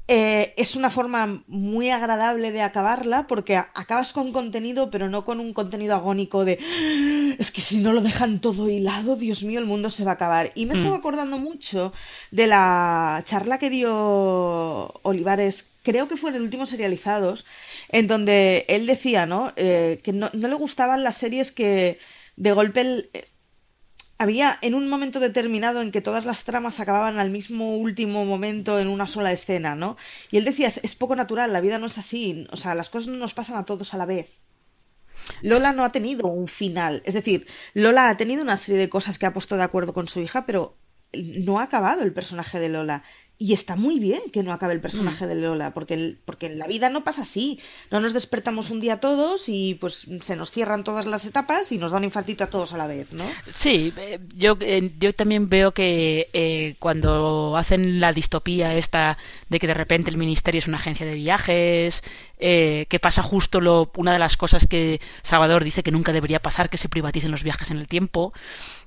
eh, 0.07 0.53
es 0.59 0.77
una 0.77 0.91
forma 0.91 1.43
muy 1.47 1.89
agradable 1.91 2.53
de 2.53 2.61
acabarla 2.61 3.27
porque 3.27 3.57
acabas 3.57 4.13
con 4.13 4.33
contenido 4.33 4.91
pero 4.91 5.09
no 5.09 5.25
con 5.25 5.41
un 5.41 5.55
contenido 5.55 5.95
agónico 5.95 6.45
de 6.45 6.59
"Ah, 6.61 7.35
es 7.39 7.51
que 7.51 7.63
si 7.63 7.79
no 7.79 7.93
lo 7.93 8.03
dejan 8.03 8.41
todo 8.41 8.69
hilado, 8.69 9.17
Dios 9.17 9.43
mío, 9.45 9.59
el 9.61 9.65
mundo 9.67 9.89
se 9.91 10.05
va 10.05 10.11
a 10.13 10.15
acabar. 10.15 10.51
Y 10.55 10.67
me 10.67 10.75
estaba 10.75 10.97
acordando 10.97 11.39
mucho 11.39 11.93
de 12.31 12.47
la 12.47 13.23
charla 13.25 13.59
que 13.59 13.71
dio 13.71 13.93
Olivares, 15.03 15.71
creo 15.83 16.07
que 16.09 16.17
fue 16.19 16.31
en 16.31 16.37
el 16.37 16.43
último 16.43 16.67
Serializados, 16.67 17.47
en 17.89 18.07
donde 18.07 18.67
él 18.69 18.87
decía, 18.87 19.27
¿no? 19.27 19.53
Eh, 19.57 20.01
que 20.03 20.13
no, 20.13 20.31
no 20.35 20.49
le 20.49 20.55
gustaban 20.55 21.03
las 21.03 21.17
series 21.17 21.51
que 21.51 21.99
de 22.37 22.53
golpe 22.53 22.81
el- 22.83 23.11
eh, 23.15 23.25
había 24.19 24.59
en 24.63 24.75
un 24.75 24.89
momento 24.89 25.21
determinado 25.21 25.83
en 25.83 25.91
que 25.91 26.01
todas 26.01 26.25
las 26.25 26.45
tramas 26.45 26.81
acababan 26.81 27.19
al 27.19 27.31
mismo 27.31 27.77
último 27.77 28.25
momento 28.25 28.79
en 28.79 28.89
una 28.89 29.07
sola 29.07 29.33
escena, 29.33 29.75
¿no? 29.75 29.97
Y 30.31 30.39
él 30.39 30.45
decía, 30.45 30.69
es, 30.69 30.95
poco 30.95 31.17
natural, 31.17 31.53
la 31.53 31.61
vida 31.61 31.79
no 31.79 31.87
es 31.87 31.99
así, 31.99 32.47
o 32.51 32.57
sea, 32.57 32.75
las 32.75 32.91
cosas 32.91 33.09
no 33.09 33.19
nos 33.19 33.35
pasan 33.35 33.59
a 33.59 33.65
todos 33.65 33.95
a 33.95 33.99
la 33.99 34.07
vez. 34.07 34.29
Lola 35.43 35.73
no 35.73 35.85
ha 35.85 35.93
tenido 35.93 36.27
un 36.27 36.49
final, 36.49 37.03
es 37.05 37.15
decir, 37.15 37.47
Lola 37.73 38.09
ha 38.09 38.17
tenido 38.17 38.43
una 38.43 38.57
serie 38.57 38.81
de 38.81 38.89
cosas 38.89 39.19
que 39.19 39.27
ha 39.27 39.33
puesto 39.33 39.57
de 39.57 39.63
acuerdo 39.63 39.95
con 39.95 40.07
su 40.07 40.21
hija, 40.21 40.45
pero 40.47 40.77
no 41.13 41.59
ha 41.59 41.65
acabado 41.65 42.03
el 42.03 42.13
personaje 42.13 42.59
de 42.59 42.69
Lola. 42.69 43.03
Y 43.37 43.53
está 43.53 43.75
muy 43.75 43.99
bien 43.99 44.21
que 44.33 44.45
no 44.45 44.53
acabe 44.53 44.75
el 44.75 44.81
personaje 44.81 45.27
de 45.27 45.35
Lola, 45.35 45.75
porque, 45.75 45.95
el- 45.95 46.19
porque 46.25 46.47
en 46.47 46.59
la 46.59 46.69
vida 46.69 46.89
no 46.89 47.03
pasa 47.03 47.23
así. 47.23 47.59
No 47.91 47.99
nos 48.01 48.13
despertamos 48.13 48.71
un 48.71 48.79
día 48.79 49.01
todos 49.01 49.49
y 49.49 49.75
pues 49.75 50.07
se 50.21 50.37
nos 50.37 50.53
cierran 50.53 50.85
todas 50.85 51.05
las 51.05 51.27
etapas 51.27 51.73
y 51.73 51.79
nos 51.79 51.91
da 51.91 51.99
un 51.99 52.05
infartito 52.05 52.45
a 52.45 52.47
todos 52.47 52.73
a 52.73 52.77
la 52.77 52.87
vez, 52.87 53.13
¿no? 53.13 53.25
Sí, 53.53 53.93
eh, 53.97 54.21
yo, 54.37 54.57
eh, 54.61 54.93
yo 55.01 55.13
también 55.15 55.49
veo 55.49 55.73
que 55.75 56.31
eh, 56.33 56.77
cuando 56.79 57.57
hacen 57.57 57.99
la 57.99 58.13
distopía 58.13 58.75
esta 58.77 59.19
de 59.49 59.59
que 59.59 59.67
de 59.67 59.75
repente 59.75 60.11
el 60.11 60.17
ministerio 60.17 60.61
es 60.61 60.69
una 60.69 60.77
agencia 60.79 61.05
de 61.05 61.15
viajes, 61.15 62.05
eh, 62.39 62.87
que 62.89 63.01
pasa 63.01 63.23
justo 63.25 63.61
lo, 63.61 63.91
una 63.97 64.13
de 64.13 64.21
las 64.21 64.37
cosas 64.37 64.69
que 64.69 65.01
Salvador 65.23 65.65
dice 65.65 65.83
que 65.83 65.91
nunca 65.91 66.13
debería 66.13 66.41
pasar, 66.41 66.71
que 66.71 66.77
se 66.77 66.89
privaticen 66.89 67.33
los 67.33 67.43
viajes 67.43 67.73
en 67.73 67.79
el 67.79 67.89
tiempo. 67.89 68.33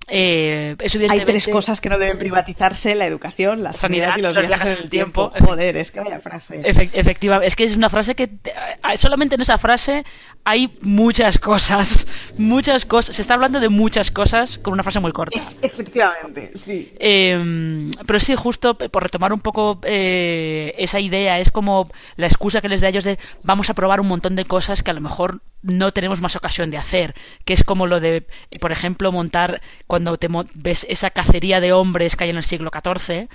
Eh, 0.10 0.76
Hay 1.10 1.20
tres 1.26 1.48
cosas 1.48 1.82
que 1.82 1.90
no 1.90 1.98
deben 1.98 2.18
privatizarse, 2.18 2.96
la 2.96 3.06
educación, 3.06 3.62
la 3.62 3.74
sanidad, 3.74 4.18
y 4.18 4.22
los, 4.22 4.38
viajes, 4.38 4.78
en 4.78 4.84
el 4.84 4.90
tiempo. 4.90 5.32
Joder, 5.40 5.76
es 5.76 5.92
que 5.92 6.00
vaya 6.00 6.20
frase. 6.20 6.62
Efe- 6.62 6.90
efectivamente, 6.94 7.48
es 7.48 7.56
que 7.56 7.66
es 7.66 7.76
una 7.76 7.90
frase 7.90 8.16
que 8.16 8.24
eh, 8.24 8.98
solamente 8.98 9.36
en 9.36 9.42
esa 9.42 9.58
frase 9.58 10.06
hay 10.48 10.74
muchas 10.80 11.40
cosas, 11.40 12.08
muchas 12.38 12.86
cosas. 12.86 13.18
Se 13.18 13.22
está 13.22 13.34
hablando 13.34 13.60
de 13.60 13.68
muchas 13.68 14.12
cosas 14.12 14.58
con 14.58 14.72
una 14.72 14.82
frase 14.82 15.02
muy 15.02 15.12
corta. 15.12 15.42
Efectivamente, 15.62 16.54
sí. 16.56 16.94
Eh, 17.00 17.92
pero 18.06 18.18
sí, 18.18 18.34
justo 18.38 18.78
por 18.78 19.04
retomar 19.04 19.34
un 19.34 19.42
poco 19.42 19.82
eh, 19.84 20.74
esa 20.78 21.02
idea, 21.02 21.38
es 21.40 21.52
como 21.52 21.86
la 22.16 22.28
excusa 22.28 22.62
que 22.62 22.70
les 22.70 22.80
da 22.80 22.88
a 22.88 22.92
ellos 22.92 23.04
de 23.04 23.20
vamos 23.44 23.70
a 23.70 23.74
probar 23.74 24.00
un 24.00 24.08
montón 24.08 24.38
de 24.38 24.46
cosas 24.46 24.84
que 24.84 24.92
a 24.92 24.94
lo 24.94 25.02
mejor 25.02 25.42
no 25.64 25.92
tenemos 25.92 26.22
más 26.22 26.38
ocasión 26.38 26.72
de 26.72 26.78
hacer, 26.78 27.14
que 27.44 27.52
es 27.52 27.66
como 27.66 27.86
lo 27.86 28.00
de, 28.00 28.26
eh, 28.50 28.60
por 28.60 28.72
ejemplo, 28.72 29.12
montar 29.12 29.60
cuando 29.86 30.16
te 30.16 30.30
ves 30.54 30.86
esa 30.90 31.10
cacería 31.10 31.60
de 31.60 31.74
hombres 31.74 32.16
que 32.16 32.24
hay 32.24 32.30
en 32.30 32.38
el 32.38 32.46
siglo 32.46 32.72
XIV, 32.72 33.28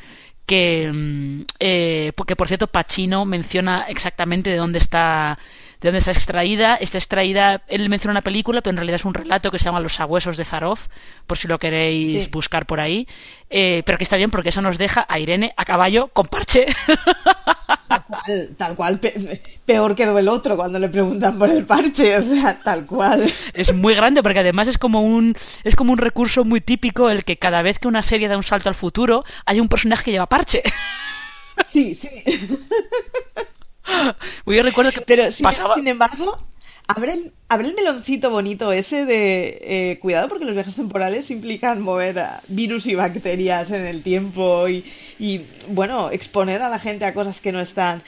que, 0.47 0.91
mm, 0.91 1.43
eh, 1.61 2.13
porque 2.17 2.37
por 2.37 2.49
cierto 2.49 2.69
Pacino 2.69 3.27
menciona 3.27 3.85
exactamente 3.89 4.49
de 4.49 4.57
dónde 4.57 4.79
está 4.79 5.39
de 5.83 5.89
dónde 5.89 5.99
está 5.99 6.13
extraída. 6.13 6.77
Está 6.77 6.97
extraída, 6.99 7.63
él 7.69 7.89
menciona 7.89 8.13
una 8.13 8.23
película, 8.23 8.61
pero 8.63 8.71
en 8.71 8.77
realidad 8.79 8.97
es 8.97 9.05
un 9.05 9.15
relato 9.15 9.51
que 9.51 9.59
se 9.59 9.67
llama 9.67 9.81
Los 9.81 9.95
sabuesos 9.95 10.37
de 10.37 10.45
Zarov, 10.45 10.79
por 11.27 11.37
si 11.39 11.49
lo 11.49 11.59
queréis 11.59 12.25
Sí. 12.25 12.29
buscar 12.33 12.65
por 12.67 12.81
ahí. 12.81 13.07
Eh, 13.51 13.83
pero 13.85 13.99
que 13.99 14.05
está 14.05 14.17
bien 14.17 14.31
porque 14.31 14.49
eso 14.49 14.63
nos 14.63 14.79
deja 14.79 15.05
a 15.09 15.19
Irene 15.19 15.53
a 15.57 15.65
caballo 15.65 16.09
con 16.09 16.27
parche. 16.27 16.67
Tal 17.89 18.05
cual, 18.07 18.55
tal 18.57 18.77
cual, 18.77 19.01
pe- 19.01 19.43
peor 19.67 19.95
quedó 19.95 20.19
el 20.19 20.29
otro 20.29 20.57
cuando 20.57 20.79
le 20.79 20.89
preguntan 20.89 21.39
por 21.39 21.51
el 21.51 21.65
parche, 21.67 22.17
o 22.17 22.23
sea, 22.23 22.59
tal 22.63 22.87
cual. 22.87 23.23
es 23.53 23.75
muy 23.75 23.95
grande 23.95 24.23
porque 24.23 24.39
además 24.39 24.69
es 24.69 24.79
como 24.79 25.03
un 25.03 25.35
es 25.65 25.77
como 25.77 25.93
un 25.93 25.99
recurso 25.99 26.45
muy 26.45 26.61
típico 26.63 27.11
el 27.11 27.25
que 27.25 27.37
cada 27.37 27.61
vez 27.61 27.79
que 27.79 27.89
una 27.89 28.03
serie 28.03 28.29
da 28.29 28.37
un 28.39 28.43
salto 28.45 28.69
al 28.71 28.75
futuro 28.75 29.25
hay 29.45 29.61
un 29.61 29.69
personaje 29.69 30.05
que 30.05 30.13
lleva 30.13 30.27
parche. 30.29 30.63
Sí, 31.67 31.95
sí. 31.95 32.09
Pues 34.45 34.57
Yo 34.57 34.63
recuerdo 34.63 34.93
que 34.93 35.01
Pero 35.03 35.31
sin, 35.31 35.45
pasaba 35.45 35.75
sin 35.75 35.89
embargo, 35.89 36.39
abre 36.89 37.13
el, 37.15 37.33
abre 37.49 37.69
el 37.69 37.75
meloncito 37.75 38.31
bonito 38.31 38.73
ese 38.73 39.05
de 39.07 39.59
eh, 39.63 39.99
cuidado 40.01 40.29
porque 40.29 40.45
los 40.45 40.55
viajes 40.55 40.77
temporales 40.77 41.31
implican 41.31 41.81
mover 41.81 42.19
a 42.19 42.43
virus 42.49 42.87
y 42.87 42.95
bacterias 42.95 43.71
en 43.71 43.87
el 43.87 44.03
tiempo 44.03 44.69
y, 44.69 44.85
y, 45.19 45.43
bueno, 45.69 46.11
exponer 46.11 46.63
a 46.63 46.69
la 46.69 46.79
gente 46.79 47.05
a 47.05 47.15
cosas 47.15 47.41
que 47.41 47.53
no 47.53 47.61
están. 47.61 48.03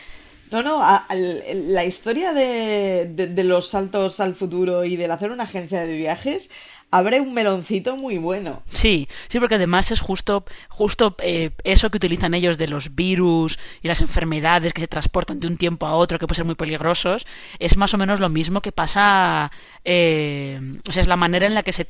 No, 0.51 0.63
no, 0.63 0.83
a- 0.85 0.97
al- 1.09 1.43
la 1.73 1.85
historia 1.85 2.33
de, 2.33 3.11
de- 3.13 3.27
de 3.29 3.45
los 3.45 3.69
saltos 3.69 4.21
al 4.21 4.35
futuro 4.37 4.85
y 4.85 4.97
del 4.97 5.11
hacer 5.11 5.31
una 5.33 5.45
agencia 5.45 5.85
de 5.85 5.97
viajes 5.97 6.51
abre 6.95 7.21
un 7.21 7.35
meloncito 7.35 7.97
muy 7.97 8.19
bueno. 8.19 8.63
Sí, 8.67 9.09
sí, 9.27 9.41
porque 9.41 9.57
además 9.57 9.91
es 9.91 9.99
justo, 9.99 10.45
justo 10.69 11.17
eh, 11.19 11.51
eso 11.65 11.91
que 11.91 11.97
utilizan 11.97 12.35
ellos 12.35 12.57
de 12.57 12.69
los 12.69 12.95
virus 12.95 13.59
y 13.83 13.89
las 13.89 14.01
enfermedades 14.01 14.73
que 14.73 14.81
se 14.81 14.87
transportan 14.87 15.41
de 15.41 15.49
un 15.49 15.57
tiempo 15.57 15.87
a 15.87 15.97
otro, 15.97 16.21
que 16.21 16.29
pueden 16.29 16.37
ser 16.37 16.45
muy 16.45 16.55
peligrosos, 16.55 17.27
es 17.59 17.77
más 17.77 17.93
o 17.95 17.99
menos 17.99 18.21
lo 18.21 18.29
mismo 18.29 18.61
que 18.61 18.71
pasa, 18.71 19.51
eh, 19.85 20.61
o 20.89 20.93
sea, 20.93 21.03
es 21.03 21.09
la 21.09 21.17
manera 21.17 21.49
en 21.49 21.55
la 21.55 21.65
que 21.65 21.73
se, 21.73 21.85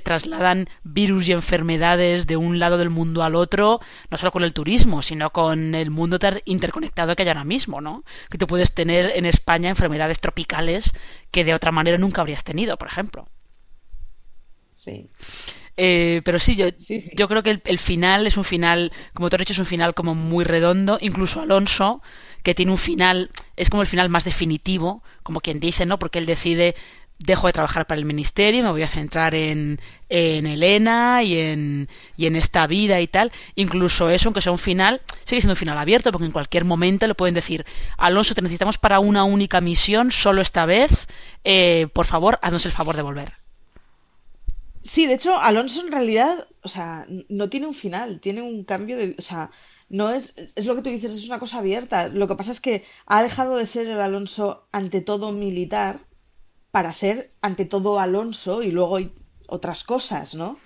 trasladan 0.00 0.68
virus 0.82 1.28
y 1.28 1.32
enfermedades 1.32 2.26
de 2.26 2.36
un 2.36 2.58
lado 2.58 2.76
del 2.76 2.90
mundo 2.90 3.22
al 3.22 3.36
otro, 3.36 3.80
no 4.10 4.18
solo 4.18 4.30
con 4.30 4.44
el 4.44 4.52
turismo, 4.52 5.00
sino 5.00 5.30
con 5.30 5.74
el 5.74 5.90
mundo 5.90 6.18
tan 6.18 6.40
interconectado 6.44 7.16
que 7.16 7.22
hay 7.22 7.28
ahora 7.28 7.44
mismo, 7.44 7.80
¿no? 7.80 8.04
Que 8.28 8.36
tú 8.36 8.46
puedes 8.46 8.74
tener 8.74 9.12
en 9.14 9.24
España 9.24 9.70
enfermedades 9.70 10.20
tropicales 10.20 10.92
que 11.30 11.44
de 11.44 11.54
otra 11.54 11.72
manera 11.72 11.96
nunca 11.96 12.20
habrías 12.20 12.44
tenido, 12.44 12.76
por 12.76 12.88
ejemplo. 12.88 13.24
Sí. 14.80 15.10
Eh, 15.76 16.22
pero 16.24 16.38
sí, 16.38 16.56
yo, 16.56 16.66
Sí, 16.78 17.00
sí. 17.00 17.10
yo 17.16 17.28
creo 17.28 17.42
que 17.42 17.50
el, 17.50 17.62
el 17.64 17.78
final 17.78 18.26
es 18.26 18.36
un 18.36 18.44
final, 18.44 18.92
como 19.14 19.28
tú 19.30 19.36
has 19.36 19.40
dicho, 19.40 19.52
es 19.52 19.58
un 19.58 19.66
final 19.66 19.94
como 19.94 20.14
muy 20.14 20.44
redondo. 20.44 20.98
Incluso 21.00 21.40
Alonso, 21.42 22.02
que 22.42 22.54
tiene 22.54 22.72
un 22.72 22.78
final, 22.78 23.30
es 23.56 23.70
como 23.70 23.82
el 23.82 23.88
final 23.88 24.08
más 24.08 24.24
definitivo, 24.24 25.02
como 25.22 25.40
quien 25.40 25.60
dice, 25.60 25.86
¿no? 25.86 25.98
Porque 25.98 26.18
él 26.18 26.26
decide, 26.26 26.74
dejo 27.18 27.46
de 27.46 27.52
trabajar 27.52 27.86
para 27.86 27.98
el 27.98 28.06
ministerio, 28.06 28.62
me 28.62 28.70
voy 28.70 28.82
a 28.82 28.88
centrar 28.88 29.34
en, 29.34 29.80
en 30.08 30.46
Elena 30.46 31.22
y 31.22 31.38
en, 31.38 31.88
y 32.16 32.26
en 32.26 32.36
esta 32.36 32.66
vida 32.66 33.00
y 33.00 33.06
tal. 33.08 33.32
Incluso 33.56 34.10
eso, 34.10 34.28
aunque 34.28 34.40
sea 34.42 34.52
un 34.52 34.58
final, 34.58 35.02
sigue 35.24 35.42
siendo 35.42 35.52
un 35.52 35.56
final 35.58 35.78
abierto, 35.78 36.12
porque 36.12 36.26
en 36.26 36.32
cualquier 36.32 36.64
momento 36.64 37.06
le 37.06 37.14
pueden 37.14 37.34
decir, 37.34 37.66
Alonso, 37.98 38.34
te 38.34 38.42
necesitamos 38.42 38.78
para 38.78 39.00
una 39.00 39.24
única 39.24 39.60
misión, 39.60 40.12
solo 40.12 40.40
esta 40.42 40.66
vez, 40.66 41.08
eh, 41.44 41.88
por 41.94 42.06
favor, 42.06 42.38
haznos 42.42 42.66
el 42.66 42.72
favor 42.72 42.96
de 42.96 43.02
volver. 43.02 43.39
Sí, 44.82 45.06
de 45.06 45.14
hecho, 45.14 45.36
Alonso 45.38 45.82
en 45.82 45.92
realidad, 45.92 46.48
o 46.62 46.68
sea, 46.68 47.06
no 47.28 47.50
tiene 47.50 47.66
un 47.66 47.74
final, 47.74 48.20
tiene 48.20 48.40
un 48.42 48.64
cambio 48.64 48.96
de, 48.96 49.14
o 49.18 49.22
sea, 49.22 49.50
no 49.90 50.10
es, 50.10 50.34
es 50.54 50.64
lo 50.66 50.74
que 50.74 50.82
tú 50.82 50.88
dices, 50.90 51.12
es 51.12 51.26
una 51.26 51.38
cosa 51.38 51.58
abierta. 51.58 52.08
Lo 52.08 52.26
que 52.28 52.36
pasa 52.36 52.52
es 52.52 52.60
que 52.60 52.84
ha 53.06 53.22
dejado 53.22 53.56
de 53.56 53.66
ser 53.66 53.86
el 53.88 54.00
Alonso 54.00 54.68
ante 54.72 55.00
todo 55.02 55.32
militar 55.32 56.06
para 56.70 56.92
ser 56.94 57.34
ante 57.42 57.66
todo 57.66 58.00
Alonso 58.00 58.62
y 58.62 58.70
luego 58.72 58.96
hay 58.96 59.14
otras 59.48 59.84
cosas, 59.84 60.34
¿no? 60.34 60.58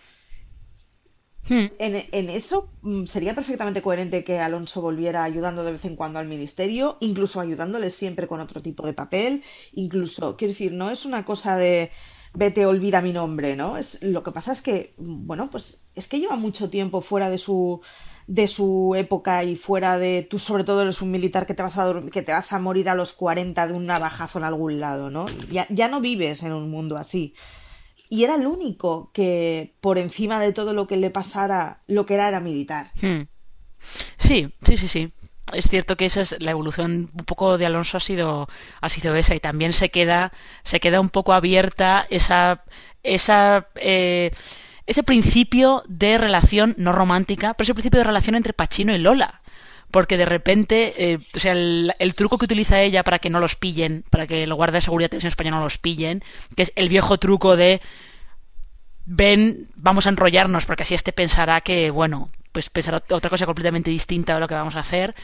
Hmm. 1.48 1.66
En, 1.78 2.08
en 2.12 2.30
eso 2.30 2.72
mm, 2.80 3.04
sería 3.04 3.34
perfectamente 3.34 3.82
coherente 3.82 4.24
que 4.24 4.40
Alonso 4.40 4.80
volviera 4.80 5.24
ayudando 5.24 5.62
de 5.62 5.72
vez 5.72 5.84
en 5.84 5.94
cuando 5.96 6.18
al 6.18 6.26
ministerio, 6.26 6.96
incluso 7.00 7.38
ayudándole 7.40 7.90
siempre 7.90 8.26
con 8.26 8.40
otro 8.40 8.62
tipo 8.62 8.86
de 8.86 8.94
papel, 8.94 9.42
incluso, 9.72 10.36
quiero 10.38 10.52
decir, 10.52 10.72
no 10.72 10.90
es 10.90 11.04
una 11.04 11.24
cosa 11.26 11.56
de 11.56 11.90
vete, 12.34 12.66
olvida 12.66 13.00
mi 13.00 13.12
nombre, 13.12 13.56
¿no? 13.56 13.76
Es, 13.76 14.02
lo 14.02 14.22
que 14.22 14.32
pasa 14.32 14.52
es 14.52 14.60
que, 14.60 14.94
bueno, 14.98 15.48
pues 15.50 15.86
es 15.94 16.08
que 16.08 16.20
lleva 16.20 16.36
mucho 16.36 16.68
tiempo 16.68 17.00
fuera 17.00 17.30
de 17.30 17.38
su 17.38 17.80
de 18.26 18.48
su 18.48 18.94
época 18.96 19.44
y 19.44 19.54
fuera 19.54 19.98
de 19.98 20.26
tú 20.28 20.38
sobre 20.38 20.64
todo 20.64 20.80
eres 20.80 21.02
un 21.02 21.10
militar 21.10 21.44
que 21.44 21.52
te 21.52 21.62
vas 21.62 21.76
a 21.76 22.02
que 22.10 22.22
te 22.22 22.32
vas 22.32 22.54
a 22.54 22.58
morir 22.58 22.88
a 22.88 22.94
los 22.94 23.12
40 23.12 23.66
de 23.66 23.74
un 23.74 23.84
navajazo 23.84 24.38
en 24.38 24.44
algún 24.44 24.80
lado, 24.80 25.10
¿no? 25.10 25.26
Ya, 25.50 25.66
ya 25.70 25.88
no 25.88 26.00
vives 26.00 26.42
en 26.42 26.52
un 26.52 26.70
mundo 26.70 26.96
así. 26.96 27.34
Y 28.08 28.24
era 28.24 28.36
el 28.36 28.46
único 28.46 29.10
que 29.12 29.76
por 29.80 29.98
encima 29.98 30.40
de 30.40 30.52
todo 30.52 30.72
lo 30.72 30.86
que 30.86 30.96
le 30.96 31.10
pasara, 31.10 31.82
lo 31.86 32.06
que 32.06 32.14
era 32.14 32.28
era 32.28 32.40
militar. 32.40 32.92
Hmm. 33.00 33.26
Sí, 34.16 34.54
sí, 34.62 34.76
sí, 34.78 34.88
sí 34.88 35.12
es 35.52 35.68
cierto 35.68 35.96
que 35.96 36.06
esa 36.06 36.22
es 36.22 36.36
la 36.40 36.50
evolución 36.50 37.10
un 37.12 37.24
poco 37.24 37.58
de 37.58 37.66
Alonso 37.66 37.96
ha 37.96 38.00
sido 38.00 38.48
ha 38.80 38.88
sido 38.88 39.14
esa 39.14 39.34
y 39.34 39.40
también 39.40 39.72
se 39.72 39.90
queda 39.90 40.32
se 40.62 40.80
queda 40.80 41.00
un 41.00 41.10
poco 41.10 41.32
abierta 41.32 42.06
esa 42.08 42.64
esa 43.02 43.68
eh, 43.76 44.30
ese 44.86 45.02
principio 45.02 45.82
de 45.86 46.18
relación 46.18 46.74
no 46.78 46.92
romántica 46.92 47.54
pero 47.54 47.64
ese 47.64 47.74
principio 47.74 47.98
de 47.98 48.04
relación 48.04 48.34
entre 48.34 48.52
Pachino 48.52 48.94
y 48.94 48.98
Lola. 48.98 49.40
Porque 49.90 50.16
de 50.16 50.24
repente 50.24 51.12
eh, 51.12 51.18
el, 52.00 52.14
truco 52.16 52.36
que 52.36 52.46
utiliza 52.46 52.80
ella 52.80 53.04
para 53.04 53.20
que 53.20 53.30
no 53.30 53.38
los 53.38 53.54
pillen 53.54 54.04
para 54.10 54.26
que 54.26 54.42
el 54.42 54.52
guardia 54.52 54.78
de 54.78 54.80
seguridad 54.80 55.06
de 55.06 55.10
televisión 55.10 55.28
española 55.28 55.58
no 55.58 55.64
los 55.64 55.78
pillen 55.78 56.24
que 56.56 56.64
es 56.64 56.72
el 56.74 56.88
viejo 56.88 57.18
truco 57.18 57.56
de 57.56 57.80
ven 59.04 59.68
vamos 59.76 60.06
a 60.06 60.08
enrollarnos 60.08 60.66
porque 60.66 60.82
así 60.82 60.94
este 60.94 61.12
pensará 61.12 61.60
que 61.60 61.90
bueno 61.90 62.30
pues 62.54 62.70
pensar 62.70 63.02
otra 63.10 63.30
cosa 63.30 63.46
completamente 63.46 63.90
distinta 63.90 64.34
de 64.34 64.40
lo 64.40 64.48
que 64.48 64.54
vamos 64.54 64.76
a 64.76 64.80
hacer. 64.80 65.14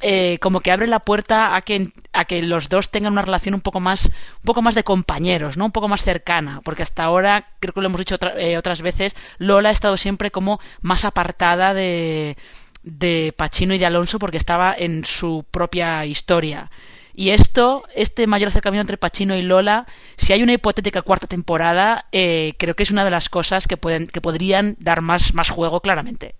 Eh, 0.00 0.38
como 0.40 0.60
que 0.60 0.70
abre 0.70 0.86
la 0.86 1.00
puerta 1.00 1.56
a 1.56 1.62
que, 1.62 1.90
a 2.12 2.24
que 2.24 2.40
los 2.42 2.68
dos 2.68 2.90
tengan 2.90 3.14
una 3.14 3.22
relación 3.22 3.54
un 3.54 3.60
poco 3.60 3.80
más 3.80 4.06
un 4.06 4.44
poco 4.44 4.62
más 4.62 4.76
de 4.76 4.84
compañeros, 4.84 5.56
¿no? 5.56 5.64
Un 5.64 5.72
poco 5.72 5.88
más 5.88 6.04
cercana, 6.04 6.60
porque 6.62 6.84
hasta 6.84 7.02
ahora, 7.02 7.48
creo 7.58 7.74
que 7.74 7.80
lo 7.80 7.86
hemos 7.86 7.98
dicho 7.98 8.16
eh, 8.36 8.56
otras 8.58 8.80
veces, 8.82 9.16
Lola 9.38 9.70
ha 9.70 9.72
estado 9.72 9.96
siempre 9.96 10.30
como 10.30 10.60
más 10.82 11.04
apartada 11.04 11.74
de, 11.74 12.36
de 12.84 13.34
Pachino 13.36 13.74
y 13.74 13.78
de 13.78 13.86
Alonso 13.86 14.18
porque 14.20 14.36
estaba 14.36 14.74
en 14.76 15.04
su 15.04 15.44
propia 15.50 16.04
historia. 16.06 16.70
Y 17.18 17.30
esto, 17.30 17.82
este 17.96 18.28
mayor 18.28 18.46
acercamiento 18.46 18.82
entre 18.82 18.96
Pachino 18.96 19.34
y 19.34 19.42
Lola, 19.42 19.86
si 20.16 20.32
hay 20.32 20.44
una 20.44 20.52
hipotética 20.52 21.02
cuarta 21.02 21.26
temporada, 21.26 22.04
eh, 22.12 22.54
creo 22.58 22.76
que 22.76 22.84
es 22.84 22.92
una 22.92 23.04
de 23.04 23.10
las 23.10 23.28
cosas 23.28 23.66
que, 23.66 23.76
pueden, 23.76 24.06
que 24.06 24.20
podrían 24.20 24.76
dar 24.78 25.00
más, 25.00 25.34
más 25.34 25.50
juego 25.50 25.80
claramente. 25.80 26.36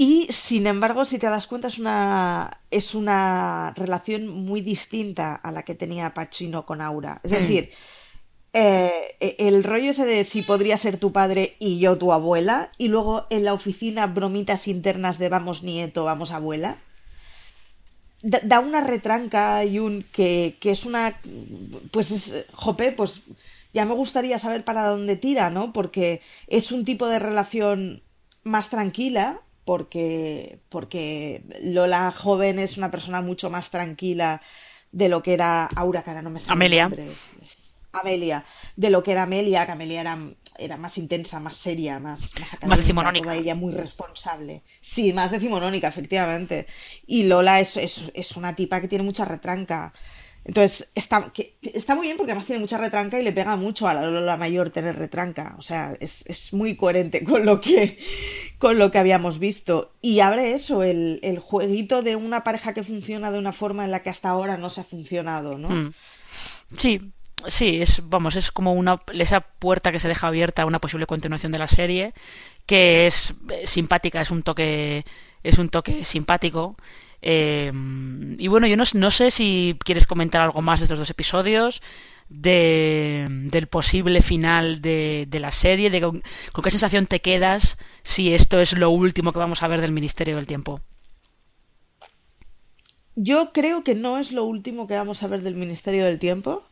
Y 0.00 0.28
sin 0.30 0.68
embargo, 0.68 1.04
si 1.04 1.18
te 1.18 1.26
das 1.26 1.48
cuenta, 1.48 1.66
es 1.66 1.80
una, 1.80 2.60
es 2.70 2.94
una 2.94 3.74
relación 3.74 4.28
muy 4.28 4.60
distinta 4.60 5.34
a 5.34 5.50
la 5.50 5.64
que 5.64 5.74
tenía 5.74 6.14
Pacino 6.14 6.64
con 6.64 6.80
Aura. 6.80 7.20
Es 7.24 7.32
mm. 7.32 7.34
decir, 7.34 7.70
eh, 8.52 9.16
e, 9.18 9.34
el 9.40 9.64
rollo 9.64 9.90
ese 9.90 10.06
de 10.06 10.22
si 10.22 10.42
podría 10.42 10.76
ser 10.76 10.98
tu 10.98 11.10
padre 11.10 11.56
y 11.58 11.80
yo 11.80 11.98
tu 11.98 12.12
abuela, 12.12 12.70
y 12.78 12.86
luego 12.86 13.26
en 13.30 13.42
la 13.42 13.52
oficina 13.52 14.06
bromitas 14.06 14.68
internas 14.68 15.18
de 15.18 15.30
vamos 15.30 15.64
nieto, 15.64 16.04
vamos 16.04 16.30
abuela. 16.30 16.76
Da, 18.22 18.60
una 18.60 18.80
retranca 18.80 19.64
y 19.64 19.80
un 19.80 20.04
que, 20.12 20.58
que 20.60 20.70
es 20.70 20.84
una. 20.84 21.20
Pues 21.90 22.12
es. 22.12 22.46
Jope, 22.52 22.92
pues 22.92 23.22
ya 23.74 23.84
me 23.84 23.94
gustaría 23.94 24.38
saber 24.38 24.62
para 24.62 24.86
dónde 24.86 25.16
tira, 25.16 25.50
¿no? 25.50 25.72
Porque 25.72 26.20
es 26.46 26.70
un 26.70 26.84
tipo 26.84 27.08
de 27.08 27.18
relación 27.18 28.04
más 28.44 28.70
tranquila, 28.70 29.40
porque, 29.68 30.60
porque 30.70 31.42
Lola 31.60 32.10
joven 32.10 32.58
es 32.58 32.78
una 32.78 32.90
persona 32.90 33.20
mucho 33.20 33.50
más 33.50 33.68
tranquila 33.68 34.40
de 34.92 35.10
lo 35.10 35.22
que 35.22 35.34
era 35.34 35.66
Aura, 35.66 36.02
cara, 36.02 36.22
no 36.22 36.30
me 36.30 36.38
sale 36.38 36.52
Amelia. 36.52 36.90
Amelia, 37.92 38.46
de 38.76 38.88
lo 38.88 39.02
que 39.02 39.12
era 39.12 39.24
Amelia, 39.24 39.66
que 39.66 39.72
Amelia 39.72 40.00
era, 40.00 40.18
era 40.56 40.78
más 40.78 40.96
intensa, 40.96 41.38
más 41.38 41.54
seria, 41.54 41.98
más, 41.98 42.32
más, 42.40 42.66
más 42.66 42.78
decimonónica. 42.78 43.34
ella 43.34 43.54
muy 43.54 43.74
responsable. 43.74 44.62
Sí, 44.80 45.12
más 45.12 45.32
decimonónica, 45.32 45.88
efectivamente. 45.88 46.66
Y 47.06 47.24
Lola 47.24 47.60
es, 47.60 47.76
es, 47.76 48.10
es, 48.14 48.38
una 48.38 48.56
tipa 48.56 48.80
que 48.80 48.88
tiene 48.88 49.04
mucha 49.04 49.26
retranca. 49.26 49.92
Entonces, 50.48 50.90
está, 50.94 51.30
está 51.60 51.94
muy 51.94 52.06
bien 52.06 52.16
porque 52.16 52.32
además 52.32 52.46
tiene 52.46 52.60
mucha 52.60 52.78
retranca 52.78 53.20
y 53.20 53.22
le 53.22 53.32
pega 53.32 53.54
mucho 53.56 53.86
a 53.86 53.92
la 53.92 54.36
mayor 54.38 54.70
tener 54.70 54.96
retranca. 54.96 55.54
O 55.58 55.62
sea, 55.62 55.94
es, 56.00 56.24
es, 56.26 56.54
muy 56.54 56.74
coherente 56.74 57.22
con 57.24 57.44
lo 57.44 57.60
que, 57.60 57.98
con 58.56 58.78
lo 58.78 58.90
que 58.90 58.98
habíamos 58.98 59.38
visto. 59.38 59.92
Y 60.00 60.20
abre 60.20 60.54
eso, 60.54 60.82
el, 60.82 61.20
el, 61.22 61.38
jueguito 61.38 62.00
de 62.00 62.16
una 62.16 62.44
pareja 62.44 62.72
que 62.72 62.82
funciona 62.82 63.30
de 63.30 63.38
una 63.38 63.52
forma 63.52 63.84
en 63.84 63.90
la 63.90 64.02
que 64.02 64.08
hasta 64.08 64.30
ahora 64.30 64.56
no 64.56 64.70
se 64.70 64.80
ha 64.80 64.84
funcionado, 64.84 65.58
¿no? 65.58 65.68
Mm. 65.68 65.92
Sí, 66.78 67.12
sí, 67.46 67.82
es, 67.82 68.00
vamos, 68.08 68.34
es 68.34 68.50
como 68.50 68.72
una, 68.72 68.96
esa 69.12 69.42
puerta 69.42 69.92
que 69.92 70.00
se 70.00 70.08
deja 70.08 70.28
abierta 70.28 70.62
a 70.62 70.66
una 70.66 70.78
posible 70.78 71.04
continuación 71.04 71.52
de 71.52 71.58
la 71.58 71.66
serie, 71.66 72.14
que 72.64 73.06
es 73.06 73.34
eh, 73.50 73.66
simpática, 73.66 74.22
es 74.22 74.30
un 74.30 74.42
toque, 74.42 75.04
es 75.42 75.58
un 75.58 75.68
toque 75.68 76.06
simpático 76.06 76.74
eh, 77.20 77.72
y 78.38 78.48
bueno, 78.48 78.66
yo 78.66 78.76
no, 78.76 79.10
sé 79.10 79.30
si 79.30 79.76
quieres 79.84 80.06
comentar 80.06 80.42
algo 80.42 80.62
más 80.62 80.80
de 80.80 80.84
estos 80.84 80.98
dos 80.98 81.10
episodios, 81.10 81.82
de, 82.28 83.26
del 83.28 83.66
posible 83.66 84.22
final 84.22 84.80
de, 84.80 85.26
la 85.40 85.50
serie, 85.50 85.90
de 85.90 86.00
con, 86.00 86.22
qué 86.62 86.70
sensación 86.70 87.06
te 87.06 87.20
quedas 87.20 87.78
si 88.02 88.34
esto 88.34 88.60
es 88.60 88.72
lo 88.72 88.90
último 88.90 89.32
que 89.32 89.38
vamos 89.38 89.62
a 89.62 89.68
ver 89.68 89.80
del 89.80 89.92
Ministerio 89.92 90.36
del 90.36 90.46
Tiempo. 90.46 90.80
Yo 93.16 93.52
creo 93.52 93.82
que 93.82 93.96
no 93.96 94.18
es 94.18 94.30
lo 94.30 94.44
último 94.44 94.86
que 94.86 94.94
vamos 94.94 95.22
a 95.22 95.26
ver 95.26 95.42
del 95.42 95.56
Ministerio 95.56 96.04
del 96.04 96.20
Tiempo, 96.20 96.62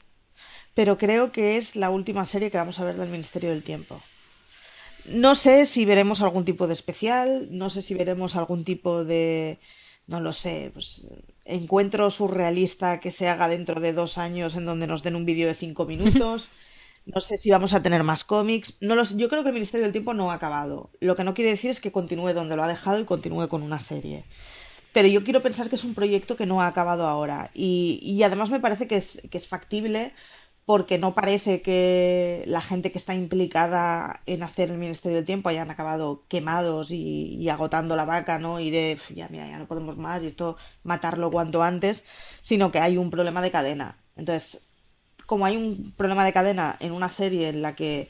pero 0.74 0.97
creo 0.97 1.32
que 1.32 1.57
es 1.57 1.74
la 1.74 1.90
última 1.90 2.24
serie 2.24 2.53
que 2.53 2.59
vamos 2.59 2.78
a 2.78 2.84
ver 2.84 2.97
del 2.97 3.09
Ministerio 3.09 3.51
del 3.51 3.64
Tiempo. 3.64 4.01
No 5.07 5.34
sé 5.34 5.66
si 5.66 5.84
veremos 5.84 6.20
algún 6.20 6.44
tipo 6.44 6.66
de 6.66 6.74
especial, 6.74 7.49
no 7.51 7.70
sé 7.70 7.82
si 7.82 7.94
veremos 7.94 8.36
algún 8.36 8.64
tipo 8.64 9.05
de 9.05 9.59
no 10.07 10.20
lo 10.20 10.32
sé, 10.32 10.70
pues 10.72 11.09
encuentro 11.44 12.11
surrealista 12.11 13.00
que 13.00 13.11
se 13.11 13.28
haga 13.28 13.48
dentro 13.48 13.80
de 13.80 13.92
dos 13.92 14.18
años 14.18 14.57
en 14.57 14.66
donde 14.66 14.86
nos 14.86 15.02
den 15.02 15.16
un 15.16 15.24
vídeo 15.24 15.46
de 15.48 15.54
cinco 15.54 15.86
minutos. 15.92 16.48
No 17.07 17.20
sé 17.20 17.38
si 17.38 17.50
vamos 17.50 17.72
a 17.72 17.82
tener 17.82 18.02
más 18.02 18.24
cómics. 18.24 18.78
No 18.80 18.96
los, 18.96 19.16
yo 19.16 19.28
creo 19.28 19.42
que 19.42 19.50
el 19.50 19.54
Ministerio 19.54 19.84
del 19.84 19.92
Tiempo 19.92 20.12
no 20.12 20.30
ha 20.30 20.34
acabado. 20.34 20.90
Lo 21.00 21.14
que 21.14 21.22
no 21.24 21.34
quiere 21.34 21.52
decir 21.52 21.70
es 21.70 21.80
que 21.80 21.92
continúe 21.92 22.32
donde 22.34 22.57
lo 22.57 22.64
ha 22.64 22.68
dejado 22.68 22.98
y 22.98 23.04
continúe 23.04 23.48
con 23.48 23.62
una 23.62 23.78
serie. 23.78 24.24
Pero 24.92 25.09
yo 25.09 25.22
quiero 25.22 25.42
pensar 25.42 25.68
que 25.68 25.76
es 25.76 25.84
un 25.84 25.94
proyecto 25.94 26.36
que 26.36 26.46
no 26.46 26.62
ha 26.62 26.66
acabado 26.66 27.07
ahora. 27.07 27.50
Y, 27.54 28.00
y 28.02 28.22
además 28.24 28.50
me 28.50 28.61
parece 28.61 28.88
que 28.88 28.96
es, 28.96 29.22
que 29.30 29.38
es 29.38 29.46
factible 29.46 30.14
porque 30.66 30.98
no 30.98 31.14
parece 31.14 31.62
que 31.62 32.42
la 32.46 32.60
gente 32.60 32.90
que 32.90 32.98
está 32.98 33.14
implicada 33.14 34.20
en 34.26 34.42
hacer 34.42 34.70
el 34.70 34.78
Ministerio 34.78 35.16
del 35.16 35.24
Tiempo 35.24 35.48
hayan 35.48 35.70
acabado 35.70 36.24
quemados 36.28 36.90
y, 36.90 37.48
agotando 37.48 37.94
la 37.94 38.04
vaca, 38.04 38.40
¿no? 38.40 38.58
Y 38.58 38.70
de, 38.70 38.98
ya, 39.14 39.28
mira, 39.28 39.48
ya 39.48 39.58
no 39.60 39.66
podemos 39.66 39.96
más 39.96 40.22
y 40.24 40.26
esto 40.26 40.56
matarlo 40.82 41.30
cuanto 41.30 41.62
antes, 41.62 42.04
sino 42.42 42.72
que 42.72 42.80
hay 42.80 42.98
un 42.98 43.10
problema 43.10 43.40
de 43.42 43.52
cadena. 43.52 43.98
Entonces, 44.16 44.66
como 45.24 45.46
hay 45.46 45.56
un 45.56 45.92
problema 45.96 46.24
de 46.24 46.32
cadena 46.32 46.76
en 46.80 46.90
una 46.92 47.10
serie 47.10 47.48
en 47.48 47.62
la 47.62 47.76
que 47.76 48.08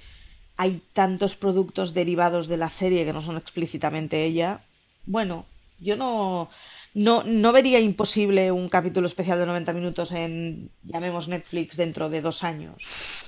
hay 0.56 0.82
tantos 0.94 1.36
productos 1.36 1.92
derivados 1.92 2.48
de 2.48 2.56
la 2.56 2.70
serie 2.70 3.04
que 3.04 3.12
no 3.12 3.20
son 3.20 3.36
explícitamente 3.36 4.24
ella, 4.24 4.64
bueno, 5.04 5.44
yo 5.78 5.96
no 5.96 6.48
no, 6.96 7.22
no 7.24 7.52
vería 7.52 7.78
imposible 7.78 8.50
un 8.50 8.70
capítulo 8.70 9.06
especial 9.06 9.38
de 9.38 9.44
90 9.44 9.74
minutos 9.74 10.12
en, 10.12 10.70
llamemos 10.82 11.28
Netflix, 11.28 11.76
dentro 11.76 12.08
de 12.08 12.22
dos 12.22 12.42
años. 12.42 12.74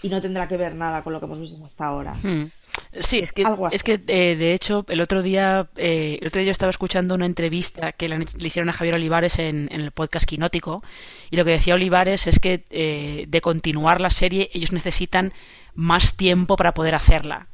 Y 0.00 0.08
no 0.08 0.22
tendrá 0.22 0.48
que 0.48 0.56
ver 0.56 0.74
nada 0.74 1.04
con 1.04 1.12
lo 1.12 1.20
que 1.20 1.26
hemos 1.26 1.38
visto 1.38 1.62
hasta 1.62 1.84
ahora. 1.84 2.14
Hmm. 2.14 2.50
Sí, 2.98 3.18
es 3.18 3.32
que, 3.32 3.44
es 3.70 3.82
que 3.82 4.00
eh, 4.06 4.36
de 4.36 4.54
hecho, 4.54 4.86
el 4.88 5.02
otro 5.02 5.20
día 5.20 5.68
eh, 5.76 6.16
el 6.18 6.28
otro 6.28 6.38
día 6.38 6.46
yo 6.46 6.52
estaba 6.52 6.70
escuchando 6.70 7.14
una 7.14 7.26
entrevista 7.26 7.92
que 7.92 8.08
le, 8.08 8.24
hicieron 8.40 8.70
a 8.70 8.72
Javier 8.72 8.94
Olivares 8.94 9.38
en, 9.38 9.68
el 9.70 9.90
podcast 9.90 10.26
Quinótico 10.26 10.82
y 11.30 11.36
lo 11.36 11.44
que 11.44 11.50
decía 11.50 11.74
Olivares 11.74 12.26
es 12.26 12.38
que 12.38 12.64
eh, 12.70 13.26
de 13.28 13.40
continuar 13.42 14.00
la 14.00 14.10
serie 14.10 14.48
ellos 14.54 14.72
necesitan 14.72 15.34
más 15.74 16.16
tiempo 16.16 16.56
para 16.56 16.72
poder 16.72 16.94
hacerla 16.94 17.48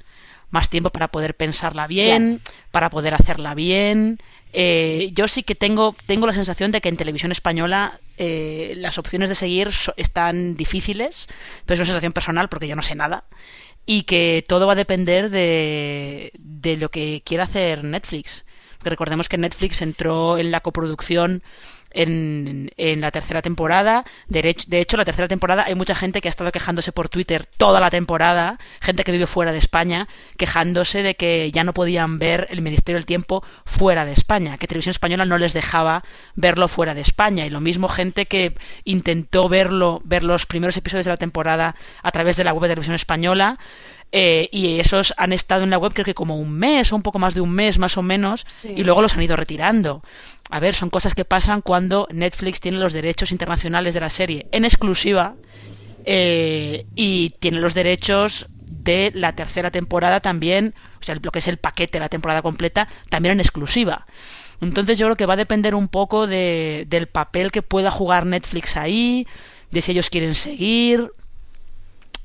más 0.54 0.70
tiempo 0.70 0.88
para 0.90 1.08
poder 1.08 1.36
pensarla 1.36 1.86
bien, 1.86 2.40
para 2.70 2.88
poder 2.88 3.14
hacerla 3.14 3.54
bien, 3.54 4.18
eh, 4.56 5.10
yo 5.12 5.26
sí 5.26 5.42
que 5.42 5.56
tengo, 5.56 5.96
tengo 6.06 6.28
la 6.28 6.32
sensación 6.32 6.70
de 6.70 6.80
que 6.80 6.88
en 6.88 6.96
televisión 6.96 7.32
española 7.32 7.98
eh, 8.18 8.74
las 8.76 8.98
opciones 8.98 9.28
de 9.28 9.34
seguir 9.34 9.70
están 9.96 10.54
difíciles, 10.56 11.26
pero 11.66 11.74
es 11.74 11.80
una 11.80 11.86
sensación 11.86 12.12
personal 12.12 12.48
porque 12.48 12.68
yo 12.68 12.76
no 12.76 12.82
sé 12.82 12.94
nada. 12.94 13.24
Y 13.84 14.04
que 14.04 14.44
todo 14.46 14.66
va 14.68 14.74
a 14.74 14.76
depender 14.76 15.28
de, 15.28 16.30
de 16.38 16.76
lo 16.76 16.88
que 16.88 17.20
quiera 17.24 17.44
hacer 17.44 17.82
Netflix. 17.82 18.46
recordemos 18.82 19.28
que 19.28 19.38
Netflix 19.38 19.82
entró 19.82 20.38
en 20.38 20.52
la 20.52 20.60
coproducción 20.60 21.42
en, 21.94 22.70
en 22.76 23.00
la 23.00 23.10
tercera 23.10 23.40
temporada. 23.42 24.04
De, 24.28 24.54
de 24.66 24.80
hecho, 24.80 24.96
la 24.96 25.04
tercera 25.04 25.28
temporada 25.28 25.64
hay 25.64 25.74
mucha 25.74 25.94
gente 25.94 26.20
que 26.20 26.28
ha 26.28 26.30
estado 26.30 26.52
quejándose 26.52 26.92
por 26.92 27.08
Twitter 27.08 27.46
toda 27.46 27.80
la 27.80 27.90
temporada, 27.90 28.58
gente 28.80 29.04
que 29.04 29.12
vive 29.12 29.26
fuera 29.26 29.52
de 29.52 29.58
España, 29.58 30.08
quejándose 30.36 31.02
de 31.02 31.14
que 31.14 31.50
ya 31.52 31.64
no 31.64 31.72
podían 31.72 32.18
ver 32.18 32.46
el 32.50 32.60
Ministerio 32.60 32.98
del 32.98 33.06
Tiempo 33.06 33.44
fuera 33.64 34.04
de 34.04 34.12
España, 34.12 34.58
que 34.58 34.66
Televisión 34.66 34.90
Española 34.90 35.24
no 35.24 35.38
les 35.38 35.52
dejaba 35.52 36.02
verlo 36.34 36.68
fuera 36.68 36.94
de 36.94 37.00
España. 37.00 37.46
Y 37.46 37.50
lo 37.50 37.60
mismo 37.60 37.88
gente 37.88 38.26
que 38.26 38.54
intentó 38.84 39.48
verlo, 39.48 40.00
ver 40.04 40.24
los 40.24 40.46
primeros 40.46 40.76
episodios 40.76 41.06
de 41.06 41.12
la 41.12 41.16
temporada 41.16 41.74
a 42.02 42.10
través 42.10 42.36
de 42.36 42.44
la 42.44 42.52
web 42.52 42.62
de 42.62 42.68
Televisión 42.68 42.94
Española, 42.96 43.58
eh, 44.12 44.48
y 44.52 44.78
esos 44.78 45.12
han 45.16 45.32
estado 45.32 45.64
en 45.64 45.70
la 45.70 45.78
web 45.78 45.92
creo 45.92 46.04
que 46.04 46.14
como 46.14 46.36
un 46.36 46.52
mes 46.52 46.92
o 46.92 46.96
un 46.96 47.02
poco 47.02 47.18
más 47.18 47.34
de 47.34 47.40
un 47.40 47.50
mes 47.50 47.78
más 47.78 47.96
o 47.96 48.02
menos 48.02 48.46
y 48.64 48.84
luego 48.84 49.02
los 49.02 49.14
han 49.14 49.22
ido 49.22 49.36
retirando. 49.36 50.02
A 50.50 50.60
ver, 50.60 50.74
son 50.74 50.90
cosas 50.90 51.14
que 51.14 51.24
pasan 51.24 51.62
cuando 51.62 52.06
Netflix 52.12 52.60
tiene 52.60 52.78
los 52.78 52.92
derechos 52.92 53.32
internacionales 53.32 53.94
de 53.94 54.00
la 54.00 54.10
serie 54.10 54.46
en 54.52 54.64
exclusiva 54.64 55.34
eh, 56.04 56.86
y 56.94 57.30
tiene 57.40 57.60
los 57.60 57.74
derechos 57.74 58.46
de 58.84 59.10
la 59.14 59.34
tercera 59.34 59.70
temporada 59.70 60.20
también, 60.20 60.74
o 61.00 61.02
sea, 61.02 61.16
lo 61.20 61.32
que 61.32 61.38
es 61.38 61.48
el 61.48 61.56
paquete 61.56 61.94
de 61.94 62.00
la 62.00 62.08
temporada 62.08 62.42
completa, 62.42 62.86
también 63.08 63.32
en 63.32 63.40
exclusiva. 63.40 64.06
Entonces 64.60 64.98
yo 64.98 65.06
creo 65.06 65.16
que 65.16 65.26
va 65.26 65.34
a 65.34 65.38
depender 65.38 65.74
un 65.74 65.88
poco 65.88 66.26
de, 66.26 66.84
del 66.88 67.06
papel 67.06 67.50
que 67.50 67.62
pueda 67.62 67.90
jugar 67.90 68.26
Netflix 68.26 68.76
ahí, 68.76 69.26
de 69.70 69.80
si 69.80 69.92
ellos 69.92 70.10
quieren 70.10 70.34
seguir, 70.34 71.10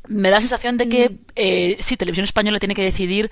me 0.10 0.30
da 0.30 0.38
la 0.38 0.42
sensación 0.42 0.78
de 0.78 0.90
que 0.90 1.10
mm. 1.10 1.18
eh, 1.36 1.78
sí, 1.80 1.96
Televisión 1.96 2.26
Española 2.26 2.60
tiene 2.60 2.76
que 2.76 2.84
decidir 2.84 3.32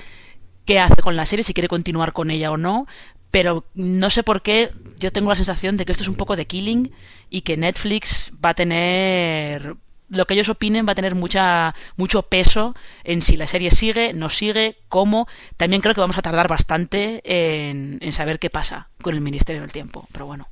qué 0.65 0.79
hace 0.79 1.01
con 1.01 1.15
la 1.15 1.25
serie, 1.25 1.43
si 1.43 1.53
quiere 1.53 1.67
continuar 1.67 2.13
con 2.13 2.31
ella 2.31 2.51
o 2.51 2.57
no, 2.57 2.87
pero 3.31 3.65
no 3.73 4.09
sé 4.09 4.23
por 4.23 4.41
qué 4.41 4.71
yo 4.99 5.11
tengo 5.11 5.29
la 5.29 5.35
sensación 5.35 5.75
de 5.75 5.85
que 5.85 5.91
esto 5.91 6.03
es 6.03 6.09
un 6.09 6.15
poco 6.15 6.35
de 6.35 6.45
killing 6.45 6.91
y 7.29 7.41
que 7.41 7.57
Netflix 7.57 8.31
va 8.43 8.51
a 8.51 8.53
tener 8.53 9.75
lo 10.09 10.25
que 10.25 10.35
ellos 10.35 10.47
opinen 10.47 10.87
va 10.87 10.93
a 10.93 10.95
tener 10.95 11.15
mucha 11.15 11.75
mucho 11.97 12.21
peso 12.21 12.75
en 13.03 13.21
si 13.21 13.35
la 13.35 13.47
serie 13.47 13.71
sigue, 13.71 14.13
no 14.13 14.29
sigue, 14.29 14.77
cómo. 14.87 15.27
También 15.57 15.81
creo 15.81 15.93
que 15.93 16.01
vamos 16.01 16.17
a 16.17 16.21
tardar 16.21 16.47
bastante 16.47 17.21
en, 17.25 17.97
en 17.99 18.11
saber 18.13 18.39
qué 18.39 18.49
pasa 18.49 18.89
con 19.01 19.15
el 19.15 19.21
Ministerio 19.21 19.61
del 19.61 19.71
Tiempo, 19.71 20.07
pero 20.13 20.25
bueno. 20.25 20.47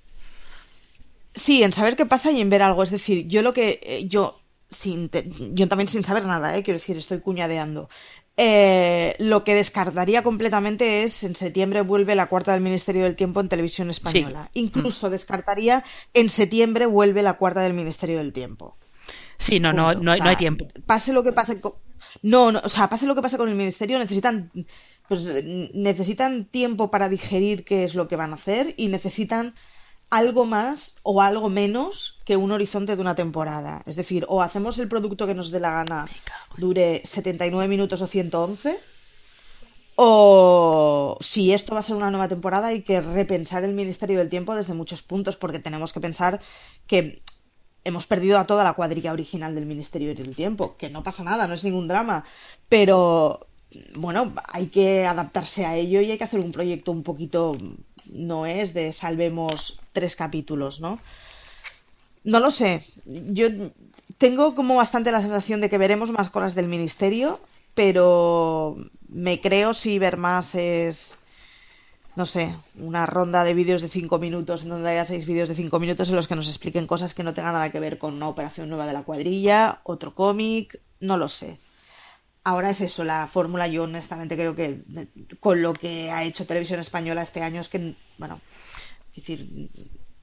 Sí, 1.36 1.63
en 1.63 1.73
saber 1.73 1.95
qué 1.95 2.05
pasa 2.05 2.32
y 2.32 2.41
en 2.41 2.49
ver 2.49 2.63
algo. 2.63 2.84
Es 2.84 2.89
decir, 2.89 3.28
yo 3.28 3.41
lo 3.41 3.53
que 3.53 3.80
eh, 3.84 4.07
yo 4.07 4.41
sin 4.70 5.09
yo 5.53 5.68
también 5.68 5.88
sin 5.88 6.03
saber 6.03 6.26
nada, 6.26 6.55
¿eh? 6.57 6.63
quiero 6.63 6.80
decir, 6.80 6.97
estoy 6.97 7.20
cuñadeando. 7.20 7.89
Eh, 8.38 9.16
lo 9.20 9.45
que 9.45 9.55
descartaría 9.55 10.22
completamente 10.22 11.03
es 11.03 11.24
en 11.24 11.36
septiembre 11.36 11.82
vuelve 11.82 12.16
la 12.16 12.28
cuarta 12.28 12.51
del 12.51 12.61
Ministerio 12.61 13.03
del 13.03 13.16
Tiempo 13.16 13.39
en 13.39 13.47
televisión 13.47 13.89
española. 13.89 14.49
Incluso 14.53 15.09
descartaría 15.09 15.84
en 16.13 16.30
septiembre 16.30 16.86
vuelve 16.86 17.22
la 17.22 17.38
cuarta 17.38 17.61
del 17.61 17.74
Ministerio 17.74 18.18
del 18.18 18.34
Tiempo. 18.34 18.78
Sí, 19.38 19.59
no, 19.59 19.74
no, 19.74 19.93
no, 19.93 20.11
hay 20.11 20.36
tiempo. 20.36 20.68
Pase 20.86 21.13
lo 21.13 21.24
que 21.24 21.32
pase 21.32 21.59
con... 21.59 21.74
No, 22.22 22.51
no, 22.51 22.61
o 22.63 22.70
sea, 22.70 22.89
pase 22.89 23.05
lo 23.05 23.16
que 23.16 23.22
pase 23.22 23.38
con 23.38 23.49
el 23.49 23.55
ministerio, 23.55 23.99
necesitan 23.99 24.51
pues 25.07 25.32
necesitan 25.74 26.45
tiempo 26.45 26.89
para 26.89 27.09
digerir 27.09 27.63
qué 27.63 27.84
es 27.84 27.95
lo 27.95 28.07
que 28.07 28.16
van 28.16 28.32
a 28.32 28.36
hacer 28.36 28.74
y 28.78 28.88
necesitan 28.88 29.53
algo 30.16 30.45
más 30.45 30.95
o 31.03 31.22
algo 31.22 31.49
menos 31.49 32.20
que 32.24 32.38
un 32.38 32.53
horizonte 32.53 32.95
de 32.95 33.01
una 33.01 33.16
temporada. 33.16 33.84
Es 33.86 33.97
decir, 33.97 34.26
o 34.30 34.41
hacemos 34.41 34.80
el 34.80 34.88
producto 34.88 35.28
que 35.28 35.36
nos 35.36 35.51
dé 35.51 35.59
la 35.59 35.72
gana 35.72 36.07
dure 36.57 37.01
79 37.03 37.68
minutos 37.68 38.01
o 38.01 38.07
111, 38.07 38.80
o 39.95 41.18
si 41.20 41.51
esto 41.51 41.74
va 41.74 41.80
a 41.80 41.84
ser 41.84 41.97
una 41.97 42.11
nueva 42.11 42.30
temporada 42.30 42.68
hay 42.68 42.82
que 42.84 43.01
repensar 43.01 43.66
el 43.66 43.74
Ministerio 43.74 44.18
del 44.18 44.30
Tiempo 44.30 44.55
desde 44.55 44.74
muchos 44.74 45.01
puntos, 45.01 45.36
porque 45.36 45.59
tenemos 45.59 45.91
que 45.91 45.99
pensar 45.99 46.39
que 46.88 47.22
hemos 47.84 48.07
perdido 48.07 48.39
a 48.39 48.47
toda 48.47 48.63
la 48.63 48.74
cuadrilla 48.74 49.11
original 49.11 49.53
del 49.53 49.66
Ministerio 49.66 50.16
del 50.16 50.34
Tiempo, 50.34 50.78
que 50.78 50.89
no 50.89 51.03
pasa 51.03 51.26
nada, 51.26 51.45
no 51.45 51.53
es 51.53 51.66
ningún 51.66 51.89
drama, 51.89 52.24
pero 52.70 53.41
bueno, 53.97 54.34
hay 54.47 54.67
que 54.67 55.05
adaptarse 55.05 55.65
a 55.65 55.76
ello 55.76 56.01
y 56.01 56.11
hay 56.11 56.17
que 56.17 56.23
hacer 56.23 56.39
un 56.39 56.51
proyecto 56.51 56.91
un 56.91 57.03
poquito, 57.03 57.57
no 58.11 58.45
es 58.45 58.73
de 58.73 58.93
salvemos 58.93 59.80
tres 59.93 60.15
capítulos, 60.15 60.82
¿no? 60.82 60.99
No 62.23 62.39
lo 62.39 62.51
sé. 62.51 62.86
Yo 63.05 63.47
tengo 64.17 64.55
como 64.55 64.76
bastante 64.76 65.11
la 65.11 65.21
sensación 65.21 65.61
de 65.61 65.69
que 65.69 65.78
veremos 65.78 66.11
más 66.11 66.30
cosas 66.30 66.55
del 66.55 66.67
ministerio, 66.67 67.39
pero 67.73 68.78
me 69.07 69.41
creo 69.41 69.73
si 69.73 69.99
ver 69.99 70.17
más 70.17 70.55
es, 70.55 71.17
no 72.15 72.26
sé, 72.26 72.55
una 72.80 73.05
ronda 73.05 73.43
de 73.43 73.53
vídeos 73.53 73.82
de 73.82 73.89
cinco 73.89 74.17
minutos 74.17 74.63
en 74.63 74.69
donde 74.69 74.89
haya 74.89 75.05
seis 75.05 75.26
vídeos 75.26 75.49
de 75.49 75.55
cinco 75.55 75.80
minutos 75.80 76.09
en 76.09 76.15
los 76.15 76.28
que 76.28 76.36
nos 76.36 76.47
expliquen 76.47 76.88
cosas 76.88 77.13
que 77.13 77.23
no 77.23 77.34
tengan 77.34 77.53
nada 77.53 77.71
que 77.71 77.80
ver 77.80 77.97
con 77.97 78.13
una 78.13 78.30
operación 78.30 78.69
nueva 78.69 78.88
de 78.88 78.93
la 78.93 79.03
cuadrilla, 79.03 79.82
otro 79.84 80.15
cómic, 80.15 80.82
no 80.99 81.17
lo 81.17 81.28
sé. 81.28 81.59
Ahora 82.46 82.70
es 82.70 82.80
eso, 82.80 83.04
la 83.04 83.28
fórmula. 83.28 83.68
Yo 83.68 83.84
honestamente 83.84 84.36
creo 84.36 84.56
que 84.56 84.84
con 85.39 85.64
lo 85.64 85.74
que 85.74 86.12
ha 86.12 86.24
hecho 86.24 86.46
Televisión 86.46 86.80
Española 86.80 87.24
este 87.24 87.41
año 87.41 87.60
es 87.60 87.70
que, 87.70 87.96
bueno, 88.20 88.39
es 89.16 89.16
decir, 89.16 89.50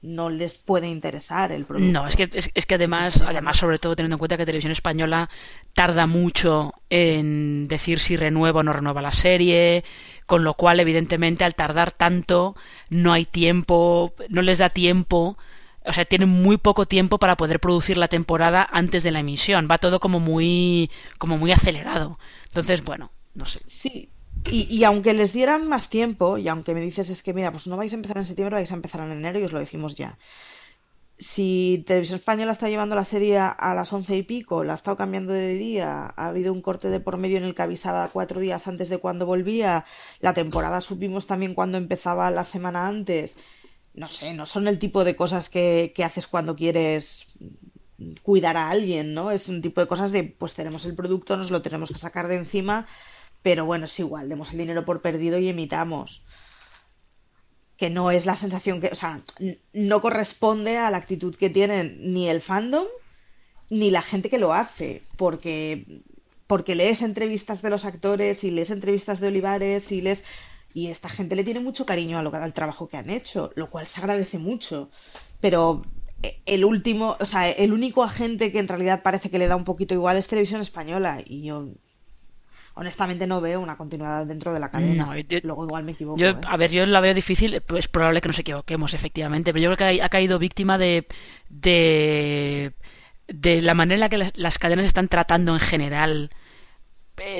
no 0.01 0.29
les 0.29 0.57
puede 0.57 0.87
interesar 0.87 1.51
el 1.51 1.65
producto. 1.65 1.91
No, 1.91 2.07
es 2.07 2.15
que, 2.15 2.29
es, 2.31 2.65
que 2.65 2.75
además, 2.75 3.21
además, 3.27 3.57
sobre 3.57 3.77
todo 3.77 3.97
teniendo 3.97 4.15
en 4.15 4.19
cuenta 4.19 4.37
que 4.37 4.45
Televisión 4.45 4.71
Española 4.71 5.29
tarda 5.73 6.07
mucho 6.07 6.73
en 6.89 7.67
decir 7.67 7.99
si 7.99 8.15
renueva 8.15 8.61
o 8.61 8.63
no 8.63 8.71
renueva 8.71 9.01
la 9.01 9.11
serie, 9.11 9.83
con 10.25 10.45
lo 10.45 10.53
cual, 10.53 10.79
evidentemente, 10.79 11.43
al 11.43 11.55
tardar 11.55 11.91
tanto, 11.91 12.55
no 12.89 13.11
hay 13.11 13.25
tiempo, 13.25 14.13
no 14.29 14.41
les 14.41 14.59
da 14.59 14.69
tiempo 14.69 15.37
o 15.85 15.93
sea, 15.93 16.05
tienen 16.05 16.29
muy 16.29 16.57
poco 16.57 16.85
tiempo 16.85 17.17
para 17.17 17.37
poder 17.37 17.59
producir 17.59 17.97
la 17.97 18.07
temporada 18.07 18.67
antes 18.71 19.03
de 19.03 19.11
la 19.11 19.19
emisión. 19.19 19.67
Va 19.69 19.77
todo 19.77 19.99
como 19.99 20.19
muy, 20.19 20.89
como 21.17 21.37
muy 21.37 21.51
acelerado. 21.51 22.19
Entonces, 22.45 22.83
bueno, 22.83 23.11
no 23.33 23.45
sé. 23.45 23.61
Sí. 23.65 24.09
Y, 24.51 24.67
y, 24.69 24.83
aunque 24.83 25.13
les 25.13 25.31
dieran 25.31 25.67
más 25.69 25.89
tiempo, 25.89 26.37
y 26.37 26.49
aunque 26.49 26.73
me 26.73 26.81
dices 26.81 27.09
es 27.09 27.23
que, 27.23 27.33
mira, 27.33 27.51
pues 27.51 27.65
no 27.67 27.77
vais 27.77 27.93
a 27.93 27.95
empezar 27.95 28.17
en 28.17 28.25
septiembre, 28.25 28.55
vais 28.55 28.71
a 28.71 28.75
empezar 28.75 29.01
en 29.01 29.11
enero 29.11 29.39
y 29.39 29.43
os 29.43 29.53
lo 29.53 29.59
decimos 29.59 29.95
ya. 29.95 30.17
Si 31.17 31.83
Televisión 31.87 32.19
Española 32.19 32.51
está 32.51 32.67
llevando 32.67 32.95
la 32.95 33.05
serie 33.05 33.37
a 33.37 33.73
las 33.75 33.93
once 33.93 34.17
y 34.17 34.23
pico, 34.23 34.65
la 34.65 34.73
ha 34.73 34.75
estado 34.75 34.97
cambiando 34.97 35.31
de 35.31 35.53
día, 35.53 36.13
ha 36.17 36.27
habido 36.27 36.51
un 36.51 36.61
corte 36.61 36.89
de 36.89 36.99
por 36.99 37.17
medio 37.17 37.37
en 37.37 37.43
el 37.43 37.55
que 37.55 37.61
avisaba 37.61 38.09
cuatro 38.11 38.41
días 38.41 38.67
antes 38.67 38.89
de 38.89 38.97
cuando 38.97 39.25
volvía, 39.25 39.85
la 40.19 40.33
temporada 40.33 40.81
supimos 40.81 41.25
también 41.25 41.53
cuando 41.53 41.77
empezaba 41.77 42.29
la 42.31 42.43
semana 42.43 42.87
antes, 42.87 43.37
no 43.93 44.09
sé, 44.09 44.33
no 44.33 44.45
son 44.45 44.67
el 44.67 44.79
tipo 44.79 45.03
de 45.03 45.15
cosas 45.15 45.49
que, 45.49 45.93
haces 46.03 46.27
cuando 46.27 46.55
quieres 46.55 47.27
cuidar 48.23 48.57
a 48.57 48.69
alguien, 48.69 49.13
¿no? 49.13 49.31
Es 49.31 49.49
un 49.49 49.61
tipo 49.61 49.81
de 49.81 49.87
cosas 49.87 50.11
de, 50.11 50.23
pues 50.23 50.55
tenemos 50.55 50.85
el 50.85 50.95
producto, 50.95 51.37
nos 51.37 51.51
lo 51.51 51.61
tenemos 51.61 51.91
que 51.91 51.99
sacar 51.99 52.27
de 52.27 52.35
encima, 52.35 52.87
pero 53.41 53.65
bueno, 53.65 53.85
es 53.85 53.99
igual, 53.99 54.29
demos 54.29 54.51
el 54.51 54.59
dinero 54.59 54.83
por 54.85 55.01
perdido 55.01 55.37
y 55.37 55.49
emitamos. 55.49 56.23
Que 57.77 57.89
no 57.89 58.11
es 58.11 58.25
la 58.25 58.35
sensación 58.35 58.81
que, 58.81 58.87
o 58.87 58.95
sea, 58.95 59.21
no 59.73 60.01
corresponde 60.01 60.77
a 60.77 60.89
la 60.89 60.97
actitud 60.97 61.35
que 61.35 61.49
tienen 61.49 62.13
ni 62.13 62.29
el 62.29 62.41
fandom 62.41 62.85
ni 63.69 63.91
la 63.91 64.01
gente 64.01 64.29
que 64.29 64.37
lo 64.37 64.53
hace, 64.53 65.03
porque 65.17 66.03
porque 66.47 66.75
lees 66.75 67.01
entrevistas 67.01 67.61
de 67.61 67.69
los 67.69 67.85
actores 67.85 68.43
y 68.43 68.51
lees 68.51 68.69
entrevistas 68.69 69.19
de 69.19 69.29
Olivares 69.29 69.91
y 69.91 70.01
lees 70.01 70.23
y 70.73 70.87
esta 70.87 71.09
gente 71.09 71.35
le 71.35 71.43
tiene 71.43 71.59
mucho 71.59 71.85
cariño 71.85 72.17
a 72.17 72.23
lo, 72.23 72.33
al 72.33 72.53
trabajo 72.53 72.87
que 72.87 72.97
han 72.97 73.09
hecho, 73.09 73.51
lo 73.55 73.69
cual 73.69 73.85
se 73.85 73.99
agradece 73.99 74.39
mucho. 74.39 74.89
Pero 75.39 75.83
eh, 76.23 76.41
el 76.45 76.65
último, 76.65 77.15
o 77.19 77.25
sea, 77.25 77.49
el 77.49 77.73
único 77.73 78.03
agente 78.03 78.51
que 78.51 78.59
en 78.59 78.67
realidad 78.67 79.03
parece 79.03 79.29
que 79.29 79.37
le 79.37 79.47
da 79.47 79.55
un 79.55 79.65
poquito 79.65 79.93
igual 79.93 80.17
es 80.17 80.27
Televisión 80.27 80.61
Española. 80.61 81.21
Y 81.23 81.43
yo 81.43 81.67
honestamente 82.73 83.27
no 83.27 83.39
veo 83.39 83.59
una 83.61 83.77
continuidad 83.77 84.25
dentro 84.25 84.51
de 84.51 84.59
la 84.59 84.71
cadena. 84.71 85.15
Luego 85.43 85.65
igual 85.65 85.83
me 85.83 85.91
equivoco. 85.91 86.19
Yo, 86.19 86.29
¿eh? 86.29 86.37
A 86.47 86.57
ver, 86.57 86.71
yo 86.71 86.85
la 86.87 87.01
veo 87.01 87.13
difícil, 87.13 87.61
es 87.75 87.87
probable 87.87 88.21
que 88.21 88.29
nos 88.29 88.39
equivoquemos, 88.39 88.95
efectivamente, 88.95 89.53
pero 89.53 89.63
yo 89.63 89.75
creo 89.75 89.89
que 89.89 90.01
ha, 90.01 90.09
caído 90.09 90.39
víctima 90.39 90.79
de, 90.79 91.05
de, 91.49 92.73
de 93.27 93.61
la 93.61 93.75
manera 93.75 93.95
en 93.95 93.99
la 93.99 94.09
que 94.09 94.31
las 94.33 94.57
cadenas 94.57 94.85
están 94.85 95.07
tratando 95.07 95.53
en 95.53 95.59
general 95.59 96.31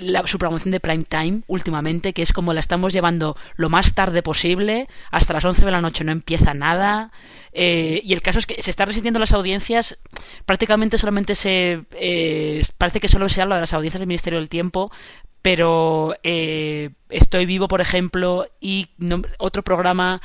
la, 0.01 0.25
su 0.27 0.37
promoción 0.37 0.71
de 0.71 0.79
prime 0.79 1.03
time 1.03 1.41
últimamente, 1.47 2.13
que 2.13 2.21
es 2.21 2.31
como 2.31 2.53
la 2.53 2.59
estamos 2.59 2.93
llevando 2.93 3.35
lo 3.55 3.69
más 3.69 3.95
tarde 3.95 4.21
posible, 4.21 4.87
hasta 5.11 5.33
las 5.33 5.45
11 5.45 5.65
de 5.65 5.71
la 5.71 5.81
noche 5.81 6.03
no 6.03 6.11
empieza 6.11 6.53
nada. 6.53 7.11
Eh, 7.53 8.01
y 8.03 8.13
el 8.13 8.21
caso 8.21 8.39
es 8.39 8.45
que 8.45 8.61
se 8.61 8.69
está 8.69 8.85
resistiendo 8.85 9.19
las 9.19 9.33
audiencias, 9.33 9.97
prácticamente 10.45 10.97
solamente 10.97 11.35
se. 11.35 11.83
Eh, 11.93 12.63
parece 12.77 12.99
que 12.99 13.07
solo 13.07 13.29
se 13.29 13.41
habla 13.41 13.55
de 13.55 13.61
las 13.61 13.73
audiencias 13.73 13.99
del 13.99 14.07
Ministerio 14.07 14.39
del 14.39 14.49
Tiempo, 14.49 14.91
pero 15.41 16.15
Estoy 16.23 17.45
Vivo, 17.45 17.67
por 17.67 17.81
ejemplo, 17.81 18.47
y 18.59 18.89
otro 19.37 19.63
programa. 19.63 20.21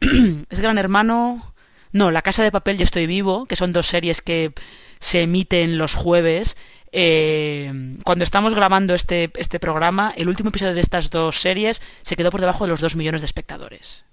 es 0.00 0.60
Gran 0.60 0.78
Hermano. 0.78 1.54
No, 1.92 2.10
La 2.10 2.22
Casa 2.22 2.42
de 2.42 2.52
Papel 2.52 2.78
y 2.78 2.82
Estoy 2.82 3.06
Vivo, 3.06 3.46
que 3.46 3.56
son 3.56 3.72
dos 3.72 3.86
series 3.86 4.20
que 4.20 4.52
se 4.98 5.22
emiten 5.22 5.78
los 5.78 5.94
jueves 5.94 6.56
eh, 6.98 7.98
cuando 8.04 8.24
estamos 8.24 8.54
grabando 8.54 8.94
este, 8.94 9.30
este 9.34 9.60
programa, 9.60 10.14
el 10.16 10.30
último 10.30 10.48
episodio 10.48 10.72
de 10.72 10.80
estas 10.80 11.10
dos 11.10 11.38
series 11.38 11.82
se 12.00 12.16
quedó 12.16 12.30
por 12.30 12.40
debajo 12.40 12.64
de 12.64 12.70
los 12.70 12.80
2 12.80 12.96
millones 12.96 13.20
de 13.20 13.26
espectadores. 13.26 14.06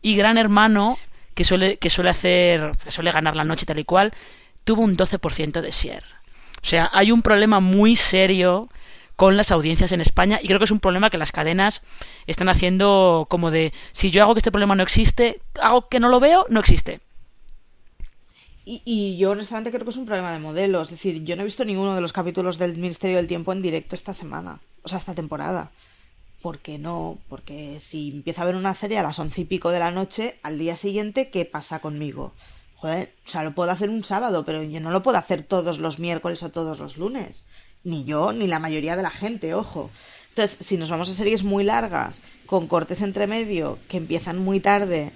Y 0.00 0.16
Gran 0.16 0.38
Hermano, 0.38 0.98
que 1.34 1.44
suele, 1.44 1.76
que 1.76 1.90
suele 1.90 2.08
hacer, 2.08 2.70
que 2.82 2.90
suele 2.90 3.12
ganar 3.12 3.36
la 3.36 3.44
noche 3.44 3.66
tal 3.66 3.78
y 3.78 3.84
cual, 3.84 4.14
tuvo 4.64 4.80
un 4.80 4.96
12% 4.96 5.60
de 5.60 5.70
share. 5.70 6.04
O 6.62 6.64
sea, 6.64 6.88
hay 6.94 7.12
un 7.12 7.20
problema 7.20 7.60
muy 7.60 7.94
serio 7.94 8.70
con 9.14 9.36
las 9.36 9.52
audiencias 9.52 9.92
en 9.92 10.00
España 10.00 10.38
y 10.40 10.46
creo 10.46 10.58
que 10.60 10.64
es 10.64 10.70
un 10.70 10.80
problema 10.80 11.10
que 11.10 11.18
las 11.18 11.30
cadenas 11.30 11.82
están 12.26 12.48
haciendo 12.48 13.26
como 13.28 13.50
de 13.50 13.74
si 13.92 14.10
yo 14.10 14.22
hago 14.22 14.32
que 14.32 14.38
este 14.38 14.50
problema 14.50 14.74
no 14.74 14.82
existe, 14.82 15.42
hago 15.60 15.88
que 15.90 16.00
no 16.00 16.08
lo 16.08 16.20
veo, 16.20 16.46
no 16.48 16.60
existe. 16.60 17.00
Y, 18.70 19.16
yo 19.16 19.30
honestamente 19.30 19.70
creo 19.70 19.84
que 19.84 19.90
es 19.90 19.96
un 19.96 20.04
problema 20.04 20.30
de 20.30 20.40
modelo. 20.40 20.82
Es 20.82 20.90
decir, 20.90 21.24
yo 21.24 21.34
no 21.36 21.40
he 21.40 21.46
visto 21.46 21.64
ninguno 21.64 21.94
de 21.94 22.02
los 22.02 22.12
capítulos 22.12 22.58
del 22.58 22.76
Ministerio 22.76 23.16
del 23.16 23.26
Tiempo 23.26 23.52
en 23.52 23.62
directo 23.62 23.94
esta 23.94 24.12
semana. 24.12 24.60
O 24.82 24.88
sea, 24.88 24.98
esta 24.98 25.14
temporada. 25.14 25.70
¿Por 26.42 26.58
qué 26.58 26.76
no? 26.76 27.16
Porque 27.30 27.80
si 27.80 28.10
empiezo 28.10 28.42
a 28.42 28.44
ver 28.44 28.56
una 28.56 28.74
serie 28.74 28.98
a 28.98 29.02
las 29.02 29.18
once 29.18 29.40
y 29.40 29.46
pico 29.46 29.70
de 29.70 29.78
la 29.78 29.90
noche, 29.90 30.38
al 30.42 30.58
día 30.58 30.76
siguiente, 30.76 31.30
¿qué 31.30 31.46
pasa 31.46 31.78
conmigo? 31.78 32.34
Joder, 32.76 33.14
o 33.24 33.28
sea, 33.30 33.42
lo 33.42 33.54
puedo 33.54 33.70
hacer 33.70 33.88
un 33.88 34.04
sábado, 34.04 34.44
pero 34.44 34.62
yo 34.62 34.80
no 34.80 34.90
lo 34.90 35.02
puedo 35.02 35.16
hacer 35.16 35.44
todos 35.44 35.78
los 35.78 35.98
miércoles 35.98 36.42
o 36.42 36.50
todos 36.50 36.78
los 36.78 36.98
lunes. 36.98 37.44
Ni 37.84 38.04
yo, 38.04 38.34
ni 38.34 38.48
la 38.48 38.58
mayoría 38.58 38.96
de 38.96 39.02
la 39.02 39.10
gente, 39.10 39.54
ojo. 39.54 39.90
Entonces, 40.28 40.66
si 40.66 40.76
nos 40.76 40.90
vamos 40.90 41.08
a 41.08 41.14
series 41.14 41.42
muy 41.42 41.64
largas, 41.64 42.20
con 42.44 42.66
cortes 42.66 43.00
entre 43.00 43.26
medio, 43.26 43.78
que 43.88 43.96
empiezan 43.96 44.38
muy 44.38 44.60
tarde, 44.60 45.12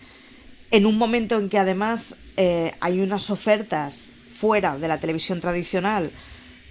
en 0.72 0.86
un 0.86 0.96
momento 0.96 1.38
en 1.38 1.48
que 1.48 1.58
además 1.58 2.16
eh, 2.36 2.72
hay 2.80 3.00
unas 3.00 3.30
ofertas 3.30 4.10
fuera 4.34 4.78
de 4.78 4.88
la 4.88 4.98
televisión 4.98 5.40
tradicional 5.40 6.10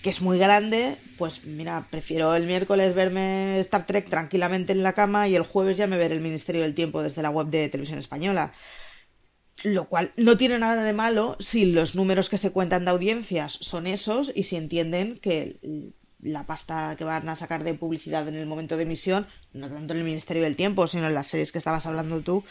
que 0.01 0.09
es 0.09 0.21
muy 0.21 0.39
grande, 0.39 0.97
pues 1.19 1.45
mira, 1.45 1.87
prefiero 1.91 2.35
el 2.35 2.47
miércoles 2.47 2.95
verme 2.95 3.59
Star 3.59 3.85
Trek 3.85 4.09
tranquilamente 4.09 4.73
en 4.73 4.81
la 4.81 4.93
cama 4.93 5.27
y 5.27 5.35
el 5.35 5.43
jueves 5.43 5.77
ya 5.77 5.85
me 5.85 5.97
ver 5.97 6.11
el 6.11 6.21
Ministerio 6.21 6.63
del 6.63 6.73
Tiempo 6.73 7.03
desde 7.03 7.21
la 7.21 7.29
web 7.29 7.47
de 7.47 7.69
Televisión 7.69 7.99
Española. 7.99 8.53
Lo 9.63 9.87
cual 9.87 10.11
no 10.17 10.37
tiene 10.37 10.57
nada 10.57 10.83
de 10.83 10.93
malo 10.93 11.37
si 11.39 11.65
los 11.65 11.93
números 11.93 12.29
que 12.29 12.39
se 12.39 12.51
cuentan 12.51 12.85
de 12.85 12.91
audiencias 12.91 13.51
son 13.61 13.85
esos 13.85 14.31
y 14.33 14.43
si 14.43 14.55
entienden 14.55 15.19
que 15.19 15.59
la 16.19 16.47
pasta 16.47 16.95
que 16.97 17.03
van 17.03 17.29
a 17.29 17.35
sacar 17.35 17.63
de 17.63 17.75
publicidad 17.75 18.27
en 18.27 18.33
el 18.33 18.47
momento 18.47 18.77
de 18.77 18.83
emisión, 18.83 19.27
no 19.53 19.69
tanto 19.69 19.93
en 19.93 19.99
el 19.99 20.05
Ministerio 20.05 20.41
del 20.41 20.55
Tiempo, 20.55 20.87
sino 20.87 21.05
en 21.05 21.13
las 21.13 21.27
series 21.27 21.51
que 21.51 21.59
estabas 21.59 21.85
hablando 21.85 22.21
tú, 22.21 22.43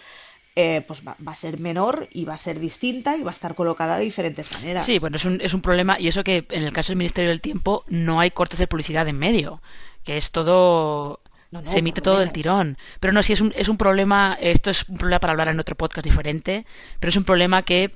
eh, 0.56 0.82
pues 0.86 1.02
va, 1.06 1.16
a 1.24 1.34
ser 1.34 1.60
menor 1.60 2.08
y 2.12 2.24
va 2.24 2.34
a 2.34 2.38
ser 2.38 2.58
distinta 2.58 3.16
y 3.16 3.22
va 3.22 3.30
a 3.30 3.32
estar 3.32 3.54
colocada 3.54 3.98
de 3.98 4.04
diferentes 4.04 4.50
maneras. 4.52 4.84
Sí, 4.84 4.98
bueno, 4.98 5.16
es 5.16 5.24
un, 5.24 5.40
es 5.40 5.54
un 5.54 5.62
problema 5.62 5.98
y 5.98 6.08
eso 6.08 6.24
que 6.24 6.44
en 6.50 6.64
el 6.64 6.72
caso 6.72 6.88
del 6.88 6.98
Ministerio 6.98 7.30
del 7.30 7.40
Tiempo 7.40 7.84
no 7.88 8.18
hay 8.18 8.32
cortes 8.32 8.58
de 8.58 8.66
publicidad 8.66 9.06
en 9.06 9.16
medio, 9.16 9.62
que 10.02 10.16
es 10.16 10.32
todo... 10.32 11.20
se 11.62 11.78
emite 11.78 12.00
todo 12.00 12.18
del 12.18 12.32
tirón. 12.32 12.78
Pero 12.98 13.12
no, 13.12 13.22
sí, 13.22 13.32
es 13.32 13.40
un, 13.40 13.52
es 13.56 13.68
un 13.68 13.76
problema, 13.76 14.36
esto 14.40 14.70
es 14.70 14.88
un 14.88 14.98
problema 14.98 15.20
para 15.20 15.32
hablar 15.32 15.48
en 15.48 15.60
otro 15.60 15.76
podcast 15.76 16.04
diferente, 16.04 16.66
pero 16.98 17.10
es 17.10 17.16
un 17.16 17.24
problema 17.24 17.62
que 17.62 17.92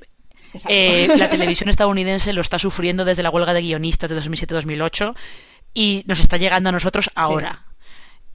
eh, 0.68 1.08
la 1.18 1.28
televisión 1.28 1.68
estadounidense 1.68 2.32
lo 2.32 2.40
está 2.40 2.60
sufriendo 2.60 3.04
desde 3.04 3.24
la 3.24 3.30
huelga 3.30 3.52
de 3.52 3.62
guionistas 3.62 4.10
de 4.10 4.20
2007-2008 4.20 5.14
y 5.74 6.04
nos 6.06 6.20
está 6.20 6.36
llegando 6.36 6.68
a 6.68 6.72
nosotros 6.72 7.10
ahora 7.16 7.64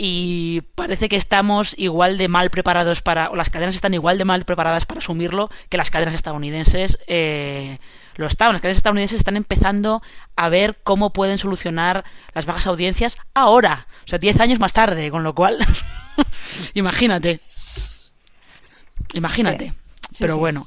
y 0.02 0.62
parece 0.76 1.10
que 1.10 1.18
estamos 1.18 1.78
igual 1.78 2.18
de 2.18 2.30
mal 2.30 2.50
preparados 2.50 3.02
para, 3.02 3.30
o 3.32 3.36
las 3.36 3.50
cadenas 3.50 3.76
están 3.76 3.93
igual 3.93 4.18
de 4.18 4.24
mal 4.24 4.45
preparadas 4.45 4.86
para 4.86 5.00
asumirlo 5.00 5.52
que 5.68 5.76
las 5.76 5.91
cadenas 5.91 6.14
estadounidenses 6.14 7.00
eh, 7.08 7.80
lo 8.16 8.26
están. 8.26 8.54
Las 8.54 8.62
cadenas 8.62 8.78
estadounidenses 8.78 9.18
están 9.18 9.36
empezando 9.36 10.02
a 10.38 10.47
ver 10.47 10.78
cómo 10.86 11.12
pueden 11.12 11.38
solucionar 11.38 12.06
las 12.34 12.45
bajas 12.45 12.68
audiencias 12.68 13.18
ahora, 13.34 13.88
o 14.06 14.08
sea, 14.08 14.20
10 14.20 14.39
años 14.39 14.60
más 14.60 14.72
tarde, 14.72 15.12
con 15.12 15.24
lo 15.24 15.36
cual, 15.36 15.58
imagínate. 16.76 17.41
Imagínate. 19.14 19.74
Pero 20.18 20.38
bueno, 20.38 20.66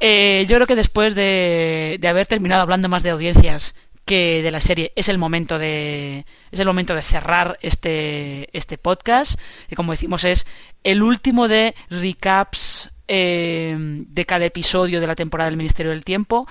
eh, 0.00 0.46
yo 0.48 0.56
creo 0.56 0.66
que 0.66 0.76
después 0.76 1.14
de, 1.14 1.98
de 2.00 2.08
haber 2.08 2.26
terminado 2.26 2.62
hablando 2.62 2.88
más 2.88 3.02
de 3.02 3.10
audiencias 3.10 3.74
que 4.10 4.42
de 4.42 4.50
la 4.50 4.58
serie 4.58 4.92
es 4.96 5.08
el 5.08 5.18
momento 5.18 5.56
de 5.56 6.26
es 6.50 6.58
el 6.58 6.66
momento 6.66 6.96
de 6.96 7.02
cerrar 7.02 7.60
este 7.62 8.48
este 8.52 8.76
podcast 8.76 9.38
y 9.68 9.76
como 9.76 9.92
decimos 9.92 10.24
es 10.24 10.48
el 10.82 11.04
último 11.04 11.46
de 11.46 11.76
recaps 11.90 12.90
eh, 13.06 13.76
de 13.78 14.26
cada 14.26 14.46
episodio 14.46 15.00
de 15.00 15.06
la 15.06 15.14
temporada 15.14 15.48
del 15.48 15.56
Ministerio 15.56 15.92
del 15.92 16.02
Tiempo. 16.02 16.48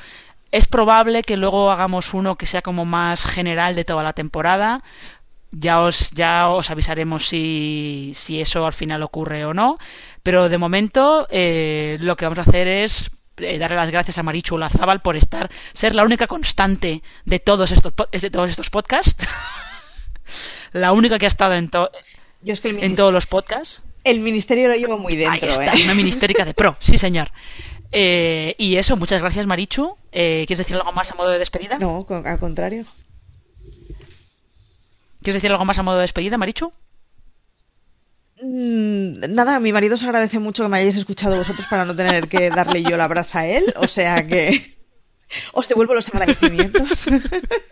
Es 0.52 0.68
probable 0.68 1.24
que 1.24 1.36
luego 1.36 1.70
hagamos 1.70 2.14
uno 2.14 2.38
que 2.38 2.46
sea 2.46 2.62
como 2.62 2.86
más 2.86 3.26
general 3.26 3.76
de 3.76 3.84
toda 3.84 4.04
la 4.04 4.14
temporada. 4.14 4.82
Ya 5.52 5.82
os 5.82 6.12
ya 6.12 6.48
os 6.48 6.70
avisaremos 6.70 7.28
si, 7.28 8.12
si 8.14 8.40
eso 8.40 8.66
al 8.66 8.74
final 8.74 9.04
ocurre 9.04 9.44
o 9.44 9.54
no. 9.54 9.78
Pero 10.24 10.48
de 10.48 10.58
momento 10.58 11.28
eh, 11.30 11.98
lo 12.00 12.16
que 12.16 12.24
vamos 12.24 12.40
a 12.40 12.44
hacer 12.44 12.70
es 12.70 13.12
eh, 13.42 13.58
darle 13.58 13.76
las 13.76 13.92
gracias 13.92 14.18
a 14.18 14.24
Marichu 14.24 14.58
Lazábal 14.58 15.02
por 15.02 15.16
estar, 15.16 15.50
ser 15.74 15.96
la 15.96 16.04
única 16.04 16.28
constante 16.28 17.02
de 17.26 17.40
todos 17.40 17.72
estos, 17.72 17.94
de 18.12 18.30
todos 18.30 18.50
estos 18.50 18.70
podcasts. 18.70 19.28
la 20.72 20.92
única 20.92 21.18
que 21.18 21.26
ha 21.26 21.28
estado 21.28 21.56
en, 21.56 21.70
en 22.44 22.96
todos 22.96 23.14
los 23.14 23.28
podcasts. 23.28 23.84
El 24.04 24.22
ministerio 24.22 24.70
lo 24.70 24.76
llevo 24.76 24.98
muy 24.98 25.16
dentro. 25.16 25.48
Ahí 25.48 25.52
está, 25.52 25.76
¿eh? 25.76 25.84
una 25.84 25.94
ministérica 25.94 26.46
de 26.46 26.54
pro, 26.54 26.78
sí 26.80 26.98
señor. 26.98 27.32
Eh, 27.92 28.56
y 28.58 28.76
eso, 28.76 28.96
muchas 28.98 29.22
gracias 29.22 29.46
Marichu. 29.46 29.98
¿Quieres 30.12 30.58
decir 30.58 30.76
algo 30.76 30.92
más 30.92 31.12
a 31.12 31.16
modo 31.16 31.30
de 31.30 31.40
despedida? 31.40 31.78
No, 31.80 32.06
al 32.10 32.40
contrario. 32.40 32.86
¿Quieres 35.22 35.42
decir 35.42 35.52
algo 35.52 35.66
más 35.66 35.78
a 35.80 35.84
modo 35.84 35.98
de 35.98 36.02
despedida, 36.02 36.38
Marichu? 36.38 36.72
Mm, 38.42 39.34
nada, 39.34 39.60
mi 39.60 39.74
marido 39.74 39.98
se 39.98 40.06
agradece 40.06 40.40
mucho 40.40 40.64
que 40.64 40.70
me 40.70 40.78
hayáis 40.78 40.96
escuchado 40.96 41.38
vosotros 41.38 41.68
para 41.68 41.86
no 41.86 41.96
tener 41.96 42.28
que 42.30 42.50
darle 42.50 42.84
yo 42.84 42.96
la 42.96 43.08
brasa 43.08 43.40
a 43.40 43.48
él, 43.48 43.74
o 43.76 43.88
sea 43.88 44.28
que 44.28 44.78
os 45.54 45.68
devuelvo 45.68 45.94
los 45.94 46.08
agradecimientos. 46.08 47.06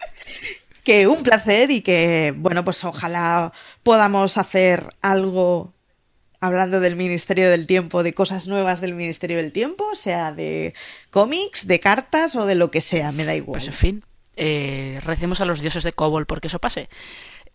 que 0.84 1.07
un 1.07 1.24
placer 1.24 1.72
y 1.72 1.82
que, 1.82 2.34
bueno, 2.38 2.63
pues 2.63 2.84
ojalá 2.84 3.51
podamos 3.84 4.38
hacer 4.38 4.86
algo 5.01 5.74
hablando 6.39 6.80
del 6.80 6.95
Ministerio 6.95 7.49
del 7.49 7.65
Tiempo, 7.68 8.03
de 8.03 8.13
cosas 8.13 8.47
nuevas 8.47 8.82
del 8.82 8.93
Ministerio 8.93 9.38
del 9.38 9.51
Tiempo, 9.51 9.95
sea 9.95 10.32
de 10.32 10.74
cómics, 11.09 11.68
de 11.68 11.80
cartas 11.80 12.36
o 12.36 12.45
de 12.45 12.55
lo 12.55 12.72
que 12.72 12.82
sea, 12.82 13.11
me 13.11 13.26
da 13.26 13.36
igual. 13.36 13.53
Pues 13.53 13.68
en 13.68 13.74
fin, 13.74 14.03
eh, 14.36 15.01
recemos 15.03 15.41
a 15.41 15.45
los 15.45 15.61
dioses 15.61 15.84
de 15.84 15.93
Cobol 15.93 16.26
porque 16.26 16.47
eso 16.47 16.59
pase. 16.59 16.89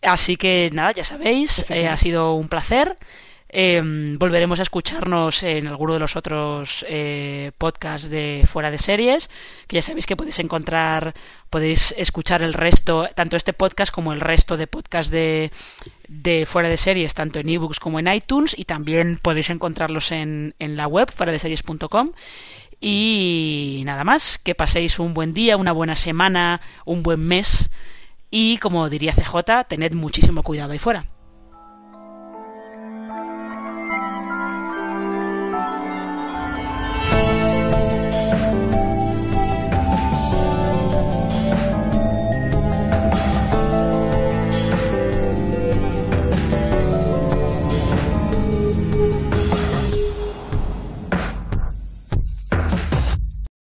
Así 0.01 0.37
que 0.37 0.69
nada, 0.73 0.91
ya 0.91 1.05
sabéis, 1.05 1.65
eh, 1.69 1.87
ha 1.87 1.97
sido 1.97 2.33
un 2.35 2.47
placer. 2.47 2.95
Em, 3.55 4.17
volveremos 4.17 4.59
a 4.59 4.63
escucharnos 4.63 5.43
en 5.43 5.67
alguno 5.67 5.93
de 5.93 5.99
los 5.99 6.15
otros 6.15 6.83
eh, 6.89 7.51
podcasts 7.59 8.09
de 8.09 8.43
fuera 8.51 8.71
de 8.71 8.79
series, 8.79 9.29
que 9.67 9.75
ya 9.75 9.83
sabéis 9.83 10.07
que 10.07 10.15
podéis 10.15 10.39
encontrar, 10.39 11.13
podéis 11.51 11.93
escuchar 11.95 12.41
el 12.41 12.53
resto, 12.53 13.07
tanto 13.13 13.37
este 13.37 13.53
podcast 13.53 13.93
como 13.93 14.11
el 14.11 14.21
resto 14.21 14.57
de 14.57 14.65
podcasts 14.65 15.11
de, 15.11 15.51
de 16.07 16.47
fuera 16.47 16.67
de 16.67 16.77
series, 16.77 17.13
tanto 17.13 17.39
en 17.39 17.47
ebooks 17.47 17.79
como 17.79 17.99
en 17.99 18.07
iTunes, 18.07 18.57
y 18.57 18.65
también 18.65 19.19
podéis 19.21 19.51
encontrarlos 19.51 20.11
en, 20.11 20.55
en 20.57 20.75
la 20.75 20.87
web 20.87 21.11
fuera 21.11 21.31
de 21.31 21.37
series.com. 21.37 22.09
Y 22.81 23.83
nada 23.85 24.03
más, 24.03 24.39
que 24.39 24.55
paséis 24.55 24.97
un 24.97 25.13
buen 25.13 25.35
día, 25.35 25.57
una 25.57 25.73
buena 25.73 25.95
semana, 25.95 26.59
un 26.85 27.03
buen 27.03 27.19
mes 27.19 27.69
y 28.35 28.57
como 28.57 28.89
diría 28.89 29.13
CJ, 29.13 29.67
tened 29.67 29.93
muchísimo 29.93 30.41
cuidado 30.41 30.71
ahí 30.71 30.79
fuera. 30.79 31.05